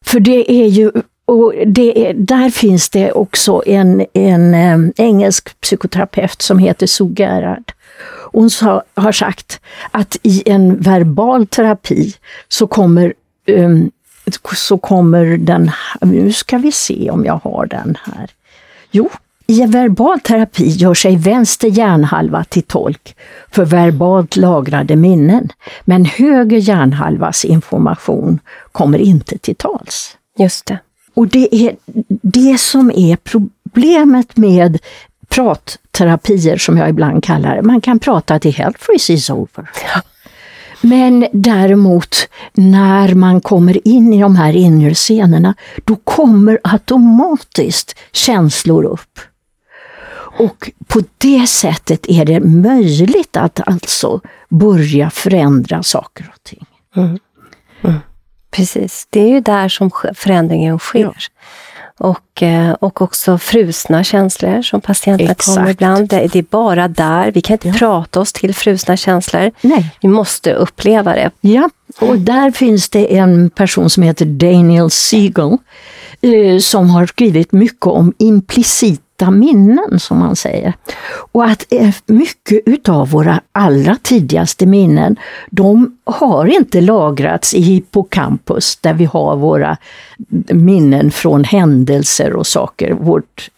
För 0.05 0.20
det 0.20 0.53
är 0.53 0.66
ju 0.66 0.92
och 1.24 1.55
det 1.66 2.09
är, 2.09 2.14
där 2.14 2.50
finns 2.50 2.90
det 2.90 3.12
också 3.12 3.62
en, 3.66 4.07
en 4.12 4.92
engelsk 4.96 5.61
psykoterapeut 5.61 6.42
som 6.42 6.59
heter 6.59 6.86
Sue 6.86 7.14
Gerhard. 7.16 7.72
Hon 8.32 8.50
sa, 8.50 8.82
har 8.94 9.12
sagt 9.12 9.61
att 9.90 10.16
i 10.22 10.42
en 10.46 10.80
verbal 10.80 11.46
terapi 11.46 12.14
så 12.48 12.66
kommer, 12.66 13.14
um, 13.46 13.90
så 14.54 14.78
kommer 14.78 15.36
den, 15.36 15.70
nu 16.00 16.32
ska 16.32 16.58
vi 16.58 16.72
se 16.72 17.10
om 17.10 17.24
jag 17.24 17.40
har 17.44 17.66
den 17.66 17.98
här. 18.04 18.30
Jo, 18.90 19.10
i 19.46 19.66
verbal 19.66 20.20
terapi 20.20 20.68
gör 20.68 20.94
sig 20.94 21.16
vänster 21.16 21.68
hjärnhalva 21.68 22.44
till 22.44 22.62
tolk 22.62 23.16
för 23.50 23.64
verbalt 23.64 24.36
lagrade 24.36 24.96
minnen, 24.96 25.48
men 25.84 26.04
höger 26.04 26.58
hjärnhalvas 26.58 27.44
information 27.44 28.38
kommer 28.72 28.98
inte 28.98 29.38
till 29.38 29.56
tals. 29.56 30.16
Just 30.38 30.66
det. 30.66 30.78
Och 31.14 31.28
det 31.28 31.54
är 31.54 31.76
det 32.22 32.60
som 32.60 32.90
är 32.90 33.16
problemet 33.16 34.36
med 34.36 34.78
pratterapier, 35.28 36.56
som 36.56 36.78
jag 36.78 36.88
ibland 36.88 37.24
kallar 37.24 37.56
det. 37.56 37.62
Man 37.62 37.80
kan 37.80 37.98
prata 37.98 38.38
till 38.38 38.54
health 38.54 38.78
freeze 38.80 39.12
is 39.12 39.30
over. 39.30 39.70
Men 40.82 41.26
däremot 41.32 42.28
när 42.52 43.14
man 43.14 43.40
kommer 43.40 43.88
in 43.88 44.14
i 44.14 44.20
de 44.20 44.36
här 44.36 44.56
inre 44.56 44.94
scenerna, 44.94 45.54
då 45.84 45.96
kommer 45.96 46.58
automatiskt 46.64 47.98
känslor 48.12 48.84
upp. 48.84 49.18
Och 50.38 50.70
på 50.86 51.02
det 51.18 51.46
sättet 51.46 52.08
är 52.08 52.24
det 52.24 52.40
möjligt 52.40 53.36
att 53.36 53.68
alltså 53.68 54.20
börja 54.48 55.10
förändra 55.10 55.82
saker 55.82 56.32
och 56.34 56.42
ting. 56.42 56.66
Mm. 56.96 57.18
Mm. 57.82 57.96
Precis, 58.50 59.06
det 59.10 59.20
är 59.20 59.28
ju 59.28 59.40
där 59.40 59.68
som 59.68 59.90
förändringen 60.14 60.78
sker. 60.78 61.00
Ja. 61.00 61.14
Och, 62.03 62.42
eh, 62.42 62.72
och 62.72 63.03
också 63.03 63.38
frusna 63.38 64.05
känslor 64.05 64.62
som 64.62 64.80
patienterna 64.80 65.34
kommer 65.34 65.70
ibland. 65.70 66.09
Det 66.09 66.36
är 66.36 66.44
bara 66.50 66.88
där, 66.88 67.32
vi 67.32 67.40
kan 67.40 67.55
inte 67.55 67.68
ja. 67.68 67.74
prata 67.74 68.20
oss 68.20 68.32
till 68.32 68.55
frusna 68.55 68.96
känslor. 68.96 69.50
Nej. 69.61 69.90
Vi 70.00 70.09
måste 70.09 70.55
uppleva 70.55 71.14
det. 71.14 71.30
Ja, 71.40 71.70
och 72.00 72.18
där 72.18 72.50
finns 72.50 72.88
det 72.88 73.16
en 73.16 73.50
person 73.50 73.90
som 73.90 74.03
heter 74.03 74.24
Daniel 74.24 74.90
Siegel 74.90 75.57
eh, 76.20 76.59
som 76.59 76.90
har 76.90 77.07
skrivit 77.07 77.53
mycket 77.53 77.86
om 77.86 78.14
implicit 78.18 79.01
implicita 79.22 79.30
minnen 79.30 80.00
som 80.00 80.18
man 80.18 80.36
säger. 80.36 80.74
Och 81.32 81.44
att 81.44 81.66
eh, 81.70 81.94
mycket 82.06 82.62
utav 82.66 83.10
våra 83.10 83.40
allra 83.52 83.96
tidigaste 84.02 84.66
minnen, 84.66 85.16
de 85.50 85.96
har 86.04 86.46
inte 86.46 86.80
lagrats 86.80 87.54
i 87.54 87.60
hippocampus 87.60 88.76
där 88.80 88.94
vi 88.94 89.04
har 89.04 89.36
våra 89.36 89.76
minnen 90.48 91.10
från 91.10 91.44
händelser 91.44 92.36
och 92.36 92.46
saker. 92.46 92.92
Vårt, 92.92 93.50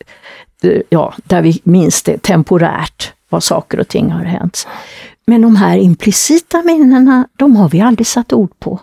eh, 0.62 0.80
ja, 0.90 1.14
där 1.24 1.42
vi 1.42 1.60
minns 1.64 2.02
det 2.02 2.22
temporärt, 2.22 3.12
vad 3.28 3.42
saker 3.42 3.80
och 3.80 3.88
ting 3.88 4.10
har 4.10 4.24
hänt. 4.24 4.66
Men 5.26 5.42
de 5.42 5.56
här 5.56 5.78
implicita 5.78 6.62
minnena, 6.62 7.28
de 7.36 7.56
har 7.56 7.68
vi 7.68 7.80
aldrig 7.80 8.06
satt 8.06 8.32
ord 8.32 8.52
på. 8.58 8.80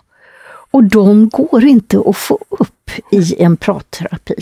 Och 0.72 0.84
de 0.84 1.28
går 1.28 1.64
inte 1.64 2.02
att 2.06 2.16
få 2.16 2.38
upp 2.50 2.90
i 3.10 3.42
en 3.42 3.56
pratterapi. 3.56 4.34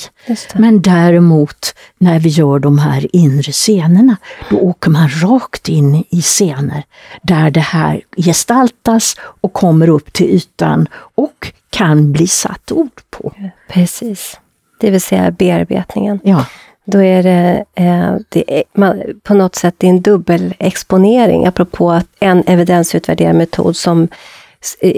Men 0.54 0.82
däremot 0.82 1.74
när 1.98 2.18
vi 2.18 2.28
gör 2.28 2.58
de 2.58 2.78
här 2.78 3.16
inre 3.16 3.52
scenerna, 3.52 4.16
då 4.50 4.58
åker 4.58 4.90
man 4.90 5.08
rakt 5.08 5.68
in 5.68 6.04
i 6.10 6.22
scener 6.22 6.82
där 7.22 7.50
det 7.50 7.60
här 7.60 8.00
gestaltas 8.16 9.16
och 9.40 9.52
kommer 9.52 9.88
upp 9.88 10.12
till 10.12 10.26
ytan 10.26 10.88
och 11.14 11.52
kan 11.70 12.12
bli 12.12 12.26
satt 12.26 12.72
ord 12.72 13.00
på. 13.10 13.32
Precis. 13.68 14.40
Det 14.80 14.90
vill 14.90 15.00
säga 15.00 15.30
bearbetningen. 15.30 16.20
Ja. 16.24 16.46
Då 16.84 17.02
är 17.02 17.22
det, 17.22 17.64
eh, 17.74 18.14
det 18.28 18.58
är, 18.58 18.62
man, 18.72 19.02
på 19.22 19.34
något 19.34 19.54
sätt 19.54 19.74
det 19.78 19.86
är 19.86 19.90
en 19.90 20.00
dubbelexponering, 20.02 21.46
apropå 21.46 22.00
en 22.20 22.42
evidensutvärderad 22.46 23.36
metod 23.36 23.76
som 23.76 24.08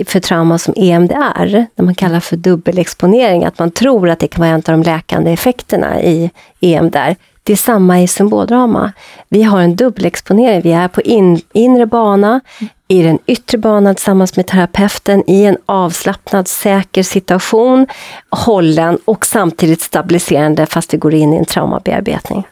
för 0.06 0.20
trauma 0.20 0.58
som 0.58 0.74
EMDR, 0.76 1.66
det 1.74 1.82
man 1.82 1.94
kallar 1.94 2.20
för 2.20 2.36
dubbelexponering, 2.36 3.44
att 3.44 3.58
man 3.58 3.70
tror 3.70 4.08
att 4.08 4.18
det 4.18 4.28
kan 4.28 4.40
vara 4.40 4.50
en 4.50 4.56
av 4.56 4.62
de 4.62 4.82
läkande 4.82 5.32
effekterna 5.32 6.02
i 6.02 6.30
EMDR. 6.60 7.16
Det 7.44 7.52
är 7.52 7.56
samma 7.56 8.02
i 8.02 8.08
symboldrama. 8.08 8.92
Vi 9.28 9.42
har 9.42 9.60
en 9.60 9.76
dubbelexponering, 9.76 10.60
vi 10.60 10.72
är 10.72 10.88
på 10.88 11.02
in, 11.02 11.40
inre 11.52 11.86
bana, 11.86 12.40
i 12.88 13.02
den 13.02 13.18
yttre 13.26 13.58
banan 13.58 13.94
tillsammans 13.94 14.36
med 14.36 14.46
terapeuten 14.46 15.30
i 15.30 15.44
en 15.44 15.56
avslappnad, 15.66 16.48
säker 16.48 17.02
situation, 17.02 17.86
hållen 18.30 18.98
och 19.04 19.26
samtidigt 19.26 19.80
stabiliserande 19.80 20.66
fast 20.66 20.94
vi 20.94 20.98
går 20.98 21.14
in 21.14 21.34
i 21.34 21.36
en 21.36 21.44
traumabearbetning. 21.44 22.46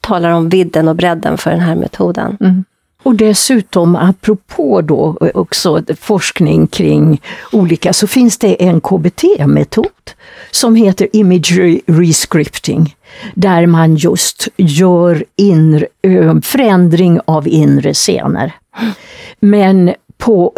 Talar 0.00 0.30
om 0.30 0.48
vidden 0.48 0.88
och 0.88 0.96
bredden 0.96 1.38
för 1.38 1.50
den 1.50 1.60
här 1.60 1.74
metoden. 1.74 2.36
Mm. 2.40 2.64
Och 3.02 3.14
dessutom, 3.14 3.96
apropå 3.96 4.80
då 4.80 5.18
eh, 5.20 5.30
också 5.34 5.82
forskning 6.00 6.66
kring 6.66 7.22
olika, 7.52 7.92
så 7.92 8.06
finns 8.06 8.38
det 8.38 8.62
en 8.62 8.80
KBT-metod 8.80 9.86
som 10.50 10.74
heter 10.74 11.08
Imagery 11.12 11.80
Rescripting, 11.86 12.96
där 13.34 13.66
man 13.66 13.96
just 13.96 14.48
gör 14.56 15.24
inre, 15.36 15.86
eh, 16.02 16.40
förändring 16.42 17.20
av 17.24 17.48
inre 17.48 17.94
scener. 17.94 18.52
Men 19.40 19.94
på 20.18 20.52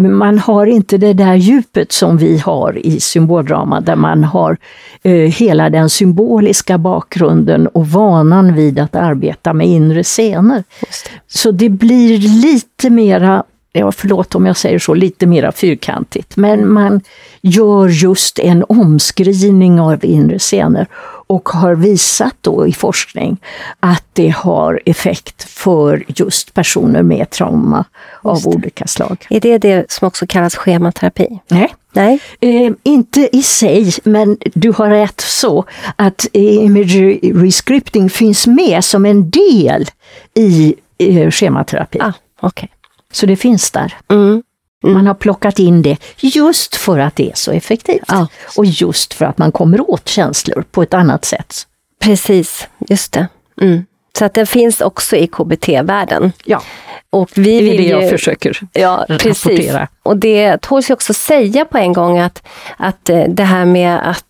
man 0.00 0.38
har 0.38 0.66
inte 0.66 0.98
det 0.98 1.12
där 1.12 1.34
djupet 1.34 1.92
som 1.92 2.16
vi 2.16 2.38
har 2.38 2.86
i 2.86 3.00
symboldrama, 3.00 3.80
där 3.80 3.96
man 3.96 4.24
har 4.24 4.56
eh, 5.02 5.12
hela 5.12 5.70
den 5.70 5.90
symboliska 5.90 6.78
bakgrunden 6.78 7.66
och 7.66 7.86
vanan 7.86 8.54
vid 8.54 8.78
att 8.78 8.96
arbeta 8.96 9.52
med 9.52 9.66
inre 9.66 10.02
scener. 10.02 10.64
Det. 10.80 10.86
Så 11.28 11.50
det 11.50 11.68
blir 11.68 12.18
lite 12.18 12.90
mera, 12.90 13.44
ja, 13.72 13.92
förlåt 13.92 14.34
om 14.34 14.46
jag 14.46 14.56
säger 14.56 14.78
så, 14.78 14.94
lite 14.94 15.26
mera 15.26 15.52
fyrkantigt, 15.52 16.36
men 16.36 16.72
man 16.72 17.00
gör 17.40 17.88
just 17.88 18.38
en 18.38 18.64
omskrivning 18.68 19.80
av 19.80 20.04
inre 20.04 20.38
scener 20.38 20.86
och 21.30 21.48
har 21.48 21.74
visat 21.74 22.36
då 22.40 22.66
i 22.66 22.72
forskning 22.72 23.36
att 23.80 24.04
det 24.12 24.28
har 24.28 24.80
effekt 24.86 25.42
för 25.42 26.04
just 26.06 26.54
personer 26.54 27.02
med 27.02 27.30
trauma 27.30 27.84
av 28.22 28.46
olika 28.46 28.86
slag. 28.86 29.26
Är 29.30 29.40
det 29.40 29.58
det 29.58 29.90
som 29.90 30.08
också 30.08 30.26
kallas 30.26 30.54
schematerapi? 30.54 31.40
Nej. 31.48 31.74
Nej. 31.92 32.20
Eh, 32.40 32.72
inte 32.82 33.28
i 33.32 33.42
sig, 33.42 33.92
men 34.04 34.36
du 34.54 34.72
har 34.72 34.90
rätt 34.90 35.20
så 35.20 35.64
att 35.96 36.26
imagery 36.32 37.32
rescripting 37.34 38.10
finns 38.10 38.46
med 38.46 38.84
som 38.84 39.06
en 39.06 39.30
del 39.30 39.86
i 40.34 40.74
eh, 40.98 41.30
schematerapi. 41.30 41.98
Ah, 42.00 42.12
okay. 42.40 42.68
Så 43.12 43.26
det 43.26 43.36
finns 43.36 43.70
där. 43.70 43.94
Mm. 44.08 44.42
Mm. 44.84 44.94
Man 44.94 45.06
har 45.06 45.14
plockat 45.14 45.58
in 45.58 45.82
det 45.82 45.96
just 46.16 46.76
för 46.76 46.98
att 46.98 47.16
det 47.16 47.30
är 47.30 47.34
så 47.34 47.52
effektivt. 47.52 48.04
Ja. 48.08 48.28
Och 48.56 48.64
just 48.66 49.14
för 49.14 49.24
att 49.24 49.38
man 49.38 49.52
kommer 49.52 49.90
åt 49.90 50.08
känslor 50.08 50.64
på 50.70 50.82
ett 50.82 50.94
annat 50.94 51.24
sätt. 51.24 51.66
Precis, 52.00 52.68
just 52.88 53.12
det. 53.12 53.28
Mm. 53.60 53.84
Så 54.18 54.24
att 54.24 54.34
den 54.34 54.46
finns 54.46 54.80
också 54.80 55.16
i 55.16 55.26
KBT-världen. 55.26 56.32
Ja, 56.44 56.62
och 57.10 57.30
vi 57.34 57.60
det 57.60 57.72
är 57.72 57.76
det 57.76 57.82
ju, 57.82 57.88
jag 57.88 58.10
försöker 58.10 58.60
ja, 58.72 59.06
precis. 59.08 59.46
rapportera. 59.46 59.88
Och 60.02 60.16
det 60.16 60.60
tåls 60.62 60.90
ju 60.90 60.94
också 60.94 61.14
säga 61.14 61.64
på 61.64 61.78
en 61.78 61.92
gång 61.92 62.18
att, 62.18 62.42
att 62.76 63.10
eh, 63.10 63.24
det 63.28 63.44
här 63.44 63.64
med 63.64 64.10
att 64.10 64.24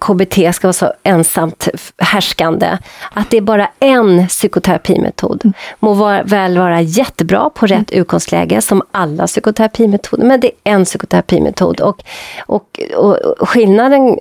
KBT 0.00 0.54
ska 0.54 0.66
vara 0.66 0.72
så 0.72 0.92
ensamt 1.02 1.68
härskande. 1.98 2.78
Att 3.12 3.30
det 3.30 3.36
är 3.36 3.40
bara 3.40 3.68
en 3.80 4.26
psykoterapimetod. 4.26 5.40
Mm. 5.44 5.54
Må 5.78 5.92
vara, 5.92 6.22
väl 6.22 6.58
vara 6.58 6.80
jättebra 6.80 7.50
på 7.50 7.66
rätt 7.66 7.92
mm. 7.92 8.02
utgångsläge 8.02 8.60
som 8.60 8.82
alla 8.92 9.26
psykoterapimetoder, 9.26 10.24
men 10.24 10.40
det 10.40 10.46
är 10.64 10.72
en 10.72 10.84
psykoterapimetod. 10.84 11.80
Och, 11.80 12.04
och, 12.46 12.80
och, 12.96 13.48
skillnaden 13.48 14.08
eh, 14.08 14.16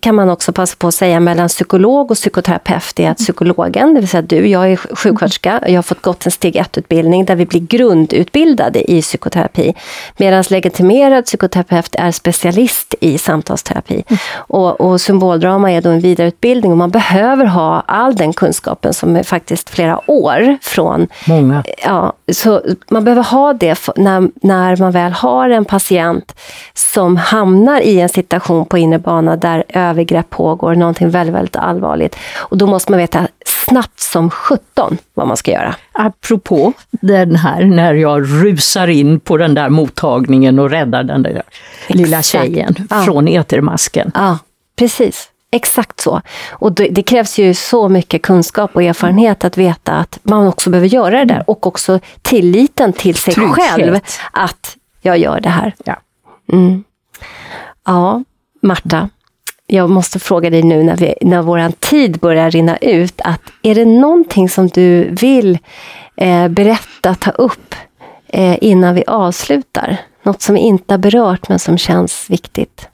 kan 0.00 0.14
man 0.14 0.30
också 0.30 0.52
passa 0.52 0.76
på 0.78 0.88
att 0.88 0.94
säga 0.94 1.20
mellan 1.20 1.48
psykolog 1.48 2.10
och 2.10 2.16
psykoterapeut 2.16 2.74
är 2.74 2.88
att 2.88 2.98
mm. 2.98 3.14
psykologen, 3.14 3.94
det 3.94 4.00
vill 4.00 4.08
säga 4.08 4.22
du, 4.22 4.48
jag 4.48 4.72
är 4.72 4.76
sjuksköterska, 4.76 5.60
jag 5.66 5.74
har 5.74 5.82
fått 5.82 6.02
gått 6.02 6.26
en 6.26 6.32
steg 6.32 6.56
1-utbildning 6.56 7.24
där 7.24 7.36
vi 7.36 7.46
blir 7.46 7.60
grundutbildade 7.60 8.90
i 8.92 9.02
psykoterapi. 9.02 9.74
Medan 10.16 10.44
legitimerad 10.50 11.24
psykoterapeut 11.24 11.94
är 11.94 12.10
specialist 12.10 12.94
i 13.00 13.18
samtalsterapi. 13.18 14.04
Mm. 14.06 14.18
Och, 14.36 14.80
och 14.84 15.00
symboldrama 15.00 15.72
är 15.72 15.80
då 15.80 15.90
en 15.90 16.00
vidareutbildning 16.00 16.72
och 16.72 16.78
man 16.78 16.90
behöver 16.90 17.44
ha 17.44 17.82
all 17.86 18.16
den 18.16 18.32
kunskapen 18.32 18.94
som 18.94 19.16
är 19.16 19.22
faktiskt 19.22 19.70
flera 19.70 20.10
år 20.10 20.58
från... 20.62 21.08
Många. 21.28 21.64
Ja, 21.84 22.12
så 22.32 22.62
man 22.90 23.04
behöver 23.04 23.22
ha 23.22 23.52
det 23.52 23.88
när, 23.96 24.28
när 24.42 24.76
man 24.76 24.92
väl 24.92 25.12
har 25.12 25.50
en 25.50 25.64
patient 25.64 26.34
som 26.74 27.16
hamnar 27.16 27.80
i 27.80 28.00
en 28.00 28.08
situation 28.08 28.66
på 28.66 28.78
inre 28.78 28.98
bana 28.98 29.36
där 29.36 29.64
övergrepp 29.68 30.30
pågår, 30.30 30.74
någonting 30.74 31.10
väldigt, 31.10 31.34
väldigt 31.34 31.56
allvarligt. 31.56 32.16
Och 32.36 32.58
då 32.58 32.66
måste 32.66 32.92
man 32.92 32.98
veta 32.98 33.28
snabbt 33.46 34.00
som 34.00 34.30
17 34.30 34.98
vad 35.14 35.26
man 35.26 35.36
ska 35.36 35.50
göra. 35.50 35.74
Apropå 35.92 36.72
den 36.90 37.36
här 37.36 37.64
när 37.64 37.94
jag 37.94 38.22
rusar 38.22 38.88
in 38.88 39.20
på 39.20 39.36
den 39.36 39.54
där 39.54 39.68
mottagningen 39.68 40.58
och 40.58 40.70
räddar 40.70 41.02
den 41.02 41.22
där 41.22 41.30
Exakt. 41.30 41.94
lilla 41.94 42.22
tjejen 42.22 42.74
ja. 42.90 43.02
från 43.02 43.28
etermasken. 43.28 44.10
Ja. 44.14 44.38
Precis, 44.76 45.30
exakt 45.50 46.00
så. 46.00 46.20
Och 46.50 46.72
det, 46.72 46.88
det, 46.88 47.02
krävs 47.02 47.38
ju 47.38 47.54
så 47.54 47.88
mycket 47.88 48.22
kunskap 48.22 48.70
och 48.74 48.82
erfarenhet 48.82 49.44
att 49.44 49.58
veta 49.58 49.92
att 49.92 50.18
man 50.22 50.46
också 50.46 50.70
behöver 50.70 50.88
göra 50.88 51.18
det 51.18 51.34
där 51.34 51.44
och 51.50 51.66
också 51.66 52.00
tilliten 52.22 52.92
till 52.92 53.14
sig 53.14 53.34
Trygghet. 53.34 53.56
själv 53.56 53.98
att 54.32 54.76
jag 55.02 55.18
gör 55.18 55.40
det 55.40 55.48
här. 55.48 55.74
Ja. 55.84 55.96
Mm. 56.52 56.84
Ja, 57.84 58.22
Marta, 58.62 59.08
jag 59.66 59.90
måste 59.90 60.18
fråga 60.18 60.50
dig 60.50 60.62
nu 60.62 60.82
när, 60.82 60.96
vi, 60.96 61.14
när 61.20 61.42
vår 61.42 61.70
tid 61.70 62.18
börjar 62.18 62.50
rinna 62.50 62.76
ut, 62.76 63.20
att 63.24 63.40
är 63.62 63.74
det 63.74 63.84
någonting 63.84 64.48
som 64.48 64.68
du 64.68 65.08
vill 65.10 65.58
eh, 66.16 66.48
berätta, 66.48 67.14
ta 67.14 67.30
upp 67.30 67.74
eh, 68.26 68.56
innan 68.60 68.94
vi 68.94 69.04
avslutar? 69.06 69.96
Något 70.22 70.42
som 70.42 70.54
vi 70.54 70.60
inte 70.60 70.94
har 70.94 70.98
berört 70.98 71.48
men 71.48 71.58
som 71.58 71.78
känns 71.78 72.30
viktigt? 72.30 72.88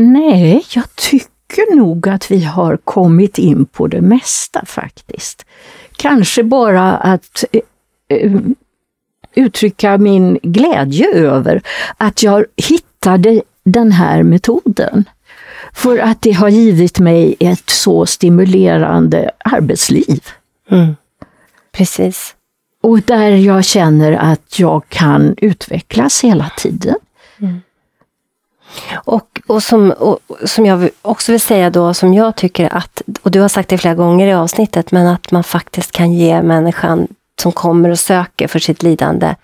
Nej, 0.00 0.64
jag 0.74 0.96
tycker 0.96 1.76
nog 1.76 2.08
att 2.08 2.30
vi 2.30 2.44
har 2.44 2.76
kommit 2.76 3.38
in 3.38 3.66
på 3.66 3.86
det 3.86 4.00
mesta 4.00 4.64
faktiskt. 4.66 5.46
Kanske 5.96 6.42
bara 6.42 6.96
att 6.96 7.44
eh, 7.52 7.60
eh, 8.08 8.40
uttrycka 9.34 9.98
min 9.98 10.38
glädje 10.42 11.12
över 11.14 11.62
att 11.96 12.22
jag 12.22 12.44
hittade 12.56 13.42
den 13.64 13.92
här 13.92 14.22
metoden. 14.22 15.04
För 15.72 15.98
att 15.98 16.22
det 16.22 16.32
har 16.32 16.48
givit 16.48 16.98
mig 16.98 17.36
ett 17.40 17.70
så 17.70 18.06
stimulerande 18.06 19.30
arbetsliv. 19.44 20.22
Mm. 20.70 20.96
Precis. 21.72 22.34
Och 22.82 23.00
där 23.00 23.30
jag 23.30 23.64
känner 23.64 24.12
att 24.12 24.58
jag 24.58 24.88
kan 24.88 25.34
utvecklas 25.36 26.24
hela 26.24 26.50
tiden. 26.56 26.96
Mm. 27.38 27.60
Och, 28.94 29.40
och, 29.46 29.62
som, 29.62 29.90
och, 29.90 30.18
som 30.44 30.66
jag 30.66 30.88
också 31.02 31.32
vill 31.32 31.40
säga 31.40 31.70
då, 31.70 31.94
som 31.94 32.14
jag 32.14 32.36
tycker 32.36 32.76
att, 32.76 33.02
och 33.22 33.30
du 33.30 33.40
har 33.40 33.48
sagt 33.48 33.68
det 33.68 33.78
flera 33.78 33.94
gånger 33.94 34.26
i 34.26 34.32
avsnittet, 34.32 34.92
men 34.92 35.06
att 35.06 35.30
man 35.30 35.44
faktiskt 35.44 35.92
kan 35.92 36.12
ge 36.12 36.42
människan 36.42 37.08
som 37.40 37.52
kommer 37.52 37.90
och 37.90 37.98
söker 37.98 38.48
för 38.48 38.58
sitt 38.58 38.82
lidande 38.82 39.34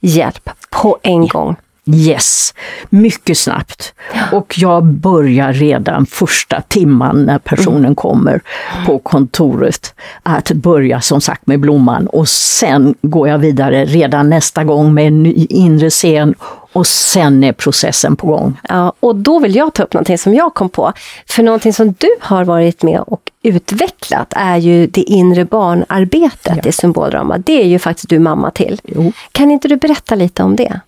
hjälp 0.00 0.50
på 0.70 0.98
en 1.02 1.28
gång. 1.28 1.56
Yes, 1.86 2.54
mycket 2.90 3.38
snabbt. 3.38 3.94
Och 4.32 4.54
jag 4.58 4.84
börjar 4.84 5.52
redan 5.52 6.06
första 6.06 6.60
timman 6.60 7.24
när 7.24 7.38
personen 7.38 7.84
mm. 7.84 7.94
kommer 7.94 8.40
på 8.86 8.98
kontoret 8.98 9.94
att 10.22 10.52
börja 10.52 11.00
som 11.00 11.20
sagt 11.20 11.46
med 11.46 11.60
blomman 11.60 12.06
och 12.06 12.28
sen 12.28 12.94
går 13.02 13.28
jag 13.28 13.38
vidare 13.38 13.84
redan 13.84 14.30
nästa 14.30 14.64
gång 14.64 14.94
med 14.94 15.06
en 15.06 15.22
ny 15.22 15.46
inre 15.50 15.90
scen 15.90 16.34
och 16.72 16.86
sen 16.86 17.44
är 17.44 17.52
processen 17.52 18.16
på 18.16 18.26
gång. 18.26 18.60
Ja, 18.68 18.92
och 19.00 19.16
då 19.16 19.38
vill 19.38 19.56
jag 19.56 19.74
ta 19.74 19.82
upp 19.82 19.94
någonting 19.94 20.18
som 20.18 20.34
jag 20.34 20.54
kom 20.54 20.68
på. 20.68 20.92
För 21.28 21.42
någonting 21.42 21.72
som 21.72 21.94
du 21.98 22.08
har 22.20 22.44
varit 22.44 22.82
med 22.82 23.00
och 23.00 23.20
utvecklat 23.42 24.32
är 24.36 24.56
ju 24.56 24.86
det 24.86 25.00
inre 25.02 25.44
barnarbetet 25.44 26.58
ja. 26.62 26.68
i 26.68 26.72
symboldrama. 26.72 27.38
Det 27.38 27.62
är 27.62 27.66
ju 27.66 27.78
faktiskt 27.78 28.08
du 28.08 28.18
mamma 28.18 28.50
till. 28.50 28.80
Jo. 28.84 29.12
Kan 29.32 29.50
inte 29.50 29.68
du 29.68 29.76
berätta 29.76 30.14
lite 30.14 30.42
om 30.42 30.56
det? 30.56 30.80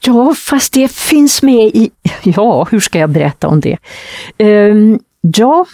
Ja, 0.00 0.34
fast 0.34 0.72
det 0.72 0.92
finns 0.92 1.42
med 1.42 1.66
i... 1.66 1.90
Ja, 2.22 2.66
hur 2.70 2.80
ska 2.80 2.98
jag 2.98 3.10
berätta 3.10 3.48
om 3.48 3.60
det? 3.60 3.78
Um, 4.38 5.00
ja, 5.20 5.66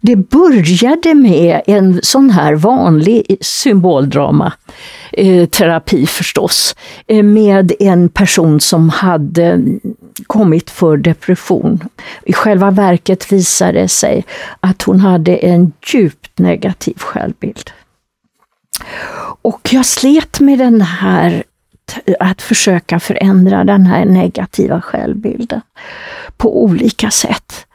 det 0.00 0.16
började 0.16 1.14
med 1.14 1.62
en 1.66 2.00
sån 2.02 2.30
här 2.30 2.54
vanlig 2.54 3.36
symboldrama, 3.40 4.52
eh, 5.12 5.48
terapi 5.48 6.06
förstås, 6.06 6.76
eh, 7.06 7.22
med 7.22 7.72
en 7.80 8.08
person 8.08 8.60
som 8.60 8.88
hade 8.88 9.60
kommit 10.26 10.70
för 10.70 10.96
depression. 10.96 11.80
I 12.24 12.32
själva 12.32 12.70
verket 12.70 13.32
visade 13.32 13.80
det 13.80 13.88
sig 13.88 14.24
att 14.60 14.82
hon 14.82 15.00
hade 15.00 15.36
en 15.36 15.72
djupt 15.86 16.38
negativ 16.38 16.98
självbild. 16.98 17.70
Och 19.42 19.68
jag 19.72 19.86
slet 19.86 20.40
med 20.40 20.58
den 20.58 20.80
här 20.80 21.44
att 22.20 22.42
försöka 22.42 23.00
förändra 23.00 23.64
den 23.64 23.86
här 23.86 24.04
negativa 24.04 24.80
självbilden 24.80 25.60
på 26.36 26.64
olika 26.64 27.10
sätt. 27.10 27.66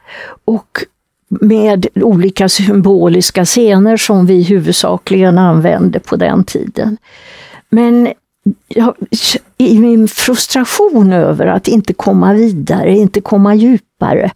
Och 0.44 0.78
med 1.28 1.86
olika 1.94 2.48
symboliska 2.48 3.44
scener 3.44 3.96
som 3.96 4.26
vi 4.26 4.42
huvudsakligen 4.42 5.38
använde 5.38 6.00
på 6.00 6.16
den 6.16 6.44
tiden. 6.44 6.96
Men 7.68 8.08
jag, 8.68 8.94
i 9.58 9.78
min 9.78 10.08
frustration 10.08 11.12
över 11.12 11.46
att 11.46 11.68
inte 11.68 11.92
komma 11.92 12.32
vidare, 12.32 12.96
inte 12.96 13.20
komma 13.20 13.54
djupare, 13.54 14.30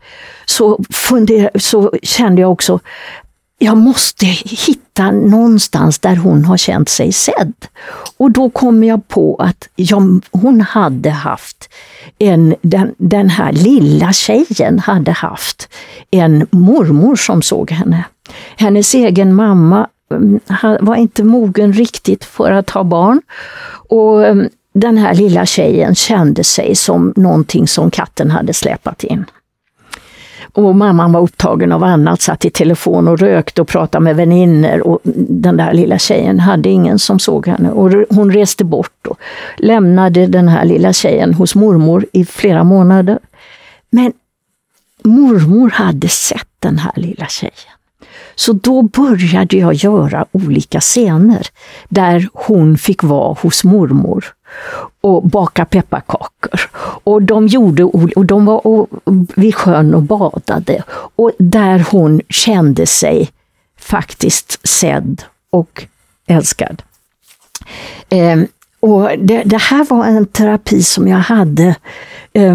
så, 0.45 0.84
funder, 0.91 1.51
så 1.55 1.93
kände 2.03 2.41
jag 2.41 2.53
också 2.53 2.80
jag 3.63 3.77
måste 3.77 4.27
hitta 4.27 5.11
någonstans 5.11 5.99
där 5.99 6.17
hon 6.17 6.45
har 6.45 6.57
känt 6.57 6.89
sig 6.89 7.13
sedd. 7.13 7.55
Och 8.17 8.31
då 8.31 8.51
kom 8.51 8.85
jag 8.85 9.09
på 9.09 9.37
att 9.37 9.69
jag, 9.77 10.21
hon 10.31 10.61
hade 10.61 11.11
haft 11.11 11.71
en, 12.19 12.55
den, 12.63 12.95
den 12.99 13.29
här 13.29 13.53
lilla 13.53 14.13
tjejen 14.13 14.79
hade 14.79 15.13
haft 15.13 15.69
en 16.11 16.47
mormor 16.51 17.17
som 17.17 17.43
såg 17.43 17.71
henne. 17.71 18.05
Hennes 18.57 18.95
egen 18.95 19.35
mamma 19.35 19.89
mm, 20.15 20.41
var 20.81 20.97
inte 20.97 21.25
mogen 21.25 21.73
riktigt 21.73 22.25
för 22.25 22.51
att 22.51 22.71
ha 22.71 22.85
barn. 22.85 23.23
Och 23.89 24.27
mm, 24.27 24.49
den 24.75 24.99
här 24.99 25.15
lilla 25.15 25.47
tjejen 25.47 25.95
kände 25.95 26.45
sig 26.45 26.75
som 26.77 27.13
någonting 27.17 27.69
som 27.69 27.91
katten 27.91 28.31
hade 28.31 28.53
släpat 28.53 29.05
in. 29.05 29.25
Och 30.53 30.74
mamman 30.76 31.12
var 31.12 31.20
upptagen 31.20 31.72
av 31.72 31.84
annat, 31.84 32.20
satt 32.20 32.44
i 32.44 32.51
telefon 32.51 33.09
och 33.09 33.18
rökte 33.18 33.62
och 33.62 33.68
pratade 33.68 34.05
med 34.05 34.16
vänner 34.16 34.86
och 34.86 35.01
den 35.28 35.57
där 35.57 35.72
lilla 35.72 35.98
tjejen 35.98 36.40
hade 36.40 36.68
ingen 36.68 36.98
som 36.98 37.18
såg 37.18 37.46
henne. 37.46 37.70
Och 37.70 37.90
hon 38.11 38.32
reste 38.32 38.64
bort 38.64 39.07
och 39.07 39.18
lämnade 39.57 40.26
den 40.26 40.48
här 40.48 40.64
lilla 40.64 40.92
tjejen 40.92 41.34
hos 41.34 41.55
mormor 41.55 42.07
i 42.12 42.24
flera 42.24 42.64
månader. 42.64 43.18
Men 43.90 44.12
mormor 45.05 45.70
hade 45.70 46.09
sett 46.09 46.48
den 46.59 46.78
här 46.78 46.92
lilla 46.96 47.26
tjejen. 47.26 47.74
Så 48.34 48.53
då 48.53 48.82
började 48.82 49.57
jag 49.57 49.74
göra 49.74 50.26
olika 50.32 50.80
scener 50.80 51.46
där 51.88 52.28
hon 52.32 52.78
fick 52.78 53.03
vara 53.03 53.36
hos 53.40 53.64
mormor 53.64 54.24
och 55.01 55.28
baka 55.28 55.64
pepparkakor. 55.64 56.70
Och 57.05 57.22
de, 57.22 57.46
gjorde, 57.46 57.84
och 57.84 58.26
de 58.26 58.44
var 58.44 58.86
vid 59.40 59.55
sjön 59.55 59.94
och 59.94 60.03
badade 60.03 60.82
och 60.90 61.32
där 61.38 61.86
hon 61.90 62.20
kände 62.28 62.86
sig 62.86 63.30
faktiskt 63.78 64.68
sedd 64.68 65.22
och 65.51 65.86
älskad. 66.26 66.82
Eh, 68.09 68.40
och 68.80 69.11
det, 69.18 69.42
det, 69.44 69.59
här 69.59 69.84
var 69.84 70.05
en 70.05 70.26
terapi 70.26 70.82
som 70.82 71.09
jag 71.09 71.18
hade 71.18 71.76
eh, 72.32 72.55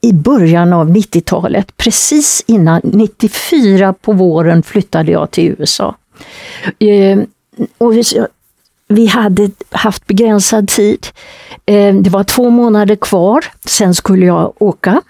i 0.00 0.12
början 0.12 0.72
av 0.72 0.90
90-talet. 0.90 1.76
Precis 1.76 2.44
innan, 2.46 2.80
94 2.84 3.92
på 3.92 4.12
våren 4.12 4.62
flyttade 4.62 5.12
jag 5.12 5.30
till 5.30 5.54
USA. 5.58 5.96
Eh, 6.78 7.18
och 7.78 7.94
vi 8.88 9.06
hade 9.06 9.50
haft 9.70 10.06
begränsad 10.06 10.68
tid. 10.68 11.06
Eh, 11.66 11.94
det 11.94 12.10
var 12.10 12.24
två 12.24 12.50
månader 12.50 12.96
kvar, 12.96 13.44
sen 13.64 13.94
skulle 13.94 14.26
jag 14.26 14.52
åka. 14.62 15.02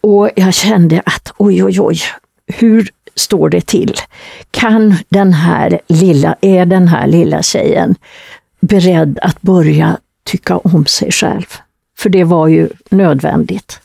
Och 0.00 0.30
jag 0.36 0.54
kände 0.54 1.02
att 1.06 1.32
oj, 1.36 1.64
oj, 1.64 1.80
oj, 1.80 1.98
hur 2.46 2.90
står 3.14 3.48
det 3.48 3.66
till? 3.66 3.94
Kan 4.50 4.96
den 5.08 5.32
här 5.32 5.80
lilla, 5.88 6.36
är 6.40 6.66
den 6.66 6.88
här 6.88 7.06
lilla 7.06 7.42
tjejen 7.42 7.94
beredd 8.60 9.18
att 9.22 9.42
börja 9.42 9.98
tycka 10.24 10.58
om 10.58 10.86
sig 10.86 11.12
själv? 11.12 11.46
För 11.98 12.10
det 12.10 12.24
var 12.24 12.48
ju 12.48 12.68
nödvändigt. 12.90 13.80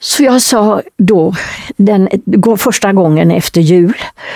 Så 0.00 0.22
jag 0.22 0.42
sa 0.42 0.82
då, 0.96 1.34
den, 1.76 2.08
första 2.58 2.92
gången 2.92 3.30
efter 3.30 3.60
jul, 3.60 3.94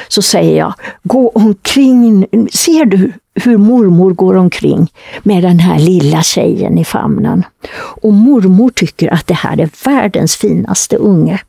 så 0.08 0.22
säger 0.22 0.58
jag, 0.58 0.74
gå 1.02 1.28
omkring, 1.28 2.26
ser 2.52 2.84
du 2.84 3.12
hur 3.36 3.56
mormor 3.56 4.10
går 4.10 4.36
omkring 4.36 4.92
med 5.22 5.42
den 5.42 5.58
här 5.58 5.78
lilla 5.78 6.22
tjejen 6.22 6.78
i 6.78 6.84
famnen. 6.84 7.44
Och 7.76 8.12
mormor 8.12 8.70
tycker 8.70 9.14
att 9.14 9.26
det 9.26 9.34
här 9.34 9.60
är 9.60 9.70
världens 9.84 10.36
finaste 10.36 10.96
unge. 10.96 11.40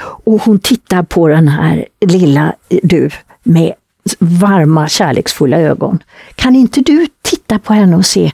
Och 0.00 0.42
hon 0.42 0.58
tittar 0.58 1.02
på 1.02 1.28
den 1.28 1.48
här 1.48 1.86
lilla 2.00 2.54
eh, 2.68 2.78
du 2.82 3.10
med 3.42 3.72
varma 4.18 4.88
kärleksfulla 4.88 5.60
ögon. 5.60 6.02
Kan 6.34 6.56
inte 6.56 6.80
du 6.80 7.06
titta 7.22 7.58
på 7.58 7.72
henne 7.72 7.96
och 7.96 8.06
se 8.06 8.32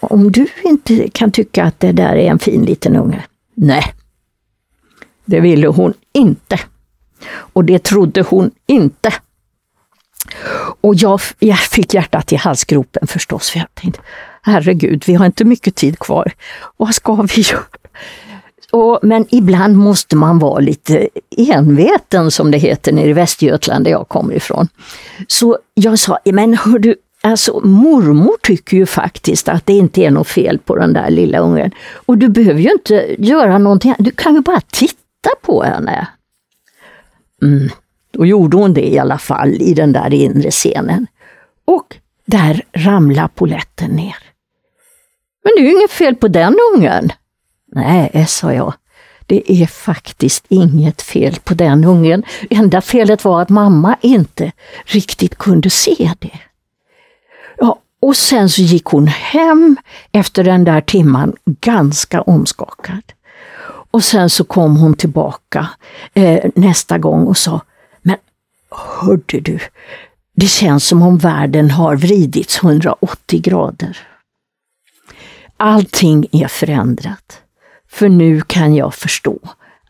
om 0.00 0.32
du 0.32 0.46
inte 0.64 1.08
kan 1.08 1.30
tycka 1.30 1.64
att 1.64 1.80
det 1.80 1.92
där 1.92 2.14
är 2.16 2.30
en 2.30 2.38
fin 2.38 2.64
liten 2.64 2.96
unge? 2.96 3.24
Nej, 3.54 3.84
det 5.24 5.40
ville 5.40 5.66
hon 5.66 5.94
inte. 6.12 6.60
Och 7.26 7.64
det 7.64 7.78
trodde 7.78 8.22
hon 8.22 8.50
inte. 8.66 9.12
Och 10.80 10.94
jag, 10.94 11.20
jag 11.38 11.58
fick 11.58 11.94
hjärtat 11.94 12.32
i 12.32 12.36
halsgropen 12.36 13.06
förstås, 13.06 13.50
för 13.50 13.58
jag 13.58 13.74
tänkte, 13.74 14.00
herregud, 14.42 15.04
vi 15.06 15.14
har 15.14 15.26
inte 15.26 15.44
mycket 15.44 15.74
tid 15.74 15.98
kvar. 15.98 16.32
Vad 16.76 16.94
ska 16.94 17.14
vi 17.14 17.42
göra? 17.42 17.64
Och, 18.72 18.98
men 19.02 19.26
ibland 19.30 19.76
måste 19.76 20.16
man 20.16 20.38
vara 20.38 20.60
lite 20.60 21.08
enveten 21.36 22.30
som 22.30 22.50
det 22.50 22.58
heter 22.58 22.92
nere 22.92 23.08
i 23.08 23.12
Västergötland 23.12 23.84
där 23.84 23.90
jag 23.90 24.08
kommer 24.08 24.34
ifrån. 24.34 24.68
Så 25.26 25.58
jag 25.74 25.98
sa, 25.98 26.18
men 26.24 26.54
hör 26.54 26.78
du, 26.78 26.94
alltså 27.20 27.60
mormor 27.60 28.36
tycker 28.42 28.76
ju 28.76 28.86
faktiskt 28.86 29.48
att 29.48 29.66
det 29.66 29.72
inte 29.72 30.00
är 30.00 30.10
något 30.10 30.28
fel 30.28 30.58
på 30.58 30.76
den 30.76 30.92
där 30.92 31.10
lilla 31.10 31.38
ungen. 31.38 31.70
Och 31.94 32.18
du 32.18 32.28
behöver 32.28 32.60
ju 32.60 32.70
inte 32.72 33.16
göra 33.18 33.58
någonting, 33.58 33.94
du 33.98 34.10
kan 34.10 34.34
ju 34.34 34.40
bara 34.40 34.60
titta 34.60 35.30
på 35.42 35.62
henne. 35.62 36.08
Mm. 37.42 37.70
Då 38.12 38.26
gjorde 38.26 38.56
hon 38.56 38.74
det 38.74 38.88
i 38.88 38.98
alla 38.98 39.18
fall 39.18 39.52
i 39.62 39.74
den 39.74 39.92
där 39.92 40.14
inre 40.14 40.50
scenen. 40.50 41.06
Och 41.64 41.96
där 42.24 42.62
ramlade 42.72 43.28
poletten 43.34 43.90
ner. 43.90 44.16
Men 45.44 45.52
det 45.56 45.62
är 45.62 45.64
ju 45.64 45.72
inget 45.72 45.90
fel 45.90 46.14
på 46.14 46.28
den 46.28 46.56
ungen. 46.74 47.12
Nej, 47.66 48.10
eh, 48.12 48.26
sa 48.26 48.52
jag. 48.52 48.74
Det 49.26 49.52
är 49.52 49.66
faktiskt 49.66 50.44
inget 50.48 51.02
fel 51.02 51.36
på 51.44 51.54
den 51.54 51.84
ungen. 51.84 52.22
Enda 52.50 52.80
felet 52.80 53.24
var 53.24 53.42
att 53.42 53.48
mamma 53.48 53.96
inte 54.00 54.52
riktigt 54.84 55.38
kunde 55.38 55.70
se 55.70 56.12
det. 56.18 56.38
Ja, 57.58 57.78
och 58.00 58.16
sen 58.16 58.48
så 58.48 58.62
gick 58.62 58.84
hon 58.84 59.06
hem 59.06 59.76
efter 60.12 60.44
den 60.44 60.64
där 60.64 60.80
timman 60.80 61.36
ganska 61.44 62.22
omskakad. 62.22 63.02
Och 63.90 64.04
sen 64.04 64.30
så 64.30 64.44
kom 64.44 64.76
hon 64.76 64.94
tillbaka 64.94 65.68
eh, 66.14 66.50
nästa 66.54 66.98
gång 66.98 67.26
och 67.26 67.36
sa, 67.36 67.60
Hörde 68.74 69.40
du, 69.40 69.58
det 70.36 70.46
känns 70.46 70.86
som 70.86 71.02
om 71.02 71.18
världen 71.18 71.70
har 71.70 71.96
vridits 71.96 72.62
180 72.62 73.40
grader. 73.42 73.98
Allting 75.56 76.26
är 76.32 76.48
förändrat. 76.48 77.42
För 77.88 78.08
nu 78.08 78.40
kan 78.40 78.74
jag 78.74 78.94
förstå 78.94 79.38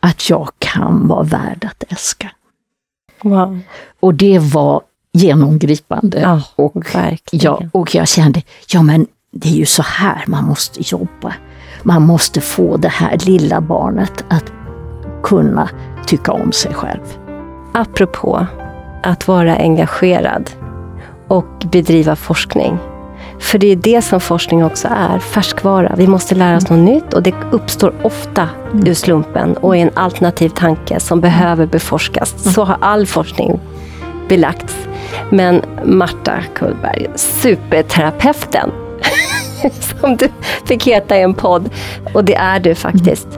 att 0.01 0.31
jag 0.31 0.51
kan 0.59 1.09
vara 1.09 1.23
värd 1.23 1.65
att 1.65 1.93
älska. 1.93 2.31
Wow. 3.23 3.61
Och 4.01 4.15
det 4.15 4.39
var 4.39 4.83
genomgripande. 5.13 6.21
Ja, 6.21 6.43
och, 6.57 6.87
ja, 7.33 7.63
och 7.73 7.95
jag 7.95 8.09
kände, 8.09 8.43
ja 8.69 8.83
men 8.83 9.07
det 9.33 9.49
är 9.49 9.53
ju 9.53 9.67
så 9.67 9.83
här 9.83 10.25
man 10.27 10.45
måste 10.45 10.81
jobba. 10.83 11.35
Man 11.83 12.03
måste 12.03 12.41
få 12.41 12.77
det 12.77 12.89
här 12.89 13.19
lilla 13.27 13.61
barnet 13.61 14.25
att 14.29 14.53
kunna 15.23 15.69
tycka 16.07 16.33
om 16.33 16.53
sig 16.53 16.75
själv. 16.75 17.19
Apropå 17.75 18.47
att 19.03 19.29
vara 19.29 19.57
engagerad 19.57 20.51
och 21.29 21.63
bedriva 21.73 22.17
forskning. 22.17 22.79
För 23.41 23.59
det 23.59 23.67
är 23.67 23.77
det 23.77 24.03
som 24.03 24.21
forskning 24.21 24.65
också 24.65 24.89
är, 24.91 25.19
färskvara. 25.19 25.95
Vi 25.97 26.07
måste 26.07 26.35
lära 26.35 26.57
oss 26.57 26.71
något 26.71 26.85
nytt 26.85 27.15
och 27.15 27.23
det 27.23 27.35
uppstår 27.51 27.95
ofta 28.03 28.49
ur 28.87 28.95
slumpen 28.95 29.57
och 29.57 29.77
är 29.77 29.81
en 29.81 29.91
alternativ 29.95 30.49
tanke 30.49 31.01
som 31.01 31.21
behöver 31.21 31.67
beforskas. 31.67 32.55
Så 32.55 32.65
har 32.65 32.77
all 32.81 33.07
forskning 33.07 33.61
belagts. 34.29 34.89
Men 35.31 35.63
Marta 35.85 36.43
Kullberg, 36.55 37.07
superterapeuten, 37.15 38.71
som 40.01 40.17
du 40.17 40.29
fick 40.65 40.87
heta 40.87 41.19
i 41.19 41.23
en 41.23 41.35
podd. 41.35 41.71
Och 42.15 42.25
det 42.25 42.35
är 42.35 42.61
du 42.61 42.75
faktiskt. 42.75 43.29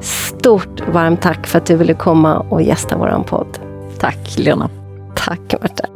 Stort 0.00 0.88
varmt 0.92 1.22
tack 1.22 1.46
för 1.46 1.58
att 1.58 1.66
du 1.66 1.76
ville 1.76 1.94
komma 1.94 2.38
och 2.38 2.62
gästa 2.62 2.96
vår 2.96 3.24
podd. 3.26 3.58
Tack 3.98 4.38
Lena. 4.38 4.79
Tack 5.24 5.54
Marta. 5.60 5.88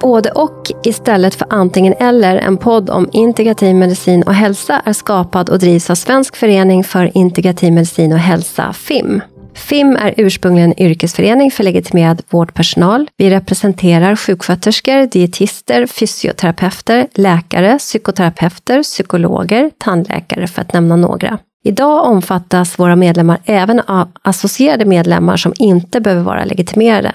Både 0.00 0.30
och 0.30 0.72
istället 0.82 1.34
för 1.34 1.46
antingen 1.50 1.94
eller, 1.98 2.36
en 2.36 2.56
podd 2.56 2.90
om 2.90 3.08
integrativ 3.12 3.76
medicin 3.76 4.22
och 4.22 4.34
hälsa 4.34 4.82
är 4.84 4.92
skapad 4.92 5.50
och 5.50 5.58
drivs 5.58 5.90
av 5.90 5.94
Svensk 5.94 6.36
förening 6.36 6.84
för 6.84 7.16
integrativ 7.16 7.72
medicin 7.72 8.12
och 8.12 8.18
hälsa, 8.18 8.72
FIM. 8.72 9.20
FIM 9.54 9.96
är 9.96 10.14
ursprungligen 10.16 10.80
yrkesförening 10.82 11.50
för 11.50 11.64
legitimerad 11.64 12.22
vårdpersonal. 12.30 13.08
Vi 13.16 13.30
representerar 13.30 14.16
sjuksköterskor, 14.16 15.06
dietister, 15.06 15.86
fysioterapeuter, 15.86 17.06
läkare, 17.14 17.78
psykoterapeuter, 17.78 18.82
psykologer, 18.82 19.70
tandläkare 19.78 20.46
för 20.46 20.62
att 20.62 20.72
nämna 20.72 20.96
några. 20.96 21.38
Idag 21.64 22.04
omfattas 22.06 22.78
våra 22.78 22.96
medlemmar 22.96 23.38
även 23.44 23.80
av 23.80 24.08
associerade 24.22 24.84
medlemmar 24.84 25.36
som 25.36 25.52
inte 25.58 26.00
behöver 26.00 26.22
vara 26.22 26.44
legitimerade. 26.44 27.14